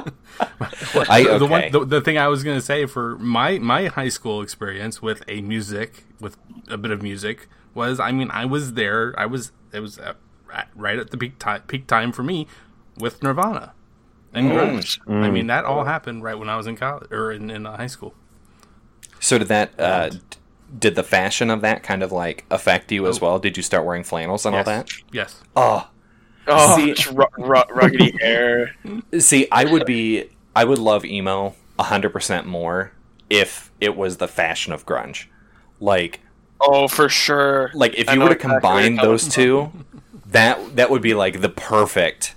I 1.10 1.38
the, 1.38 1.46
one, 1.46 1.72
the, 1.72 1.86
the 1.86 2.02
thing 2.02 2.18
I 2.18 2.28
was 2.28 2.44
going 2.44 2.58
to 2.58 2.62
say 2.66 2.86
for 2.86 3.18
my 3.20 3.60
my 3.60 3.88
high 3.88 4.10
school 4.10 4.42
experience 4.42 5.02
with 5.02 5.24
a 5.28 5.42
music 5.42 6.06
with 6.20 6.38
a 6.70 6.78
bit 6.78 6.92
of 6.92 7.02
music 7.02 7.48
was, 7.74 8.00
I 8.00 8.12
mean, 8.12 8.30
I 8.32 8.46
was 8.46 8.74
there. 8.74 9.14
I 9.18 9.26
was 9.26 9.52
it 9.72 9.80
was 9.80 10.00
uh, 10.00 10.14
at, 10.54 10.70
right 10.76 10.98
at 11.00 11.12
the 11.12 11.18
peak 11.18 11.40
time 11.40 11.62
peak 11.68 11.88
time 11.88 12.12
for 12.12 12.24
me 12.24 12.48
with 12.98 13.22
Nirvana 13.24 13.74
and 14.34 14.52
grunge. 14.52 15.00
I 15.08 15.30
mean, 15.30 15.48
that 15.48 15.66
all 15.66 15.84
happened 15.86 16.24
right 16.24 16.38
when 16.38 16.50
I 16.50 16.56
was 16.58 16.68
in 16.68 16.76
college 16.78 17.12
or 17.12 17.32
in, 17.32 17.50
in 17.50 17.66
uh, 17.66 17.78
high 17.78 17.88
school. 17.88 18.14
So 19.20 19.38
did 19.38 19.48
that? 19.50 19.80
Uh, 19.80 20.12
did 20.78 20.96
the 20.96 21.04
fashion 21.04 21.50
of 21.50 21.62
that 21.62 21.84
kind 21.84 22.02
of 22.02 22.12
like 22.12 22.46
affect 22.50 22.92
you 22.92 23.06
as 23.08 23.20
well? 23.20 23.40
Did 23.40 23.58
you 23.58 23.64
start 23.64 23.86
wearing 23.86 24.04
flannels 24.04 24.46
and 24.46 24.54
Yes. 24.56 24.68
all 24.68 24.74
that? 24.74 24.90
Yes. 25.12 25.42
Oh, 25.56 25.88
Oh, 26.48 26.76
See- 26.78 26.94
just 26.96 27.10
ru- 27.12 27.26
ru- 27.38 27.56
ruggedy 27.56 28.20
hair. 28.20 28.76
see, 29.20 29.48
I 29.52 29.66
would 29.66 29.86
be, 29.86 30.30
I 30.56 30.64
would 30.64 30.80
love 30.80 31.06
emo 31.06 31.56
hundred 31.80 32.10
percent 32.12 32.46
more 32.46 32.92
if 33.30 33.72
it 33.82 33.96
was 33.96 34.18
the 34.18 34.28
fashion 34.28 34.72
of 34.72 34.86
grunge. 34.86 35.26
Like 35.80 36.20
Oh, 36.60 36.88
for 36.88 37.10
sure. 37.10 37.72
like 37.74 37.96
if 37.96 38.08
I 38.08 38.14
you 38.14 38.20
were 38.22 38.28
to 38.30 38.34
exactly 38.36 38.52
combine 38.60 38.96
you're 38.96 39.04
those 39.04 39.28
two, 39.28 39.72
that 40.32 40.76
that 40.76 40.90
would 40.90 41.02
be 41.02 41.14
like 41.14 41.42
the 41.42 41.50
perfect. 41.50 42.36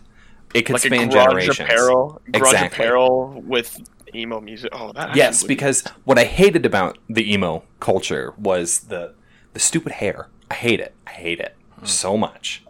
It 0.53 0.63
could 0.63 0.75
like 0.75 0.83
span 0.83 1.11
grunge 1.11 1.13
generations. 1.13 1.61
apparel, 1.61 2.21
grunge 2.29 2.37
Exactly. 2.53 2.85
apparel 2.85 3.43
with 3.45 3.77
emo 4.15 4.41
music. 4.41 4.71
Oh, 4.73 4.93
that 4.93 5.17
Yes, 5.17 5.37
actually 5.39 5.45
would 5.45 5.49
be- 5.49 5.55
because 5.57 5.85
what 6.05 6.19
I 6.19 6.25
hated 6.25 6.65
about 6.65 6.99
the 7.09 7.33
emo 7.33 7.65
culture 7.81 8.35
was 8.39 8.81
the 8.81 9.15
the 9.53 9.59
stupid 9.61 9.93
hair. 9.93 10.29
I 10.51 10.55
hate 10.55 10.79
it. 10.81 10.95
I 11.07 11.11
hate 11.11 11.41
it 11.41 11.57
so 11.83 12.17
much. 12.17 12.63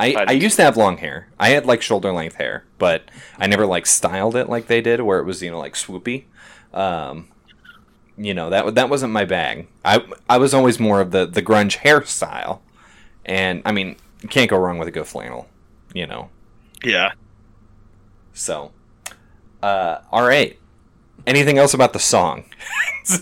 I, 0.00 0.14
I 0.14 0.24
I 0.28 0.32
used 0.32 0.56
to 0.56 0.62
have 0.62 0.76
long 0.76 0.98
hair. 0.98 1.28
I 1.38 1.50
had 1.50 1.66
like 1.66 1.82
shoulder 1.82 2.12
length 2.12 2.36
hair, 2.36 2.64
but 2.78 3.02
I 3.38 3.46
never 3.48 3.66
like 3.66 3.86
styled 3.86 4.36
it 4.36 4.48
like 4.48 4.66
they 4.68 4.80
did, 4.80 5.00
where 5.02 5.18
it 5.20 5.24
was 5.24 5.42
you 5.42 5.50
know 5.50 5.58
like 5.58 5.74
swoopy. 5.74 6.24
Um, 6.72 7.28
you 8.16 8.34
know 8.34 8.50
that 8.50 8.74
that 8.74 8.88
wasn't 8.88 9.12
my 9.12 9.24
bag. 9.24 9.66
I 9.84 10.04
I 10.28 10.38
was 10.38 10.54
always 10.54 10.78
more 10.80 11.00
of 11.00 11.10
the 11.12 11.26
the 11.26 11.42
grunge 11.42 11.78
hairstyle, 11.78 12.60
and 13.24 13.62
I 13.64 13.72
mean 13.72 13.96
you 14.22 14.28
can't 14.28 14.48
go 14.50 14.56
wrong 14.58 14.78
with 14.78 14.88
a 14.88 14.90
good 14.90 15.06
flannel, 15.06 15.48
you 15.94 16.06
know. 16.06 16.30
yeah. 16.84 17.12
So, 18.32 18.72
uh, 19.62 19.98
all 20.12 20.22
right. 20.22 20.58
Anything 21.26 21.58
else 21.58 21.74
about 21.74 21.92
the 21.92 21.98
song? 21.98 22.44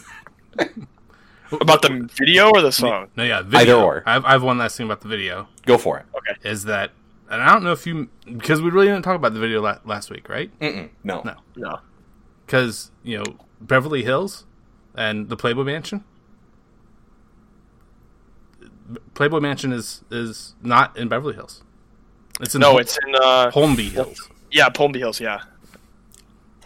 About 1.53 1.80
the 1.80 2.09
video 2.18 2.51
or 2.51 2.61
the 2.61 2.72
song? 2.72 3.07
No, 3.16 3.22
yeah, 3.22 3.40
video. 3.42 3.61
Either 3.61 3.74
or. 3.74 4.03
I 4.05 4.14
have, 4.14 4.24
I 4.24 4.32
have 4.32 4.42
one 4.42 4.59
last 4.59 4.76
thing 4.76 4.86
about 4.86 5.01
the 5.01 5.09
video. 5.09 5.47
Go 5.64 5.78
for 5.78 5.97
it. 5.99 6.05
Okay. 6.16 6.51
Is 6.51 6.64
that, 6.64 6.90
and 7.30 7.40
I 7.40 7.53
don't 7.53 7.62
know 7.62 7.70
if 7.70 7.86
you, 7.86 8.09
because 8.24 8.61
we 8.61 8.68
really 8.70 8.88
didn't 8.88 9.03
talk 9.03 9.14
about 9.14 9.32
the 9.32 9.38
video 9.38 9.62
la- 9.62 9.78
last 9.84 10.11
week, 10.11 10.28
right? 10.28 10.51
Mm-mm, 10.59 10.88
no. 11.05 11.22
No. 11.24 11.34
No. 11.55 11.78
Because 12.44 12.90
you 13.05 13.18
know 13.18 13.24
Beverly 13.61 14.03
Hills 14.03 14.44
and 14.97 15.28
the 15.28 15.36
Playboy 15.36 15.62
Mansion. 15.62 16.03
Playboy 19.14 19.41
Mansion 19.41 19.72
is 19.72 20.03
is 20.11 20.55
not 20.62 20.97
in 20.97 21.09
Beverly 21.09 21.34
Hills. 21.34 21.62
It's 22.41 22.55
in 22.55 22.61
No, 22.61 22.70
Hol- 22.72 22.78
it's 22.78 22.99
in 23.07 23.14
uh 23.16 23.51
Holmby 23.51 23.91
Hills. 23.91 24.28
yeah, 24.51 24.68
Palmby 24.68 24.99
Hills, 24.99 25.20
yeah. 25.20 25.41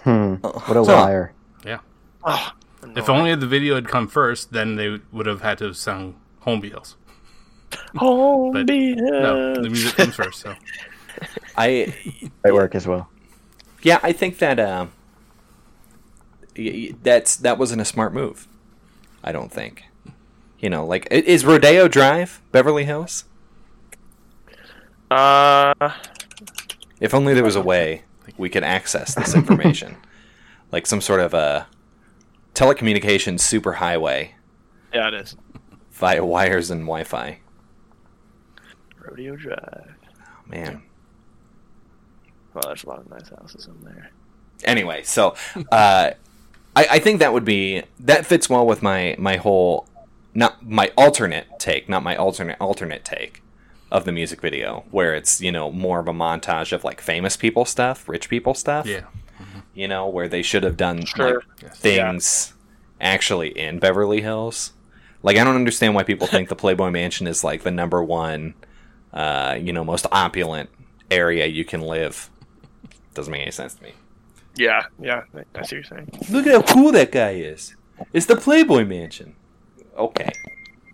Hmm. 0.02 0.34
What 0.36 0.76
a 0.76 0.84
Huh. 0.84 1.02
liar. 1.04 1.32
Yeah. 1.64 1.78
Oh, 2.24 2.52
If 2.96 3.08
only 3.08 3.34
the 3.34 3.46
video 3.46 3.74
had 3.74 3.86
come 3.88 4.08
first, 4.08 4.52
then 4.52 4.76
they 4.76 4.98
would 5.12 5.26
have 5.26 5.42
had 5.42 5.58
to 5.58 5.64
have 5.66 5.76
sung 5.76 6.16
Holmby 6.46 6.70
Hills. 6.70 6.96
Palmby 7.94 8.94
No, 8.96 9.54
the 9.54 9.60
Hills. 9.60 9.68
music 9.68 9.94
comes 9.96 10.14
first. 10.14 10.40
So 10.40 10.54
I 11.56 11.94
Might 12.44 12.54
work 12.54 12.74
as 12.74 12.86
well. 12.86 13.08
yeah, 13.82 14.00
I 14.02 14.12
think 14.12 14.38
that 14.38 14.58
y- 14.58 14.88
y- 16.56 16.94
that's 17.02 17.36
that 17.36 17.58
wasn't 17.58 17.80
a 17.80 17.84
smart 17.84 18.12
move. 18.14 18.48
I 19.22 19.32
don't 19.32 19.52
think. 19.52 19.84
You 20.60 20.68
know, 20.70 20.84
like 20.86 21.08
is 21.10 21.44
Rodeo 21.44 21.88
Drive 21.88 22.40
Beverly 22.52 22.84
Hills? 22.84 23.24
Uh, 25.10 25.72
If 27.00 27.14
only 27.14 27.34
there 27.34 27.42
was 27.44 27.56
a 27.56 27.62
way 27.62 28.02
we 28.36 28.48
could 28.48 28.62
access 28.62 29.14
this 29.14 29.34
information, 29.34 29.96
like 30.72 30.86
some 30.86 31.00
sort 31.00 31.20
of 31.20 31.34
a 31.34 31.66
telecommunications 32.54 33.40
superhighway 33.40 34.30
yeah, 34.92 35.08
it 35.08 35.14
is. 35.14 35.36
via 35.92 36.24
wires 36.24 36.70
and 36.70 36.82
Wi-Fi. 36.82 37.38
Rodeo 38.98 39.34
Drive. 39.36 39.94
Oh, 39.96 40.42
man. 40.46 40.82
Well, 42.52 42.64
there's 42.66 42.84
a 42.84 42.88
lot 42.88 42.98
of 42.98 43.08
nice 43.10 43.28
houses 43.30 43.66
in 43.66 43.82
there. 43.84 44.10
anyway, 44.64 45.02
so 45.04 45.34
uh, 45.72 46.10
I, 46.76 46.86
I 46.90 46.98
think 46.98 47.20
that 47.20 47.32
would 47.32 47.44
be 47.44 47.82
that 48.00 48.26
fits 48.26 48.50
well 48.50 48.66
with 48.66 48.82
my 48.82 49.14
my 49.18 49.36
whole 49.36 49.86
not 50.34 50.66
my 50.66 50.90
alternate 50.96 51.46
take, 51.58 51.88
not 51.88 52.02
my 52.02 52.16
alternate 52.16 52.56
alternate 52.60 53.04
take 53.04 53.42
of 53.90 54.04
the 54.04 54.12
music 54.12 54.40
video, 54.40 54.84
where 54.90 55.14
it's 55.14 55.40
you 55.40 55.50
know 55.52 55.70
more 55.70 55.98
of 56.00 56.08
a 56.08 56.12
montage 56.12 56.72
of 56.72 56.84
like 56.84 57.00
famous 57.00 57.36
people 57.36 57.64
stuff, 57.64 58.08
rich 58.08 58.28
people 58.28 58.54
stuff. 58.54 58.86
yeah, 58.86 59.02
you 59.74 59.88
know 59.88 60.06
where 60.08 60.28
they 60.28 60.42
should 60.42 60.62
have 60.62 60.76
done 60.76 61.04
Sure. 61.04 61.42
like, 61.62 61.74
things 61.74 62.54
actually 63.00 63.48
in 63.58 63.78
Beverly 63.78 64.20
Hills. 64.20 64.72
Like 65.22 65.36
I 65.36 65.44
don't 65.44 65.56
understand 65.56 65.94
why 65.94 66.02
people 66.04 66.26
think 66.26 66.48
the 66.48 66.56
Playboy 66.56 66.90
Mansion 66.90 67.26
is 67.26 67.42
like 67.44 67.62
the 67.62 67.70
number 67.70 68.02
one, 68.02 68.54
uh, 69.12 69.58
you 69.60 69.72
know, 69.72 69.84
most 69.84 70.06
opulent 70.12 70.70
area 71.10 71.46
you 71.46 71.64
can 71.64 71.80
live. 71.82 72.30
Doesn't 73.14 73.30
make 73.32 73.42
any 73.42 73.50
sense 73.50 73.74
to 73.74 73.82
me. 73.82 73.92
Yeah, 74.56 74.86
yeah, 75.00 75.22
I- 75.34 75.40
I 75.58 75.62
see 75.62 75.62
what 75.62 75.72
you're 75.72 75.84
saying. 75.84 76.10
Look 76.30 76.46
at 76.46 76.52
how 76.52 76.62
cool 76.62 76.92
that 76.92 77.10
guy 77.12 77.30
is. 77.32 77.74
It's 78.12 78.26
the 78.26 78.36
Playboy 78.36 78.84
Mansion. 78.84 79.34
Okay. 80.00 80.30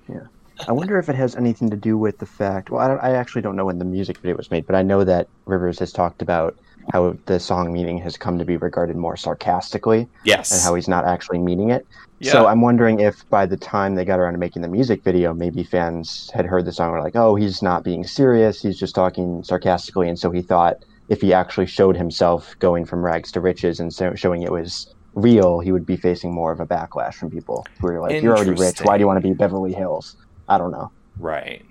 Yeah. 0.09 0.27
I 0.69 0.73
wonder 0.73 0.99
if 0.99 1.09
it 1.09 1.15
has 1.17 1.37
anything 1.37 1.71
to 1.71 1.77
do 1.77 1.97
with 1.97 2.19
the 2.19 2.27
fact. 2.27 2.71
Well, 2.71 2.81
I, 2.81 2.89
don't, 2.89 2.99
I 3.03 3.11
actually 3.13 3.43
don't 3.43 3.57
know 3.57 3.67
when 3.67 3.79
the 3.79 3.85
music 3.85 4.19
video 4.19 4.37
was 4.37 4.51
made, 4.51 4.67
but 4.67 4.75
I 4.75 4.83
know 4.83 5.05
that 5.05 5.29
Rivers 5.45 5.79
has 5.79 5.93
talked 5.93 6.23
about 6.23 6.57
how 6.93 7.17
the 7.27 7.39
song 7.41 7.73
meaning 7.73 7.99
has 7.99 8.17
come 8.17 8.39
to 8.39 8.45
be 8.45 8.57
regarded 8.57 8.97
more 8.97 9.17
sarcastically 9.17 10.09
Yes. 10.25 10.53
and 10.53 10.61
how 10.63 10.75
he's 10.75 10.89
not 10.89 11.05
actually 11.05 11.39
meaning 11.39 11.71
it. 11.71 11.87
Yeah. 12.21 12.33
So 12.33 12.47
I'm 12.47 12.61
wondering 12.63 13.01
if 13.01 13.29
by 13.29 13.45
the 13.45 13.57
time 13.57 13.95
they 13.95 14.05
got 14.05 14.19
around 14.19 14.33
to 14.33 14.39
making 14.39 14.63
the 14.63 14.69
music 14.69 15.03
video, 15.03 15.35
maybe 15.35 15.63
fans 15.63 16.31
had 16.33 16.47
heard 16.47 16.65
the 16.65 16.73
song 16.73 16.87
and 16.87 16.95
were 16.95 17.03
like, 17.03 17.17
"Oh, 17.17 17.35
he's 17.35 17.61
not 17.61 17.85
being 17.85 18.05
serious. 18.07 18.63
He's 18.63 18.79
just 18.79 18.95
talking 18.95 19.43
sarcastically." 19.45 20.09
And 20.09 20.19
so 20.19 20.31
he 20.31 20.41
thought 20.41 20.79
if 21.09 21.21
he 21.21 21.33
actually 21.35 21.67
showed 21.67 21.97
himself 21.97 22.57
going 22.59 22.87
from 22.87 23.05
rags 23.05 23.31
to 23.33 23.41
riches 23.41 23.79
and 23.81 23.93
so 23.93 24.15
showing 24.15 24.43
it 24.43 24.51
was 24.51 24.95
real, 25.17 25.59
he 25.59 25.73
would 25.73 25.85
be 25.87 25.97
facing 25.97 26.33
more 26.33 26.53
of 26.53 26.61
a 26.61 26.67
backlash 26.67 27.15
from 27.15 27.31
people 27.31 27.67
who 27.81 27.89
are 27.89 28.01
like, 28.01 28.23
"You're 28.23 28.37
already 28.37 28.53
rich. 28.53 28.81
Why 28.83 28.97
do 28.97 29.03
you 29.03 29.07
want 29.09 29.21
to 29.21 29.29
be 29.29 29.35
Beverly 29.35 29.73
Hills?" 29.73 30.17
I 30.49 30.57
don't 30.59 30.71
know. 30.71 30.93
right. 31.19 31.65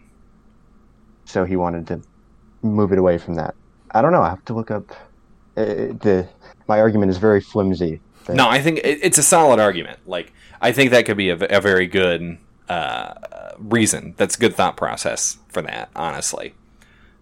So 1.28 1.44
he 1.46 1.56
wanted 1.56 1.88
to 1.88 2.02
move 2.62 2.92
it 2.92 3.00
away 3.00 3.18
from 3.18 3.36
that. 3.36 3.56
I 3.92 4.02
don't 4.02 4.12
know. 4.12 4.22
I 4.22 4.30
have 4.30 4.46
to 4.46 4.54
look 4.54 4.70
up. 4.72 4.92
Uh, 5.58 5.64
the 6.06 6.28
my 6.68 6.80
argument 6.80 7.10
is 7.12 7.18
very 7.18 7.42
flimsy. 7.42 8.00
but- 8.26 8.36
No, 8.36 8.48
I 8.50 8.62
think 8.62 8.80
it, 8.80 9.00
it's 9.02 9.18
a 9.18 9.24
solid 9.24 9.60
argument. 9.60 10.00
Like, 10.06 10.34
I 10.62 10.72
think 10.72 10.92
that 10.92 11.06
could 11.06 11.18
be 11.18 11.30
a 11.30 11.36
very 11.36 11.88
good 11.88 12.38
uh, 12.70 13.14
reason. 13.58 14.14
That's 14.18 14.36
a 14.36 14.40
good 14.40 14.54
thought 14.56 14.78
process 14.78 15.38
for 15.50 15.62
that, 15.64 15.90
honestly. 15.96 16.54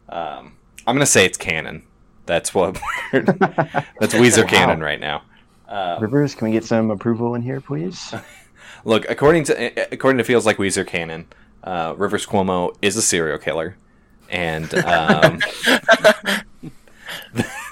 Um, 0.09 0.57
I'm 0.85 0.95
going 0.95 0.99
to 0.99 1.05
say 1.05 1.25
it's 1.25 1.37
canon. 1.37 1.83
That's 2.25 2.53
what 2.53 2.73
that's 3.13 4.13
Weezer 4.13 4.43
Wow. 4.43 4.49
canon 4.49 4.81
right 4.81 4.99
now. 4.99 5.23
Rivers, 5.99 6.35
can 6.35 6.47
we 6.47 6.51
get 6.53 6.63
some 6.63 6.91
approval 6.91 7.35
in 7.35 7.41
here, 7.41 7.61
please? 7.61 8.13
Look, 8.85 9.09
according 9.09 9.45
to 9.45 9.93
according 9.93 10.17
to 10.17 10.23
feels 10.23 10.45
like 10.45 10.57
Weezer 10.57 10.85
canon, 10.85 11.27
uh, 11.63 11.95
Rivers 11.97 12.25
Cuomo 12.25 12.75
is 12.81 12.97
a 12.97 13.01
serial 13.01 13.37
killer, 13.37 13.77
and 14.29 14.73
um, 14.73 15.39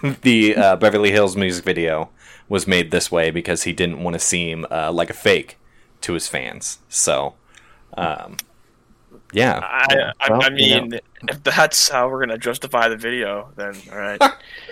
the 0.21 0.55
uh, 0.55 0.75
Beverly 0.77 1.11
Hills 1.11 1.35
music 1.35 1.65
video 1.65 2.09
was 2.47 2.67
made 2.67 2.91
this 2.91 3.11
way 3.11 3.29
because 3.31 3.63
he 3.63 3.73
didn't 3.73 4.01
want 4.03 4.13
to 4.13 4.19
seem 4.19 4.65
uh, 4.71 4.91
like 4.91 5.09
a 5.09 5.13
fake 5.13 5.57
to 6.01 6.13
his 6.13 6.27
fans. 6.27 6.79
So, 6.89 7.35
um, 7.95 8.37
yeah, 9.33 9.59
I, 9.61 10.13
I, 10.19 10.29
Well, 10.29 10.43
I 10.43 10.47
you 10.49 10.55
mean, 10.55 10.99
if 11.29 11.43
that's 11.43 11.89
how 11.89 12.09
we're 12.09 12.19
gonna 12.19 12.37
justify 12.37 12.87
the 12.87 12.97
video, 12.97 13.51
then 13.55 13.75
all 13.91 13.97
right. 13.97 14.21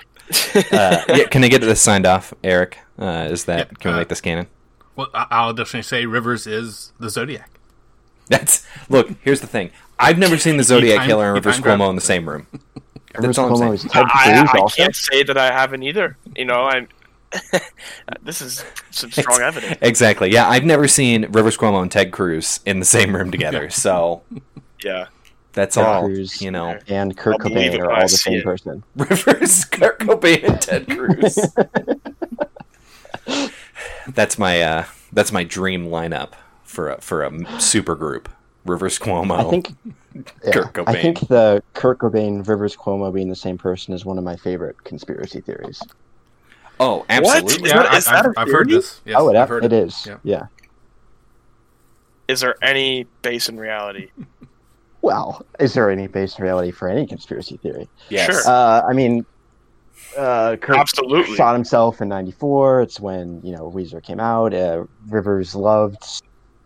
uh, 0.72 1.04
yeah. 1.10 1.26
Can 1.30 1.44
I 1.44 1.48
get 1.48 1.62
this 1.62 1.82
signed 1.82 2.06
off, 2.06 2.34
Eric? 2.44 2.78
Uh, 2.98 3.28
is 3.32 3.46
that 3.46 3.58
Yeah, 3.72 3.78
can 3.80 3.92
we 3.92 3.96
uh, 3.96 4.00
make 4.00 4.08
this 4.10 4.22
canon? 4.22 4.48
well, 4.96 5.08
I- 5.14 5.28
I'll 5.32 5.54
definitely 5.54 5.84
say 5.84 6.06
Rivers 6.06 6.46
is 6.48 6.92
the 7.00 7.10
Zodiac. 7.10 7.50
That's 8.28 8.66
look. 8.90 9.10
Here's 9.22 9.42
the 9.42 9.48
thing. 9.48 9.72
I've 9.98 10.18
never 10.18 10.38
seen 10.38 10.58
the 10.58 10.64
Zodiac 10.64 11.00
time- 11.00 11.08
Killer 11.08 11.26
and 11.28 11.34
Rivers. 11.46 11.60
Cuomo 11.60 11.90
in 11.90 11.96
the 11.96 12.02
same 12.02 12.28
room. 12.30 12.48
That's 13.20 13.38
all 13.40 13.50
I'm 13.50 13.56
saying. 13.58 13.72
Cuomo 13.72 13.74
is 13.74 13.84
Ted 13.92 14.06
I, 14.08 14.44
I 14.44 14.70
can't 14.70 14.96
say 14.96 15.24
that 15.24 15.38
I 15.38 15.52
haven't 15.52 15.84
either. 15.84 16.16
You 16.36 16.46
know, 16.46 16.66
I'm. 16.66 16.88
this 18.24 18.42
is 18.42 18.64
some 18.92 19.12
strong 19.12 19.42
evidence. 19.42 19.78
Exactly. 19.82 20.32
Yeah, 20.32 20.48
I've 20.48 20.66
never 20.66 20.88
seen 20.88 21.26
Rivers 21.32 21.58
Cuomo 21.58 21.82
and 21.82 21.92
Ted 21.92 22.12
Cruz 22.12 22.60
in 22.66 22.80
the 22.80 22.86
same 22.86 23.16
room 23.16 23.32
together. 23.32 23.70
So 23.70 24.22
Yeah. 24.84 25.08
That's 25.60 25.76
Ted 25.76 25.86
all. 25.86 26.06
Cruz. 26.06 26.42
You 26.42 26.52
know, 26.52 26.80
and 26.88 27.18
Kurt 27.18 27.34
I'll 27.34 27.40
Cobain 27.40 27.78
are 27.80 27.92
all 27.92 28.02
the 28.02 28.08
same 28.08 28.40
it. 28.40 28.44
person. 28.46 28.82
Rivers, 28.96 29.66
Kurt 29.66 30.00
Cobain, 30.00 30.44
and 30.48 30.62
Ted 30.62 30.88
Cruz. 30.88 31.38
that's 34.14 34.38
my 34.40 34.62
uh, 34.62 34.86
that's 35.12 35.32
my 35.32 35.44
dream 35.44 35.88
lineup 35.88 36.32
for 36.64 36.92
a, 36.92 37.02
for 37.02 37.24
a 37.24 37.62
super 37.62 37.96
group. 37.96 38.30
Rivers 38.66 38.98
Cuomo. 39.00 39.46
I 39.46 39.50
think. 39.50 39.76
Yeah, 40.46 40.52
Kurt 40.52 40.74
Cobain. 40.74 40.88
I 40.88 41.02
think 41.02 41.20
the 41.28 41.62
Kurt 41.74 42.00
Cobain 42.00 42.48
Rivers 42.48 42.76
Cuomo 42.76 43.14
being 43.14 43.30
the 43.30 43.36
same 43.36 43.58
person 43.58 43.94
is 43.94 44.06
one 44.06 44.18
of 44.18 44.24
my 44.24 44.36
favorite 44.38 44.84
conspiracy 44.84 45.42
theories. 45.42 45.82
Oh, 46.80 47.06
absolutely. 47.10 47.56
Is 47.56 47.62
Yeah, 47.74 47.84
that- 47.84 47.92
I, 47.94 47.98
is 47.98 48.08
I've, 48.08 48.26
a 48.26 48.34
I've 48.38 48.48
heard 48.50 48.70
this. 48.70 49.02
Yes, 49.06 49.18
oh, 49.20 49.30
it, 49.30 49.36
I've 49.36 49.50
heard 49.50 49.66
it 49.66 49.74
is. 49.74 50.06
Yeah. 50.06 50.18
Yeah. 50.24 50.46
Is 52.30 52.40
there 52.42 52.56
any 52.64 53.06
base 53.24 53.50
in 53.50 53.60
reality? 53.60 54.12
Well, 55.02 55.46
is 55.60 55.74
there 55.74 55.90
any 55.90 56.08
base 56.08 56.38
in 56.38 56.44
reality 56.44 56.72
for 56.72 56.90
any 56.90 57.06
conspiracy 57.08 57.58
theory? 57.58 57.88
Yes. 58.10 58.26
Sure. 58.26 58.42
Uh, 58.52 58.82
I 58.88 58.94
mean, 58.94 59.26
uh, 60.18 60.56
Kurt 60.60 60.78
Absolutely. 60.78 61.36
shot 61.36 61.54
himself 61.54 62.02
in 62.02 62.10
'94. 62.10 62.82
It's 62.82 63.00
when 63.00 63.42
you 63.44 63.54
know 63.54 63.72
Weezer 63.72 64.04
came 64.04 64.20
out. 64.20 64.54
Uh, 64.54 64.86
Rivers 65.08 65.56
loved. 65.56 66.04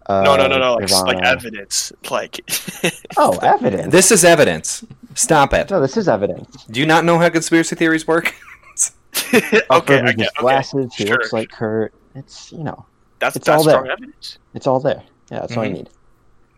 Uh, 0.07 0.21
no, 0.23 0.35
no, 0.35 0.47
no, 0.47 0.57
no. 0.57 0.73
Like, 0.75 0.89
like 0.91 1.23
evidence. 1.23 1.91
Like. 2.09 2.39
Oh, 3.17 3.37
evidence. 3.43 3.91
This 3.91 4.11
is 4.11 4.23
evidence. 4.25 4.83
Stop 5.13 5.53
it. 5.53 5.69
no, 5.69 5.79
this 5.79 5.95
is 5.97 6.07
evidence. 6.09 6.65
Do 6.65 6.79
you 6.79 6.85
not 6.87 7.05
know 7.05 7.19
how 7.19 7.29
conspiracy 7.29 7.75
theories 7.75 8.07
work? 8.07 8.33
okay, 9.33 9.61
Up 9.69 9.87
I 9.89 9.93
Rivers' 9.93 10.15
get, 10.15 10.27
okay. 10.29 10.41
glasses. 10.41 10.93
He 10.95 11.05
sure. 11.05 11.13
looks 11.17 11.31
like 11.31 11.49
Kurt. 11.51 11.93
It's 12.15 12.51
you 12.51 12.63
know, 12.63 12.85
That's 13.19 13.35
it's 13.35 13.45
that's 13.45 13.59
all 13.59 13.63
there. 13.63 13.85
evidence. 13.91 14.39
it's 14.55 14.65
all 14.67 14.79
there. 14.79 15.03
Yeah, 15.31 15.41
that's 15.41 15.55
all 15.55 15.63
you 15.63 15.69
Mhm. 15.71 15.73
need. 15.75 15.89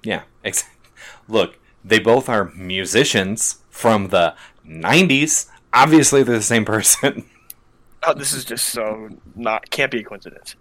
yeah. 0.04 0.22
Ex- 0.46 0.64
Look, 1.28 1.58
they 1.86 2.00
both 2.00 2.28
are 2.28 2.52
musicians 2.56 3.58
from 3.70 4.10
the 4.10 4.36
90s. 4.68 5.50
Obviously, 5.72 6.24
they're 6.24 6.38
the 6.38 6.44
same 6.44 6.66
person. 6.66 7.26
Oh, 8.08 8.14
this 8.14 8.34
is 8.34 8.46
just 8.46 8.68
so 8.68 9.10
not 9.36 9.68
can't 9.72 9.90
be 9.90 10.02
a 10.02 10.04
coincidence. 10.04 10.56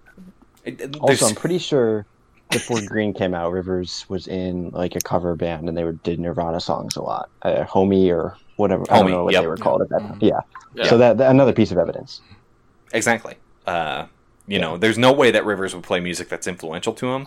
There's- 0.64 0.94
Also, 0.98 1.26
I'm 1.26 1.34
pretty 1.34 1.58
sure 1.58 2.06
before 2.50 2.80
Green 2.80 3.12
came 3.12 3.34
out, 3.34 3.52
Rivers 3.52 4.06
was 4.08 4.28
in 4.28 4.70
like 4.70 4.96
a 4.96 5.00
cover 5.00 5.36
band, 5.36 5.68
and 5.68 5.76
they 5.76 5.84
were, 5.84 5.92
did 5.92 6.18
Nirvana 6.18 6.58
songs 6.58 6.96
a 6.96 7.02
lot. 7.02 7.28
Uh, 7.42 7.64
Homie 7.64 8.08
or 8.08 8.38
whatever. 8.56 8.84
I 8.90 9.00
don't 9.00 9.10
know 9.10 9.24
what 9.24 9.34
yep. 9.34 9.42
they 9.42 9.46
were 9.46 9.58
called 9.58 9.82
at 9.82 9.90
that 9.90 10.00
time. 10.00 10.18
Yeah. 10.22 10.40
Yeah. 10.74 10.88
So 10.88 10.96
that, 10.96 11.18
that 11.18 11.30
another 11.30 11.52
piece 11.52 11.70
of 11.70 11.76
evidence. 11.76 12.22
Exactly. 12.94 13.34
Uh, 13.66 14.06
you 14.46 14.58
know, 14.58 14.78
there's 14.78 14.96
no 14.96 15.12
way 15.12 15.30
that 15.30 15.44
Rivers 15.44 15.74
would 15.74 15.84
play 15.84 16.00
music 16.00 16.30
that's 16.30 16.46
influential 16.46 16.94
to 16.94 17.12
him. 17.12 17.26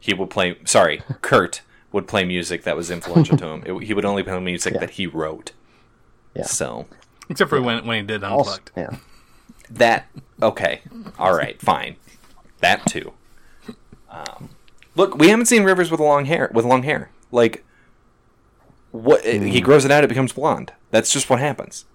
He 0.00 0.12
would 0.12 0.30
play. 0.30 0.58
Sorry, 0.64 1.02
Kurt 1.20 1.62
would 1.92 2.08
play 2.08 2.24
music 2.24 2.64
that 2.64 2.76
was 2.76 2.90
influential 2.90 3.36
to 3.36 3.46
him. 3.46 3.62
It, 3.66 3.84
he 3.84 3.94
would 3.94 4.04
only 4.04 4.22
play 4.22 4.38
music 4.40 4.74
Yeah. 4.74 4.80
that 4.80 4.90
he 4.90 5.06
wrote. 5.06 5.52
Yeah. 6.34 6.44
So 6.44 6.86
Except 7.28 7.48
for 7.50 7.60
when 7.62 7.86
when 7.86 8.00
he 8.00 8.06
did 8.06 8.24
Also, 8.24 8.52
unplugged. 8.52 8.70
yeah. 8.76 8.96
that 9.70 10.06
okay, 10.42 10.82
all 11.18 11.34
right, 11.34 11.60
fine. 11.60 11.96
That 12.60 12.86
too. 12.86 13.12
Um, 14.10 14.50
look, 14.94 15.16
we 15.16 15.28
haven't 15.28 15.46
seen 15.46 15.64
Rivers 15.64 15.90
with 15.90 16.00
long 16.00 16.24
hair. 16.26 16.50
With 16.52 16.64
long 16.64 16.82
hair, 16.82 17.10
like 17.30 17.64
what 18.90 19.24
he 19.24 19.60
grows 19.60 19.84
it 19.84 19.90
out, 19.90 20.04
it 20.04 20.08
becomes 20.08 20.32
blonde. 20.32 20.72
That's 20.90 21.12
just 21.12 21.30
what 21.30 21.38
happens. 21.40 21.86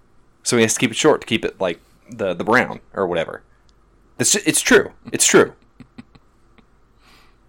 So 0.42 0.56
he 0.56 0.62
has 0.62 0.74
to 0.74 0.80
keep 0.80 0.90
it 0.90 0.96
short 0.96 1.20
to 1.20 1.26
keep 1.26 1.44
it 1.44 1.60
like 1.60 1.80
the 2.10 2.34
the 2.34 2.44
brown 2.44 2.80
or 2.94 3.06
whatever. 3.06 3.42
It's 4.18 4.32
ju- 4.32 4.40
it's 4.46 4.60
true. 4.60 4.90
It's 5.12 5.26
true. 5.26 5.52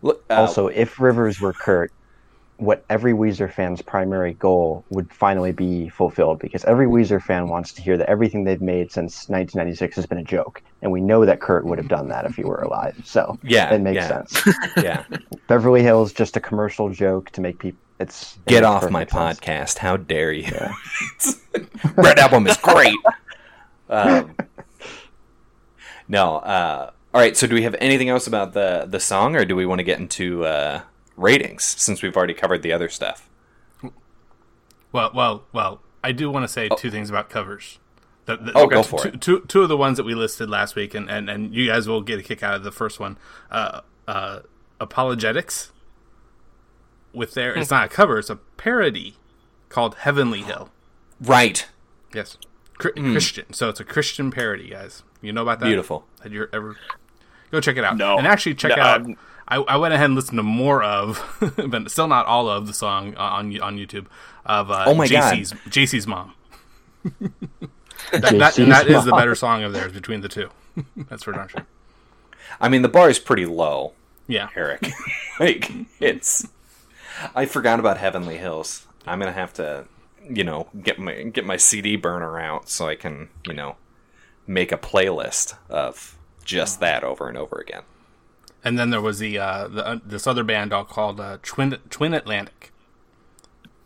Look, 0.02 0.24
uh, 0.30 0.34
Also, 0.42 0.68
if 0.68 1.00
Rivers 1.00 1.42
were 1.42 1.54
Kurt, 1.54 1.92
what 2.60 2.84
every 2.90 3.14
Weezer 3.14 3.52
fan's 3.52 3.82
primary 3.82 4.34
goal 4.34 4.84
would 4.90 5.12
finally 5.14 5.54
be 5.54 5.88
fulfilled 5.90 6.40
because 6.40 6.66
every 6.66 6.88
Weezer 6.88 7.22
fan 7.22 7.48
wants 7.48 7.72
to 7.74 7.82
hear 7.82 7.98
that 7.98 8.10
everything 8.10 8.44
they've 8.44 8.62
made 8.62 8.92
since 8.92 9.30
1996 9.30 9.96
has 9.96 10.06
been 10.06 10.18
a 10.18 10.24
joke, 10.24 10.62
and 10.82 10.92
we 10.92 11.00
know 11.00 11.26
that 11.26 11.40
Kurt 11.40 11.66
would 11.66 11.78
have 11.78 11.88
done 11.88 12.10
that 12.10 12.26
if 12.26 12.36
he 12.36 12.44
were 12.44 12.62
alive. 12.62 13.02
So 13.06 13.40
Yeah, 13.44 13.74
it 13.74 13.80
makes 13.82 13.96
yeah. 13.96 14.26
sense. 14.26 14.48
yeah, 14.78 15.06
Beverly 15.48 15.82
Hills 15.82 16.12
just 16.12 16.36
a 16.36 16.42
commercial 16.42 16.90
joke 16.90 17.30
to 17.32 17.42
make 17.42 17.60
people. 17.60 17.80
It's 18.00 18.38
get 18.46 18.64
off 18.64 18.90
my 18.90 19.06
sense. 19.06 19.40
podcast. 19.40 19.78
How 19.78 19.98
dare 19.98 20.32
you? 20.32 20.52
Red 21.96 22.20
Album 22.20 22.48
is 22.48 22.56
great. 22.58 22.98
um, 23.90 24.36
no. 26.08 26.38
Uh, 26.38 26.92
all 27.14 27.22
right. 27.22 27.36
So, 27.36 27.48
do 27.48 27.56
we 27.56 27.64
have 27.64 27.76
anything 27.80 28.10
else 28.10 28.28
about 28.28 28.54
the 28.54 28.86
the 28.88 29.00
song, 29.00 29.36
or 29.36 29.44
do 29.46 29.56
we 29.56 29.66
want 29.66 29.80
to 29.80 29.84
get 29.84 30.00
into 30.00 30.46
uh, 30.46 30.82
ratings 31.20 31.64
since 31.64 32.02
we've 32.02 32.16
already 32.18 32.34
covered 32.34 32.62
the 32.62 32.72
other 32.74 32.90
stuff? 32.90 33.30
Well, 34.92 35.12
well, 35.14 35.44
well. 35.54 35.82
I 36.04 36.12
do 36.14 36.32
want 36.32 36.44
to 36.44 36.48
say 36.48 36.70
two 36.78 36.90
things 36.90 37.10
about 37.10 37.30
covers. 37.30 37.78
The, 38.26 38.38
the, 38.38 38.52
Oh, 38.56 38.68
go 38.68 38.84
for 38.84 39.02
two, 39.02 39.08
it. 39.10 39.22
Two, 39.22 39.40
two 39.48 39.62
of 39.64 39.70
the 39.70 39.76
ones 39.78 39.98
that 39.98 40.06
we 40.06 40.16
listed 40.16 40.50
last 40.50 40.76
week, 40.76 40.94
and, 40.94 41.10
and, 41.10 41.30
and 41.30 41.54
you 41.54 41.68
guys 41.68 41.88
will 41.88 42.02
get 42.02 42.20
a 42.20 42.24
kick 42.24 42.42
out 42.42 42.54
of 42.56 42.64
the 42.64 42.72
first 42.72 43.00
one. 43.00 43.18
Uh, 43.52 43.82
uh, 44.08 44.40
ApologetiX. 44.80 45.72
With 47.14 47.34
their, 47.34 47.54
Hmm. 47.56 47.60
it's 47.62 47.72
not 47.72 47.86
a 47.86 47.90
cover; 47.90 48.20
it's 48.20 48.30
a 48.30 48.36
parody 48.36 49.18
called 49.68 49.96
Heavenly 49.96 50.42
Hill. 50.44 50.70
Right. 51.20 51.68
Yes, 52.14 52.38
Chr- 52.78 52.90
Christian. 52.90 53.52
So 53.52 53.68
it's 53.68 53.80
a 53.80 53.84
Christian 53.84 54.30
parody, 54.32 54.70
guys. 54.70 55.02
You 55.22 55.34
know 55.34 55.42
about 55.42 55.60
that? 55.60 55.66
Hmm. 55.66 55.70
Beautiful. 55.72 56.06
Had 56.22 56.32
you 56.34 56.48
ever 56.54 56.78
go 57.52 57.60
check 57.60 57.78
it 57.78 57.84
out? 57.84 57.98
No. 57.98 58.18
and 58.18 58.28
actually 58.28 58.54
check 58.56 58.78
No, 58.78 58.84
out. 58.84 59.02
I'm- 59.02 59.18
I, 59.50 59.58
I 59.58 59.78
went 59.78 59.94
ahead 59.94 60.06
and 60.06 60.16
listened 60.16 60.38
to 60.38 60.44
more 60.44 60.84
of, 60.84 61.22
but 61.68 61.90
still 61.90 62.08
not 62.08 62.26
all 62.28 62.48
of 62.48 62.68
the 62.68 62.74
song 62.74 63.16
on 63.16 63.60
on 63.60 63.78
YouTube 63.78 64.06
of 64.46 64.70
uh, 64.72 64.84
Oh 64.88 64.94
my 64.96 65.08
God. 65.08 65.34
JC's 65.34 65.54
JC's 65.70 66.08
mom. 66.08 66.34
that, 68.12 68.22
that, 68.22 68.56
that 68.56 68.88
is 68.88 69.06
the 69.06 69.12
better 69.12 69.36
song 69.36 69.64
of 69.64 69.74
theirs 69.74 69.94
between 69.94 70.22
the 70.22 70.30
two. 70.30 70.50
That's 71.10 71.24
for 71.24 71.32
darn 71.32 71.48
sure. 71.48 71.66
I 72.60 72.70
mean, 72.70 72.82
the 72.82 72.90
bar 72.90 73.10
is 73.10 73.20
pretty 73.20 73.46
low, 73.46 73.94
Yeah, 74.28 74.50
Eric. 74.56 74.90
like 75.40 75.72
it's. 76.00 76.48
I 77.36 77.46
forgot 77.46 77.80
about 77.80 77.98
Heavenly 77.98 78.38
Hills. 78.38 78.86
I'm 79.06 79.20
gonna 79.20 79.32
have 79.32 79.54
to, 79.56 79.86
you 80.30 80.44
know, 80.44 80.68
get 80.82 81.00
my 81.00 81.24
get 81.24 81.46
my 81.46 81.58
CD 81.58 81.96
burner 81.96 82.40
out 82.40 82.70
so 82.70 82.88
I 82.88 82.96
can, 82.96 83.30
you 83.46 83.54
know, 83.54 83.76
make 84.48 84.72
a 84.72 84.78
playlist 84.78 85.56
of 85.70 86.18
just 86.44 86.80
that 86.80 87.04
over 87.04 87.28
and 87.28 87.38
over 87.38 87.58
again. 87.58 87.84
And 88.64 88.78
then 88.78 88.90
there 88.90 89.02
was 89.02 89.20
the 89.20 89.38
uh, 89.38 89.68
the 89.68 89.86
uh, 89.86 90.00
this 90.06 90.28
other 90.28 90.44
band 90.44 90.74
all 90.74 90.86
called 90.86 91.20
uh, 91.20 91.38
Twin 91.42 91.78
Twin 91.90 92.14
Atlantic. 92.14 92.72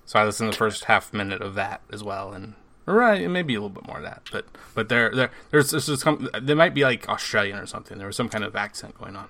So 0.05 0.19
I 0.19 0.25
listened 0.25 0.51
to 0.51 0.55
the 0.55 0.57
first 0.57 0.85
half 0.85 1.13
minute 1.13 1.41
of 1.41 1.55
that 1.55 1.81
as 1.91 2.03
well, 2.03 2.33
and 2.33 2.55
right, 2.85 3.29
maybe 3.29 3.55
a 3.55 3.57
little 3.61 3.69
bit 3.69 3.87
more 3.87 3.97
of 3.97 4.03
that, 4.03 4.29
but 4.31 4.45
but 4.73 4.89
there 4.89 5.13
there 5.13 5.31
there's 5.51 5.71
there's 5.71 5.87
just 5.87 6.03
some, 6.03 6.29
they 6.41 6.53
might 6.53 6.73
be 6.73 6.83
like 6.83 7.07
Australian 7.09 7.57
or 7.57 7.65
something. 7.65 7.97
There 7.97 8.07
was 8.07 8.15
some 8.15 8.29
kind 8.29 8.43
of 8.43 8.55
accent 8.55 8.97
going 8.97 9.15
on. 9.15 9.29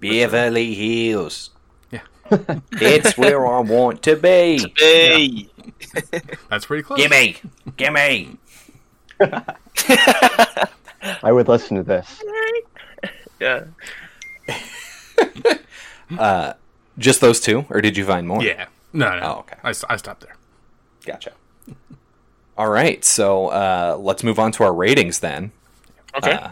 Beverly 0.00 0.74
Hills. 0.74 1.50
Yeah, 1.90 2.00
It's 2.72 3.16
where 3.18 3.46
I 3.46 3.60
want 3.60 4.02
to 4.04 4.16
be. 4.16 4.72
Hey, 4.78 5.48
that's 6.48 6.66
pretty 6.66 6.82
close. 6.82 6.98
Gimme, 6.98 7.36
gimme. 7.76 8.38
I 11.22 11.32
would 11.32 11.48
listen 11.48 11.76
to 11.76 11.82
this. 11.82 12.22
yeah. 13.40 13.64
Just 16.98 17.20
those 17.20 17.40
two, 17.40 17.64
or 17.70 17.80
did 17.80 17.96
you 17.96 18.04
find 18.04 18.28
more? 18.28 18.42
Yeah, 18.42 18.66
no, 18.92 19.18
no. 19.18 19.24
Oh, 19.24 19.38
okay. 19.40 19.56
I 19.62 19.72
stopped 19.72 20.20
there. 20.20 20.36
Gotcha. 21.04 21.32
All 22.56 22.68
right, 22.68 23.04
so 23.04 23.48
uh, 23.48 23.98
let's 24.00 24.22
move 24.22 24.38
on 24.38 24.52
to 24.52 24.62
our 24.62 24.72
ratings 24.72 25.18
then. 25.18 25.50
Okay. 26.16 26.32
Uh, 26.32 26.50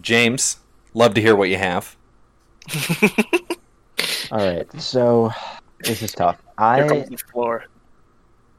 James, 0.00 0.58
love 0.94 1.14
to 1.14 1.20
hear 1.20 1.34
what 1.34 1.48
you 1.48 1.56
have. 1.56 1.96
All 4.30 4.38
right, 4.38 4.80
so 4.80 5.32
this 5.80 6.02
is 6.02 6.12
tough. 6.12 6.40
Here 6.58 6.58
I 6.58 6.88
comes 6.88 7.08
the 7.08 7.16
floor. 7.16 7.64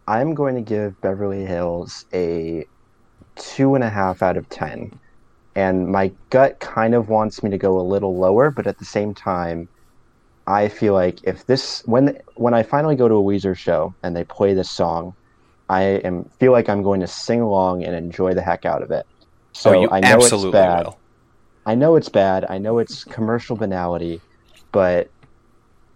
I'm 0.10 0.34
going 0.34 0.56
to 0.56 0.62
give 0.62 1.00
Beverly 1.00 1.46
Hills 1.46 2.06
a 2.14 2.66
two 3.38 3.76
and 3.76 3.84
a 3.84 3.90
half 3.90 4.22
out 4.22 4.36
of 4.36 4.50
ten, 4.50 5.00
and 5.56 5.88
my 5.88 6.12
gut 6.30 6.60
kind 6.60 6.96
of 6.96 7.10
wants 7.10 7.44
me 7.44 7.50
to 7.52 7.58
go 7.58 7.80
a 7.80 7.82
little 7.82 8.18
lower, 8.18 8.52
but 8.52 8.68
at 8.68 8.78
the 8.80 8.86
same 8.86 9.14
time, 9.14 9.70
I 10.48 10.68
feel 10.68 10.94
like 10.94 11.20
if 11.24 11.46
this 11.46 11.82
when 11.86 12.18
when 12.36 12.54
I 12.54 12.64
finally 12.64 12.96
go 12.96 13.08
to 13.08 13.16
a 13.16 13.24
Weezer 13.24 13.58
show 13.58 13.94
and 14.04 14.16
they 14.16 14.24
play 14.24 14.54
this 14.54 14.70
song, 14.70 15.14
I 15.70 15.82
am 15.82 16.26
feel 16.40 16.52
like 16.52 16.70
I'm 16.70 16.84
going 16.84 17.02
to 17.02 17.08
sing 17.08 17.42
along 17.42 17.84
and 17.84 17.96
enjoy 17.96 18.34
the 18.34 18.42
heck 18.42 18.66
out 18.66 18.82
of 18.82 18.92
it. 18.92 19.06
So 19.54 19.86
oh, 19.86 19.90
I 19.92 20.02
know 20.02 20.18
it's 20.18 20.46
bad. 20.46 20.86
will. 20.86 21.00
I 21.66 21.76
know 21.76 21.96
it's 21.96 22.10
bad. 22.10 22.46
I 22.50 22.58
know 22.58 22.80
it's 22.80 23.04
commercial 23.06 23.56
banality, 23.56 24.20
but 24.72 25.10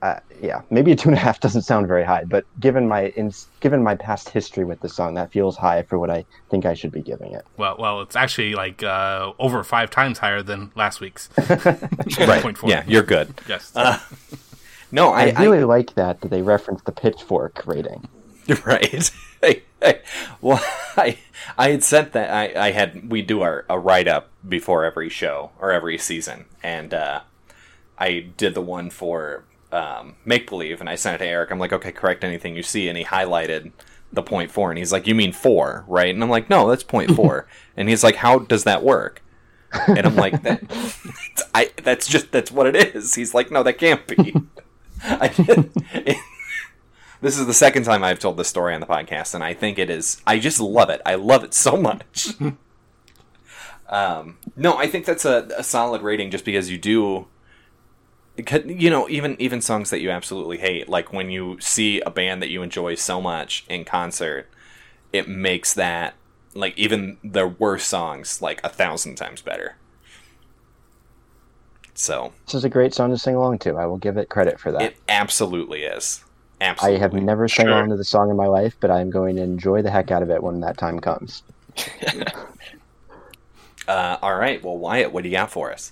uh, 0.01 0.19
yeah, 0.41 0.61
maybe 0.69 0.91
a 0.91 0.95
two 0.95 1.09
and 1.09 1.17
a 1.17 1.21
half 1.21 1.39
doesn't 1.45 1.63
sound 1.63 1.87
very 1.87 2.03
high. 2.03 2.23
But 2.23 2.45
given 2.59 2.87
my 2.87 3.07
in, 3.15 3.31
given 3.59 3.83
my 3.83 3.95
past 3.95 4.29
history 4.29 4.63
with 4.63 4.79
the 4.81 4.89
song, 4.89 5.15
that 5.15 5.31
feels 5.31 5.57
high 5.57 5.83
for 5.83 5.97
what 5.97 6.09
I 6.09 6.25
think 6.49 6.65
I 6.65 6.73
should 6.73 6.91
be 6.91 7.01
giving 7.01 7.33
it. 7.33 7.45
Well, 7.57 7.75
well, 7.79 8.01
it's 8.01 8.15
actually 8.15 8.53
like 8.53 8.83
uh, 8.83 9.33
over 9.39 9.63
five 9.63 9.89
times 9.89 10.19
higher 10.19 10.41
than 10.41 10.71
last 10.75 10.99
week's. 10.99 11.29
Right. 12.19 12.57
Yeah, 12.63 12.83
you're 12.87 13.03
good. 13.03 13.33
Yes. 13.47 13.73
No, 14.91 15.09
I, 15.09 15.33
I, 15.35 15.43
really 15.43 15.63
like 15.63 15.95
that 15.95 16.21
that 16.21 16.29
they 16.29 16.41
referenced 16.41 16.85
the 16.85 16.91
pitchfork 16.91 17.65
rating. 17.65 18.07
Right. 18.65 19.11
Hey, 19.41 19.63
hey. 19.81 20.01
Well, 20.39 20.63
I 20.95 21.17
I 21.57 21.69
had 21.71 21.83
sent 21.83 22.13
that 22.13 22.29
I, 22.29 22.67
I 22.67 22.71
had 22.71 23.09
we 23.09 23.21
do 23.21 23.41
our 23.41 23.65
a 23.69 23.77
write 23.77 24.07
up 24.07 24.29
before 24.47 24.85
every 24.85 25.09
show 25.09 25.51
or 25.59 25.71
every 25.73 25.97
season, 25.97 26.45
and 26.63 26.93
uh, 26.93 27.21
I 27.99 28.27
did 28.37 28.53
the 28.53 28.61
one 28.61 28.89
for 28.89 29.43
um, 29.71 30.15
make 30.25 30.49
believe, 30.49 30.79
and 30.79 30.89
I 30.89 30.95
sent 30.95 31.15
it 31.15 31.25
to 31.25 31.29
Eric. 31.29 31.51
I'm 31.51 31.59
like, 31.59 31.73
okay, 31.73 31.91
correct 31.91 32.23
anything 32.23 32.55
you 32.55 32.63
see, 32.63 32.87
and 32.87 32.97
he 32.97 33.03
highlighted 33.03 33.71
the 34.11 34.23
point 34.23 34.51
four, 34.51 34.69
and 34.69 34.77
he's 34.77 34.91
like, 34.91 35.07
you 35.07 35.15
mean 35.15 35.33
four, 35.33 35.83
right? 35.87 36.13
And 36.13 36.23
I'm 36.23 36.29
like, 36.29 36.49
no, 36.49 36.69
that's 36.69 36.83
point 36.83 37.11
four, 37.11 37.47
and 37.77 37.89
he's 37.89 38.03
like, 38.03 38.15
how 38.15 38.39
does 38.39 38.63
that 38.63 38.83
work? 38.83 39.23
And 39.87 40.05
I'm 40.05 40.15
like, 40.15 40.43
that, 40.43 40.63
I 41.53 41.71
that's 41.83 42.07
just 42.07 42.31
that's 42.31 42.51
what 42.51 42.67
it 42.67 42.95
is. 42.95 43.15
He's 43.15 43.33
like, 43.33 43.51
no, 43.51 43.63
that 43.63 43.77
can't 43.77 44.07
be. 44.07 44.33
I 45.03 45.27
did. 45.27 45.71
This 47.19 47.37
is 47.37 47.47
the 47.47 47.53
second 47.53 47.83
time 47.83 48.03
I've 48.03 48.19
told 48.19 48.37
this 48.37 48.47
story 48.47 48.73
on 48.73 48.79
the 48.79 48.87
podcast, 48.87 49.33
and 49.35 49.43
I 49.43 49.53
think 49.53 49.77
it 49.77 49.89
is. 49.89 50.21
I 50.25 50.39
just 50.39 50.59
love 50.59 50.89
it. 50.89 51.01
I 51.05 51.15
love 51.15 51.43
it 51.43 51.53
so 51.53 51.75
much. 51.75 52.29
Um, 53.89 54.37
no, 54.55 54.77
I 54.77 54.87
think 54.87 55.05
that's 55.05 55.25
a, 55.25 55.47
a 55.57 55.63
solid 55.63 56.01
rating 56.01 56.31
just 56.31 56.45
because 56.45 56.69
you 56.69 56.77
do 56.77 57.27
you 58.65 58.89
know 58.89 59.09
even 59.09 59.35
even 59.39 59.61
songs 59.61 59.89
that 59.89 59.99
you 59.99 60.11
absolutely 60.11 60.57
hate 60.57 60.87
like 60.87 61.11
when 61.11 61.29
you 61.29 61.57
see 61.59 61.99
a 62.01 62.11
band 62.11 62.41
that 62.41 62.49
you 62.49 62.61
enjoy 62.61 62.93
so 62.95 63.19
much 63.19 63.65
in 63.69 63.83
concert 63.83 64.47
it 65.11 65.27
makes 65.27 65.73
that 65.73 66.13
like 66.53 66.77
even 66.77 67.17
the 67.23 67.47
worst 67.47 67.87
songs 67.87 68.41
like 68.41 68.61
a 68.63 68.69
thousand 68.69 69.15
times 69.15 69.41
better 69.41 69.75
so 71.95 72.31
This 72.45 72.53
is 72.55 72.63
a 72.63 72.69
great 72.69 72.93
song 72.93 73.09
to 73.09 73.17
sing 73.17 73.33
along 73.35 73.59
to. 73.59 73.75
I 73.75 73.85
will 73.87 73.97
give 73.97 74.17
it 74.17 74.29
credit 74.29 74.59
for 74.59 74.71
that. 74.71 74.81
it 74.81 74.97
absolutely 75.09 75.83
is 75.83 76.23
absolutely 76.61 76.97
I 76.97 77.01
have 77.01 77.13
never 77.13 77.47
sang 77.47 77.67
Sure. 77.67 77.69
along 77.69 77.89
to 77.89 77.97
the 77.97 78.03
song 78.03 78.29
in 78.29 78.35
my 78.37 78.47
life, 78.47 78.75
but 78.79 78.91
I'm 78.91 79.09
going 79.09 79.35
to 79.37 79.41
enjoy 79.41 79.81
the 79.81 79.89
heck 79.91 80.11
out 80.11 80.21
of 80.23 80.29
it 80.29 80.41
when 80.43 80.59
that 80.61 80.77
time 80.77 80.99
comes. 80.99 81.43
uh, 83.87 84.17
all 84.21 84.35
right 84.35 84.63
well 84.63 84.77
wyatt 84.77 85.11
what 85.11 85.23
do 85.23 85.29
you 85.29 85.35
got 85.35 85.51
for 85.51 85.71
us 85.71 85.91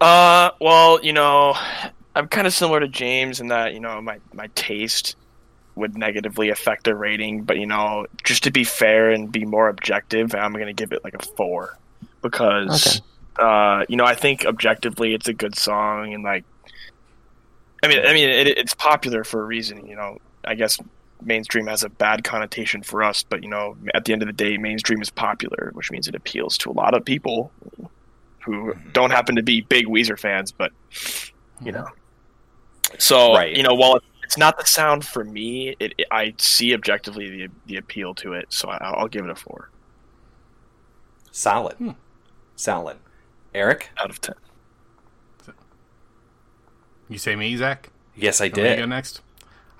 Uh, 0.00 0.50
well, 0.60 1.02
you 1.04 1.12
know, 1.12 1.54
I'm 2.14 2.26
kind 2.28 2.46
of 2.46 2.54
similar 2.54 2.80
to 2.80 2.88
James 2.88 3.40
in 3.40 3.48
that 3.48 3.74
you 3.74 3.80
know 3.80 4.00
my 4.00 4.18
my 4.32 4.48
taste 4.54 5.16
would 5.76 5.96
negatively 5.96 6.48
affect 6.48 6.84
the 6.84 6.94
rating, 6.94 7.42
but 7.42 7.58
you 7.58 7.66
know, 7.66 8.06
just 8.24 8.42
to 8.44 8.50
be 8.50 8.64
fair 8.64 9.10
and 9.10 9.30
be 9.30 9.44
more 9.44 9.68
objective, 9.68 10.34
I'm 10.34 10.52
gonna 10.52 10.72
give 10.72 10.92
it 10.92 11.04
like 11.04 11.14
a 11.14 11.26
four 11.36 11.78
because 12.22 13.02
uh, 13.36 13.84
you 13.88 13.96
know 13.96 14.04
I 14.04 14.14
think 14.14 14.46
objectively 14.46 15.14
it's 15.14 15.28
a 15.28 15.34
good 15.34 15.56
song 15.56 16.14
and 16.14 16.24
like, 16.24 16.44
I 17.82 17.88
mean, 17.88 18.00
I 18.04 18.14
mean 18.14 18.30
it, 18.30 18.48
it's 18.48 18.74
popular 18.74 19.22
for 19.22 19.42
a 19.42 19.44
reason. 19.44 19.86
You 19.86 19.96
know, 19.96 20.18
I 20.44 20.54
guess 20.54 20.78
mainstream 21.22 21.66
has 21.66 21.84
a 21.84 21.90
bad 21.90 22.24
connotation 22.24 22.82
for 22.82 23.02
us, 23.02 23.22
but 23.22 23.42
you 23.42 23.50
know, 23.50 23.76
at 23.92 24.06
the 24.06 24.14
end 24.14 24.22
of 24.22 24.26
the 24.26 24.32
day, 24.32 24.56
mainstream 24.56 25.02
is 25.02 25.10
popular, 25.10 25.70
which 25.74 25.90
means 25.90 26.08
it 26.08 26.14
appeals 26.14 26.56
to 26.58 26.70
a 26.70 26.72
lot 26.72 26.94
of 26.94 27.04
people 27.04 27.52
who 28.44 28.74
don't 28.92 29.10
happen 29.10 29.36
to 29.36 29.42
be 29.42 29.60
big 29.62 29.86
Weezer 29.86 30.18
fans, 30.18 30.50
but 30.52 30.72
you 31.62 31.72
know. 31.72 31.86
So 32.98 33.34
Right. 33.34 33.54
you 33.56 33.62
know, 33.62 33.74
while 33.74 34.00
it's 34.24 34.36
not 34.38 34.58
the 34.58 34.64
sound 34.66 35.04
for 35.04 35.24
me, 35.24 35.76
it, 35.80 35.94
it- 35.98 36.06
I 36.10 36.34
see 36.38 36.74
objectively 36.74 37.28
the 37.46 37.48
the 37.66 37.76
appeal 37.76 38.14
to 38.16 38.32
it, 38.34 38.46
so 38.50 38.68
I, 38.68 38.76
I'll 38.78 39.08
give 39.08 39.24
it 39.24 39.30
a 39.30 39.34
four 39.34 39.70
solid 41.32 41.76
Hmm. 41.76 41.90
solid 42.56 42.96
eric 43.54 43.90
out 43.98 44.10
of 44.10 44.20
ten. 44.20 44.34
You 47.08 47.18
say 47.18 47.36
me, 47.36 47.56
Zach? 47.56 47.90
yes 48.16 48.40
i 48.40 48.44
Want 48.44 48.56
me 48.56 48.62
to 48.62 48.68
go 48.76 48.80
did 48.82 48.88
next? 48.88 49.20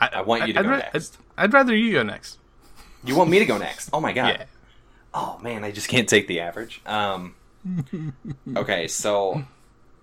I 0.01 0.23
want 0.23 0.47
you 0.47 0.53
to 0.55 0.61
I'd 0.61 0.63
go 0.65 0.71
ra- 0.71 0.77
next. 0.79 1.19
I'd, 1.37 1.45
I'd 1.45 1.53
rather 1.53 1.75
you 1.77 1.93
go 1.93 2.03
next. 2.03 2.39
you 3.05 3.15
want 3.15 3.29
me 3.31 3.39
to 3.39 3.45
go 3.45 3.59
next 3.59 3.91
oh 3.93 4.01
my 4.01 4.13
god 4.13 4.29
Yeah. 4.41 4.45
Oh 5.13 5.39
man, 5.43 5.65
I 5.65 5.73
just 5.73 5.89
can't 5.89 6.09
take 6.09 6.29
the 6.29 6.39
average. 6.39 6.81
Um, 6.87 7.35
okay, 8.57 8.89
so 8.89 9.45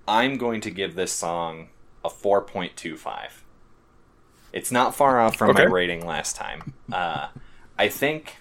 I'm 0.07 0.37
going 0.37 0.61
to 0.61 0.71
give 0.71 0.95
this 0.95 1.11
song 1.11 1.69
a 2.03 2.09
4.25. 2.09 3.29
It's 4.53 4.71
not 4.71 4.95
far 4.95 5.19
off 5.19 5.35
from 5.35 5.53
my 5.53 5.63
rating 5.63 6.05
last 6.05 6.35
time. 6.35 6.73
Uh, 6.91 7.27
I 7.77 7.89
think 7.89 8.37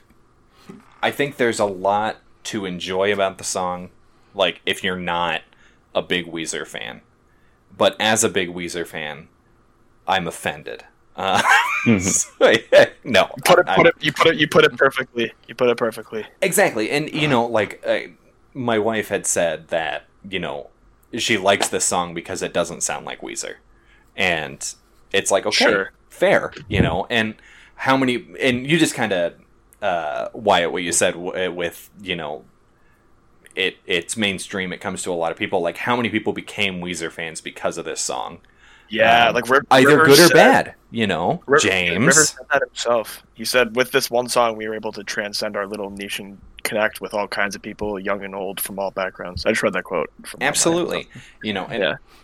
I 1.03 1.11
think 1.11 1.37
there's 1.37 1.59
a 1.59 1.65
lot 1.67 2.19
to 2.45 2.65
enjoy 2.65 3.13
about 3.13 3.39
the 3.39 3.45
song. 3.45 3.91
Like 4.35 4.61
if 4.65 4.85
you're 4.85 4.97
not 4.99 5.43
a 5.95 6.03
big 6.03 6.27
Weezer 6.27 6.67
fan, 6.67 7.03
but 7.77 7.97
as 8.01 8.23
a 8.23 8.29
big 8.29 8.55
Weezer 8.55 8.87
fan, 8.87 9.29
I'm 10.07 10.27
offended. 10.27 10.85
Uh, 11.17 11.43
so, 11.99 12.53
yeah, 12.73 12.91
no, 13.03 13.25
Put 13.45 13.59
it, 13.59 13.67
put 13.75 13.87
it, 13.87 13.95
you 14.01 14.13
put 14.13 14.27
it, 14.29 14.37
you 14.37 14.47
put 14.47 14.65
it 14.65 14.77
perfectly. 14.77 15.33
You 15.49 15.55
put 15.55 15.69
it 15.69 15.77
perfectly. 15.77 16.27
Exactly, 16.43 16.91
and 16.91 17.11
you 17.13 17.27
know, 17.27 17.47
like 17.47 17.83
uh, 17.87 17.99
my 18.57 18.79
wife 18.79 19.09
had 19.09 19.27
said 19.27 19.69
that 19.69 20.07
you 20.29 20.39
know 20.41 20.71
she 21.17 21.37
likes 21.39 21.69
this 21.69 21.85
song 21.85 22.15
because 22.15 22.43
it 22.43 22.53
doesn't 22.53 22.83
sound 22.83 23.07
like 23.07 23.21
Weezer, 23.21 23.57
and 24.17 24.75
it's 25.13 25.31
like 25.31 25.47
okay, 25.47 25.65
Sure. 25.65 25.93
fair, 26.09 26.53
you 26.69 26.81
know. 26.81 27.07
And 27.11 27.35
how 27.77 27.97
many? 27.97 28.27
And 28.41 28.67
you 28.67 28.79
just 28.79 28.95
kind 28.95 29.13
of 29.13 29.35
uh, 29.83 30.29
Wyatt, 30.33 30.73
what 30.73 30.83
you 30.83 30.93
said 30.93 31.15
w- 31.15 31.53
with 31.53 31.91
you 32.03 32.17
know, 32.17 32.45
it 33.55 33.77
it's 33.87 34.17
mainstream. 34.17 34.73
It 34.73 34.81
comes 34.81 35.03
to 35.05 35.13
a 35.13 35.15
lot 35.15 35.33
of 35.33 35.39
people. 35.39 35.61
Like 35.61 35.77
how 35.79 35.97
many 35.97 36.09
people 36.09 36.33
became 36.33 36.81
Weezer 36.81 37.11
fans 37.13 37.41
because 37.41 37.79
of 37.79 37.85
this 37.85 38.01
song? 38.01 38.41
Yeah, 38.89 39.29
Um, 39.29 39.35
like 39.35 39.49
Riv- 39.49 39.67
Either 39.71 39.89
Rivers 39.99 40.07
good 40.19 40.25
or 40.25 40.29
said- 40.29 40.35
bad, 40.35 40.75
you 40.91 41.07
know. 41.07 41.43
James, 41.61 41.99
Rivers 41.99 42.29
said 42.31 42.47
that 42.53 42.63
himself. 42.63 43.23
He 43.35 43.45
said, 43.45 43.75
"With 43.77 43.93
this 43.93 44.11
one 44.11 44.29
song, 44.29 44.57
we 44.57 44.69
were 44.69 44.75
able 44.75 44.93
to 44.93 45.03
transcend 45.05 45.57
our 45.57 45.67
little 45.67 45.91
niche 45.91 46.19
and 46.21 46.39
connect 46.63 47.01
with 47.01 47.15
all 47.15 47.29
kinds 47.29 47.55
of 47.55 47.63
people, 47.63 47.99
young 47.99 48.25
and 48.25 48.35
old, 48.35 48.61
from 48.61 48.79
all 48.79 48.91
backgrounds." 48.91 49.45
I 49.47 49.51
just 49.51 49.63
read 49.63 49.73
that 49.75 49.85
quote. 49.85 50.11
From 50.25 50.39
absolutely, 50.43 51.09
you 51.43 51.53
know. 51.53 51.65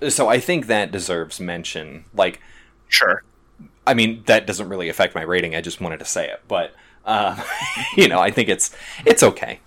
And 0.01 0.13
so 0.13 0.29
I 0.29 0.39
think 0.41 0.67
that 0.67 0.91
deserves 0.93 1.41
mention. 1.41 2.05
Like 2.15 2.41
Sure. 2.89 3.23
I 3.87 3.95
mean, 3.95 4.23
that 4.27 4.47
doesn't 4.47 4.69
really 4.69 4.89
affect 4.89 5.15
my 5.15 5.23
rating. 5.23 5.57
I 5.57 5.61
just 5.61 5.81
wanted 5.81 5.99
to 5.99 6.05
say 6.05 6.29
it, 6.29 6.41
but 6.47 6.75
uh, 7.05 7.43
you 7.97 8.07
know, 8.09 8.21
I 8.21 8.31
think 8.31 8.49
it's 8.49 8.71
it's 9.05 9.23
okay. 9.23 9.59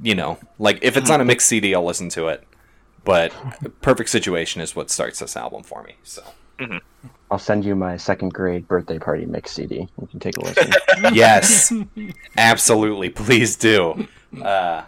You 0.00 0.14
know, 0.14 0.38
like 0.60 0.78
if 0.82 0.96
it's 0.96 1.10
on 1.10 1.20
a 1.20 1.24
mixed 1.24 1.48
CD, 1.48 1.74
I'll 1.74 1.84
listen 1.84 2.08
to 2.10 2.28
it. 2.28 2.44
But 3.08 3.32
Perfect 3.80 4.10
Situation 4.10 4.60
is 4.60 4.76
what 4.76 4.90
starts 4.90 5.20
this 5.20 5.34
album 5.34 5.62
for 5.62 5.82
me. 5.82 5.94
So 6.02 6.22
I'll 7.30 7.38
send 7.38 7.64
you 7.64 7.74
my 7.74 7.96
second 7.96 8.34
grade 8.34 8.68
birthday 8.68 8.98
party 8.98 9.24
mix 9.24 9.52
CD. 9.52 9.88
You 9.98 10.06
can 10.08 10.20
take 10.20 10.36
a 10.36 10.40
listen. 10.40 10.70
yes, 11.14 11.72
absolutely, 12.36 13.08
please 13.08 13.56
do. 13.56 14.06
Uh, 14.42 14.82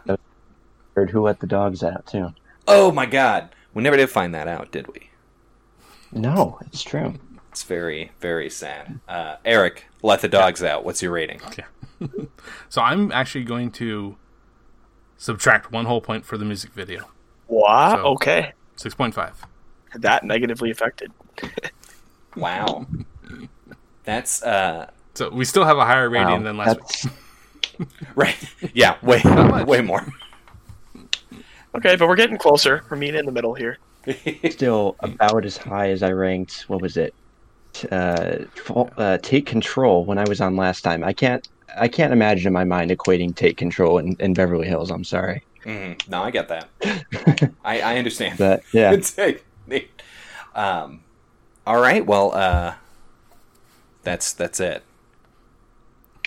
Heard 0.95 1.09
who 1.09 1.23
let 1.23 1.41
the 1.41 1.47
dogs 1.47 1.83
out 1.83 2.05
too. 2.09 2.35
oh 2.69 2.93
my 2.93 3.07
God, 3.07 3.55
we 3.73 3.83
never 3.83 3.97
did 3.97 4.11
find 4.11 4.35
that 4.35 4.47
out, 4.49 4.71
did 4.71 4.87
we? 4.89 5.09
No, 6.13 6.59
it's 6.67 6.83
true. 6.83 7.15
It's 7.51 7.63
very 7.63 8.13
very 8.21 8.51
sad. 8.51 9.01
Uh, 9.09 9.37
Eric, 9.47 9.87
let 10.03 10.21
the 10.21 10.29
dogs 10.29 10.63
out. 10.63 10.85
What's 10.85 11.01
your 11.01 11.13
rating? 11.13 11.41
Okay. 11.47 11.65
So 12.69 12.83
I'm 12.83 13.13
actually 13.13 13.45
going 13.45 13.71
to 13.73 14.17
subtract 15.17 15.73
one 15.73 15.87
whole 15.87 16.01
point 16.03 16.27
for 16.27 16.37
the 16.39 16.45
music 16.45 16.73
video. 16.73 17.09
Wow. 17.51 17.97
So- 17.97 18.03
okay. 18.15 18.53
Six 18.77 18.95
point 18.95 19.13
five. 19.15 19.45
That 19.95 20.25
negatively 20.25 20.71
affected. 20.71 21.13
Wow, 22.37 22.87
that's 24.05 24.41
uh, 24.45 24.89
So 25.17 25.31
we 25.31 25.45
still 25.45 25.65
have 25.65 25.79
a 25.79 25.85
higher 25.85 26.09
rating 26.09 26.29
Wow, 26.29 26.43
than 26.45 26.57
last 26.57 26.77
that's 26.79 27.05
week. 27.79 27.89
right. 28.15 28.37
Yeah, 28.73 28.99
way 29.03 29.21
way 29.65 29.81
more. 29.81 30.07
Okay, 31.77 31.97
but 31.97 32.07
we're 32.09 32.15
getting 32.15 32.39
closer. 32.39 32.85
We're 32.89 32.97
meeting 32.97 33.19
in 33.19 33.27
the 33.27 33.33
middle 33.33 33.55
here. 33.55 33.79
still 34.51 34.95
about 35.01 35.45
as 35.45 35.57
high 35.57 35.91
as 35.91 36.05
I 36.05 36.13
ranked. 36.13 36.65
What 36.69 36.81
was 36.83 36.97
it? 36.97 37.15
Uh, 37.91 38.45
Fa- 38.55 38.93
uh, 38.97 39.19
take 39.19 39.47
control 39.47 40.05
when 40.05 40.19
I 40.19 40.25
was 40.29 40.41
on 40.41 40.55
last 40.55 40.83
time. 40.83 41.03
I 41.03 41.13
can't. 41.13 41.47
I 41.77 41.89
can't 41.89 42.13
imagine 42.13 42.47
in 42.47 42.53
my 42.53 42.65
mind 42.65 42.93
equating 42.93 43.35
take 43.35 43.57
control 43.57 43.99
in, 43.99 44.15
in 44.21 44.35
Beverly 44.35 44.69
Hills. 44.69 44.91
I'm 44.93 45.05
sorry, 45.05 45.43
Mhm. 45.65 46.09
No, 46.09 46.23
I 46.23 46.31
get 46.31 46.49
that. 46.49 46.69
I, 47.65 47.81
I 47.81 47.99
understand. 47.99 48.39
but 48.39 48.63
yeah, 48.73 48.93
It's 48.95 49.17
like- 49.19 49.45
um, 50.55 51.01
all 51.67 51.81
right. 51.81 52.05
Well, 52.05 52.33
uh, 52.35 52.75
that's 54.03 54.33
that's 54.33 54.59
it. 54.61 54.83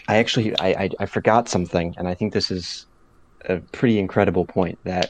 I 0.08 0.18
actually 0.18 0.58
I, 0.60 0.68
I 0.84 0.90
I 1.02 1.06
forgot 1.06 1.50
something, 1.50 1.94
and 1.98 2.08
I 2.08 2.14
think 2.14 2.34
this 2.34 2.52
is 2.52 2.86
a 3.46 3.60
pretty 3.72 4.00
incredible 4.00 4.46
point. 4.46 4.78
That 4.86 5.10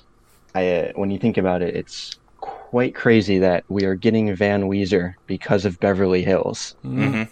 I 0.55 0.69
uh, 0.69 0.91
when 0.95 1.11
you 1.11 1.19
think 1.19 1.37
about 1.37 1.61
it, 1.61 1.75
it's 1.75 2.11
quite 2.37 2.95
crazy 2.95 3.39
that 3.39 3.63
we 3.69 3.85
are 3.85 3.95
getting 3.95 4.35
Van 4.35 4.63
Weezer 4.63 5.13
because 5.27 5.65
of 5.65 5.79
Beverly 5.79 6.23
Hills, 6.23 6.75
hmm 6.81 7.23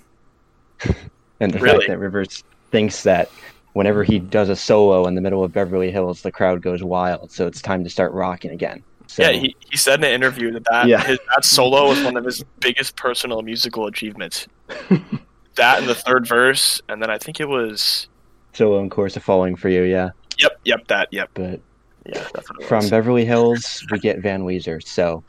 and 1.39 1.51
the 1.51 1.59
Really? 1.59 1.77
fact 1.79 1.87
that 1.89 1.99
Rivers 1.99 2.43
thinks 2.71 3.03
that 3.03 3.29
whenever 3.73 4.03
he 4.03 4.19
does 4.19 4.49
a 4.49 4.55
solo 4.55 5.05
in 5.07 5.15
the 5.15 5.21
middle 5.21 5.43
of 5.43 5.53
Beverly 5.53 5.91
Hills, 5.91 6.21
the 6.21 6.31
crowd 6.31 6.61
goes 6.61 6.83
wild. 6.83 7.31
So 7.31 7.47
it's 7.47 7.61
time 7.61 7.83
to 7.83 7.89
start 7.89 8.11
rocking 8.13 8.51
again. 8.51 8.83
So, 9.07 9.23
yeah, 9.23 9.31
he, 9.31 9.55
he 9.69 9.75
said 9.77 9.99
in 9.99 10.05
an 10.05 10.11
interview 10.11 10.51
that 10.51 10.63
that, 10.71 10.87
Yeah. 10.87 11.03
his, 11.03 11.19
that 11.35 11.43
solo 11.43 11.89
was 11.89 12.01
one 12.03 12.15
of 12.15 12.23
his 12.23 12.43
biggest 12.59 12.95
personal 12.95 13.41
musical 13.41 13.87
achievements. 13.87 14.47
that 15.55 15.79
and 15.79 15.87
the 15.87 15.95
third 15.95 16.25
verse, 16.25 16.81
and 16.87 17.01
then 17.01 17.09
I 17.09 17.17
think 17.17 17.39
it 17.41 17.49
was. 17.49 18.07
solo 18.53 18.79
and 18.79 18.89
chorus 18.89 19.17
of 19.17 19.23
falling 19.23 19.55
for 19.57 19.67
you, 19.67 19.83
yeah. 19.83 20.11
Yep, 20.39 20.59
yep, 20.63 20.87
that, 20.87 21.09
yep, 21.11 21.29
But 21.33 21.59
yeah, 22.05 22.25
that's 22.33 22.47
from 22.67 22.77
was. 22.77 22.89
Beverly 22.89 23.25
Hills, 23.25 23.85
we 23.91 23.99
get 23.99 24.19
Van 24.19 24.43
Weezer. 24.43 24.81
So 24.81 25.23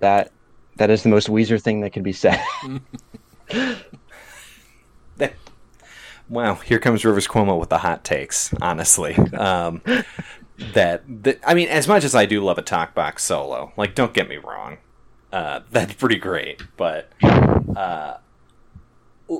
that 0.00 0.32
that 0.76 0.88
is 0.90 1.02
the 1.02 1.08
most 1.10 1.28
Weezer 1.28 1.60
thing 1.62 1.80
that 1.82 1.92
can 1.92 2.02
be 2.02 2.12
said. 2.12 2.42
Wow, 6.28 6.54
here 6.56 6.78
comes 6.78 7.04
Rivers 7.04 7.28
Cuomo 7.28 7.58
with 7.58 7.68
the 7.68 7.78
hot 7.78 8.02
takes. 8.04 8.52
Honestly, 8.60 9.14
um, 9.34 9.80
that, 10.74 11.02
that 11.22 11.38
I 11.46 11.54
mean, 11.54 11.68
as 11.68 11.86
much 11.86 12.02
as 12.04 12.14
I 12.14 12.26
do 12.26 12.42
love 12.42 12.58
a 12.58 12.62
talk 12.62 12.94
box 12.94 13.22
solo, 13.24 13.72
like 13.76 13.94
don't 13.94 14.12
get 14.12 14.28
me 14.28 14.36
wrong, 14.36 14.78
uh, 15.32 15.60
that's 15.70 15.94
pretty 15.94 16.16
great. 16.16 16.62
But 16.76 17.12
uh, 17.22 18.16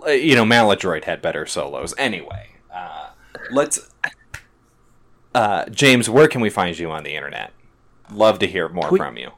you 0.06 0.34
know, 0.36 0.44
Maladroit 0.44 1.04
had 1.04 1.20
better 1.20 1.44
solos 1.46 1.92
anyway. 1.98 2.50
Uh, 2.72 3.08
let's 3.50 3.90
uh, 5.34 5.66
James, 5.70 6.08
where 6.08 6.28
can 6.28 6.40
we 6.40 6.50
find 6.50 6.78
you 6.78 6.90
on 6.90 7.02
the 7.02 7.14
internet? 7.14 7.52
Love 8.12 8.38
to 8.38 8.46
hear 8.46 8.68
more 8.68 8.88
Please- 8.88 8.98
from 8.98 9.16
you. 9.16 9.30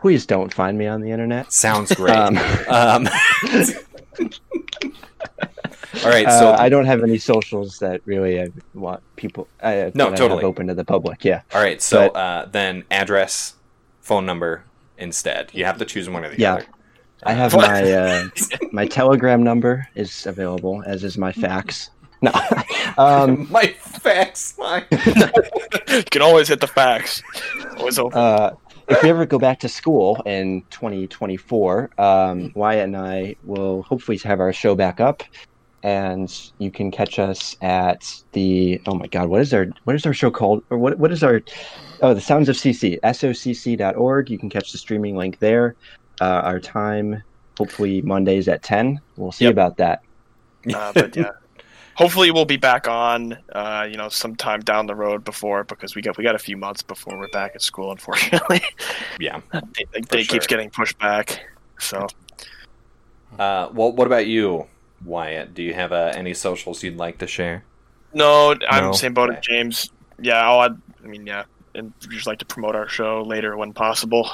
Please 0.00 0.26
don't 0.26 0.54
find 0.54 0.78
me 0.78 0.86
on 0.86 1.00
the 1.00 1.10
internet. 1.10 1.52
Sounds 1.52 1.92
great. 1.92 2.14
Um, 2.16 2.38
Um, 2.68 3.08
all 6.04 6.10
right, 6.10 6.26
so 6.26 6.48
uh, 6.50 6.56
I 6.58 6.68
don't 6.68 6.84
have 6.86 7.02
any 7.02 7.18
socials 7.18 7.78
that 7.78 8.00
really 8.04 8.40
I 8.42 8.48
want 8.74 9.02
people. 9.16 9.48
Uh, 9.60 9.90
No, 9.94 10.04
that 10.04 10.06
I 10.06 10.10
have 10.10 10.16
totally. 10.18 10.44
open 10.44 10.66
to 10.68 10.74
the 10.74 10.84
public. 10.84 11.24
Yeah. 11.24 11.42
all 11.54 11.60
right, 11.62 11.80
so 11.80 12.10
but- 12.10 12.16
uh, 12.18 12.46
then 12.50 12.84
address, 12.90 13.54
phone 14.00 14.26
number 14.26 14.64
instead. 14.98 15.50
You 15.52 15.64
have 15.64 15.78
to 15.78 15.84
choose 15.84 16.08
one 16.10 16.24
of 16.24 16.32
the 16.32 16.38
Yeah. 16.40 16.54
other. 16.54 16.66
I 17.24 17.32
have 17.32 17.52
my 17.56 17.92
uh, 17.92 18.28
my 18.72 18.86
Telegram 18.86 19.42
number 19.42 19.88
is 19.94 20.26
available, 20.26 20.82
as 20.86 21.04
is 21.04 21.16
my 21.18 21.32
fax. 21.32 21.90
No, 22.20 22.32
um, 22.98 23.46
My 23.48 23.66
fax 23.78 24.58
line. 24.58 24.84
You 24.90 26.02
can 26.10 26.20
always 26.20 26.48
hit 26.48 26.58
the 26.60 26.66
fax. 26.66 27.22
Always 27.76 27.96
open. 27.96 28.18
uh, 28.18 28.50
if 28.88 29.00
we 29.04 29.08
ever 29.10 29.24
go 29.24 29.38
back 29.38 29.60
to 29.60 29.68
school 29.68 30.20
in 30.26 30.62
2024, 30.70 31.90
um, 31.98 32.50
Wyatt 32.56 32.84
and 32.84 32.96
I 32.96 33.36
will 33.44 33.82
hopefully 33.84 34.18
have 34.24 34.40
our 34.40 34.52
show 34.52 34.74
back 34.74 34.98
up, 35.00 35.22
and 35.82 36.28
you 36.58 36.70
can 36.70 36.90
catch 36.90 37.18
us 37.18 37.56
at 37.62 38.02
the 38.32 38.80
oh 38.86 38.94
my 38.94 39.06
god, 39.06 39.28
what 39.28 39.40
is 39.40 39.52
our 39.54 39.66
what 39.84 39.96
is 39.96 40.04
our 40.06 40.12
show 40.14 40.30
called? 40.30 40.62
Or 40.70 40.78
what 40.78 40.98
what 40.98 41.12
is 41.12 41.22
our 41.22 41.40
oh 42.02 42.14
the 42.14 42.20
Sounds 42.20 42.48
of 42.48 42.56
CC 42.56 42.98
socc.org. 43.02 44.30
You 44.30 44.38
can 44.38 44.50
catch 44.50 44.72
the 44.72 44.78
streaming 44.78 45.16
link 45.16 45.38
there. 45.38 45.76
Uh, 46.20 46.40
our 46.44 46.58
time 46.60 47.22
hopefully 47.58 48.02
Mondays 48.02 48.46
at 48.48 48.62
10. 48.62 48.98
We'll 49.16 49.32
see 49.32 49.44
Yep. 49.46 49.52
about 49.52 49.76
that. 49.78 50.00
Uh, 50.72 50.92
but 50.92 51.16
yeah, 51.16 51.30
hopefully 51.96 52.30
we'll 52.30 52.44
be 52.44 52.56
back 52.56 52.86
on. 52.86 53.36
Uh, 53.52 53.86
you 53.90 53.96
know, 53.96 54.08
sometime 54.08 54.60
down 54.60 54.86
the 54.86 54.94
road 54.94 55.24
before 55.24 55.64
because 55.64 55.94
we 55.96 56.02
got 56.02 56.16
we 56.18 56.24
got 56.24 56.34
a 56.34 56.38
few 56.38 56.56
months 56.56 56.82
before 56.82 57.16
we're 57.18 57.28
back 57.28 57.52
at 57.54 57.62
school. 57.62 57.90
Unfortunately, 57.90 58.60
Yeah. 59.20 59.40
the 59.52 59.62
the 59.92 60.00
date 60.02 60.28
keeps 60.28 60.46
getting 60.46 60.70
pushed 60.70 60.98
back. 60.98 61.40
So 61.80 62.06
Uh, 63.38 63.68
well, 63.72 63.92
what 63.92 64.06
about 64.06 64.26
you, 64.26 64.66
Wyatt? 65.04 65.54
Do 65.54 65.62
you 65.62 65.74
have 65.74 65.92
uh, 65.92 66.12
any 66.14 66.34
socials 66.34 66.82
you'd 66.82 66.96
like 66.96 67.18
to 67.18 67.26
share? 67.26 67.64
no, 68.14 68.54
I'm 68.68 68.84
No? 68.84 68.92
same 68.92 69.14
boat 69.14 69.30
Okay. 69.30 69.38
as 69.38 69.44
James. 69.44 69.90
Yeah, 70.20 70.40
I'll 70.48 70.60
I 70.60 71.06
mean, 71.06 71.26
yeah, 71.26 71.44
and 71.74 71.92
we 72.08 72.14
just 72.16 72.26
like 72.26 72.38
to 72.40 72.44
promote 72.46 72.74
our 72.74 72.88
show 72.88 73.22
later 73.22 73.56
when 73.56 73.72
possible. 73.72 74.28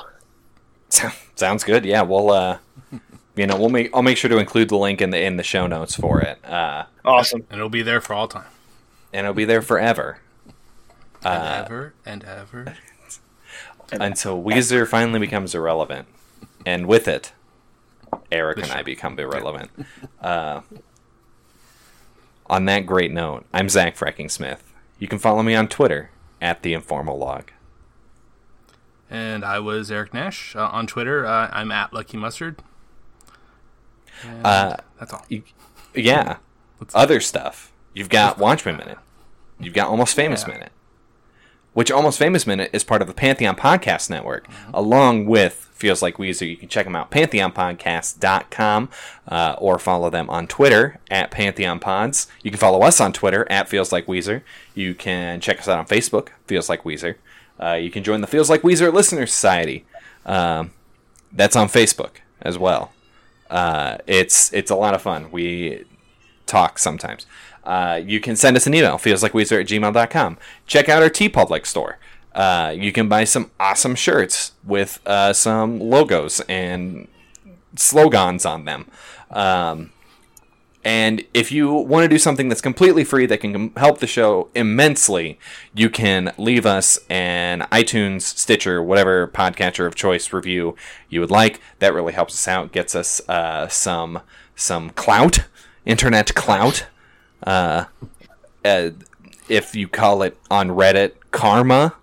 Sounds 1.35 1.65
good. 1.65 1.85
Yeah, 1.85 2.03
we'll 2.03 2.31
uh, 2.31 2.59
you 3.37 3.47
know, 3.47 3.57
we'll 3.57 3.69
make 3.69 3.91
I'll 3.95 4.03
make 4.03 4.17
sure 4.17 4.31
to 4.31 4.39
include 4.39 4.69
the 4.69 4.77
link 4.79 5.01
in 5.01 5.11
the 5.11 5.21
in 5.23 5.37
the 5.37 5.43
show 5.43 5.67
notes 5.67 5.95
for 5.97 6.21
it. 6.21 6.43
Uh, 6.45 6.85
Awesome. 7.05 7.45
And 7.51 7.59
it'll 7.59 7.69
be 7.69 7.83
there 7.83 8.01
for 8.01 8.15
all 8.15 8.29
time. 8.29 8.47
and 9.13 9.25
it'll 9.27 9.35
be 9.35 9.45
there 9.45 9.61
forever. 9.63 10.21
And 11.23 11.43
Uh, 11.43 11.63
ever 11.67 11.95
and 12.07 12.25
ever. 12.25 12.75
until 13.93 14.43
Weezer 14.43 14.87
finally 14.89 15.19
becomes 15.21 15.55
irrelevant, 15.55 16.07
and 16.65 16.87
with 16.87 17.07
it, 17.09 17.33
Eric 18.35 18.59
and 18.59 18.73
I 18.73 18.83
become 18.83 19.19
irrelevant. 19.19 19.71
Uh, 20.21 20.61
on 22.47 22.65
that 22.67 22.85
great 22.85 23.13
note, 23.13 23.47
I'm 23.55 23.69
Zach 23.69 23.97
Fracking 23.97 24.31
Smith. 24.31 24.73
You 24.99 25.09
can 25.09 25.19
follow 25.19 25.43
me 25.43 25.55
on 25.55 25.69
Twitter 25.69 26.11
at 26.41 26.63
the 26.63 26.75
Informal 26.75 27.17
Log. 27.17 27.53
And 29.09 29.45
I 29.45 29.61
was 29.61 29.91
Eric 29.91 30.13
Nash 30.13 30.57
uh, 30.57 30.69
on 30.73 30.87
Twitter. 30.87 31.25
Uh, 31.25 31.49
I'm 31.53 31.71
at 31.71 31.93
Lucky 31.93 32.17
Mustard. 32.17 32.61
Uh, 34.45 34.77
that's 34.99 35.13
all. 35.13 35.25
You, 35.29 35.43
yeah, 35.95 36.39
other 36.95 37.21
stuff. 37.21 37.73
You've 37.93 38.09
got 38.09 38.39
Watchmen 38.39 38.77
Minute. 38.77 38.99
You've 39.61 39.75
got 39.75 39.89
Almost 39.89 40.17
Famous 40.17 40.45
Yeah. 40.47 40.55
Minute, 40.55 40.73
which 41.75 41.91
Almost 41.91 42.19
Famous 42.19 42.47
Minute 42.47 42.71
is 42.73 42.83
part 42.85 43.03
of 43.03 43.09
the 43.09 43.15
Pantheon 43.15 43.57
Podcast 43.57 44.09
Network, 44.09 44.49
along 44.73 45.27
with 45.27 45.69
Feels 45.75 46.01
Like 46.01 46.17
Weezer. 46.17 46.49
You 46.49 46.57
can 46.57 46.69
check 46.69 46.85
them 46.87 46.97
out, 46.97 47.11
pantheonpodcast.com, 47.11 48.89
uh, 49.29 49.57
or 49.59 49.79
follow 49.79 50.09
them 50.09 50.31
on 50.31 50.47
Twitter 50.47 50.99
at 51.11 51.31
Pantheon 51.31 51.81
Pods. 51.81 52.29
You 52.43 52.51
can 52.51 52.59
follow 52.61 52.83
us 52.83 53.01
on 53.01 53.13
Twitter 53.13 53.47
at 53.51 53.69
Feels 53.69 53.93
Like 53.93 54.07
Weezer. 54.07 54.43
You 54.75 54.95
can 54.95 55.41
check 55.41 55.59
us 55.59 55.69
out 55.69 55.79
on 55.79 55.87
Facebook, 55.87 56.29
Feels 56.47 56.69
Like 56.69 56.85
Weezer. 56.85 57.17
Uh, 57.61 57.75
you 57.75 57.91
can 57.91 58.03
join 58.03 58.21
the 58.21 58.27
Feels 58.27 58.49
Like 58.49 58.63
Weezer 58.63 58.93
Listener 58.93 59.27
Society. 59.27 59.85
Um, 60.25 60.71
that's 61.33 61.57
on 61.57 61.69
Facebook 61.69 62.17
as 62.41 62.57
well. 62.57 62.93
Uh, 63.51 63.99
it's 64.07 64.53
it's 64.53 64.71
a 64.71 64.77
lot 64.77 64.95
of 64.95 65.03
fun. 65.03 65.31
We 65.31 65.85
talk 66.47 66.79
sometimes. 66.79 67.27
Uh, 67.65 68.01
you 68.05 68.21
can 68.21 68.37
send 68.37 68.57
us 68.57 68.67
an 68.67 68.75
email, 68.75 68.99
feelslikeweezer 68.99 69.61
at 69.61 69.67
gmail.com. 69.67 70.39
Check 70.67 70.89
out 70.89 71.03
our 71.03 71.11
TeePublic 71.11 71.67
store. 71.67 71.99
Uh, 72.35 72.75
you 72.77 72.93
can 72.93 73.09
buy 73.09 73.25
some 73.25 73.51
awesome 73.59 73.95
shirts 73.95 74.53
with 74.65 75.01
uh, 75.07 75.33
some 75.33 75.79
logos 75.81 76.41
and 76.49 77.09
slogans 77.77 78.45
on 78.45 78.65
them. 78.65 78.91
Um, 79.31 79.91
and 80.85 81.25
if 81.33 81.51
you 81.51 81.73
want 81.73 82.05
to 82.05 82.09
do 82.09 82.19
something 82.19 82.51
that's 82.51 82.61
completely 82.61 83.05
free 83.05 83.25
that 83.27 83.39
can 83.39 83.71
help 83.71 84.01
the 84.01 84.07
show 84.07 84.51
immensely, 84.55 85.39
you 85.75 85.89
can 85.89 86.35
leave 86.37 86.67
us 86.67 86.99
an 87.09 87.61
iTunes, 87.73 88.23
Stitcher, 88.23 88.83
whatever 88.83 89.27
podcatcher 89.27 89.87
of 89.87 89.95
choice 89.95 90.33
review 90.33 90.77
you 91.09 91.21
would 91.21 91.31
like. 91.31 91.61
That 91.79 91.95
really 91.95 92.13
helps 92.13 92.35
us 92.35 92.47
out, 92.47 92.73
gets 92.73 92.95
us 92.95 93.27
uh, 93.29 93.67
some 93.69 94.21
some 94.55 94.91
clout, 94.91 95.45
internet 95.87 96.35
clout. 96.35 96.87
Uh, 97.45 97.85
uh, 98.65 98.91
if 99.49 99.75
you 99.77 99.89
call 99.89 100.23
it 100.23 100.37
on 100.51 100.71
Reddit, 100.71 101.13
karma. 101.31 101.95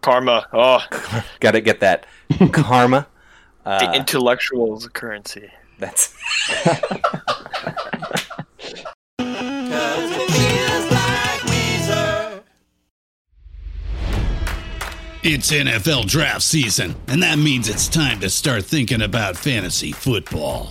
Karma. 0.00 0.46
Oh, 0.52 0.80
Got 1.40 1.52
to 1.52 1.60
get 1.60 1.80
that 1.80 2.06
karma. 2.52 3.06
the 3.64 3.92
intellectual's 3.94 4.86
currency. 4.88 5.50
That's 5.78 6.14
It's 15.26 15.50
NFL 15.50 16.06
draft 16.06 16.42
season, 16.42 16.94
and 17.08 17.22
that 17.22 17.38
means 17.38 17.70
it's 17.70 17.88
time 17.88 18.20
to 18.20 18.28
start 18.28 18.66
thinking 18.66 19.00
about 19.00 19.38
fantasy 19.38 19.90
football. 19.90 20.70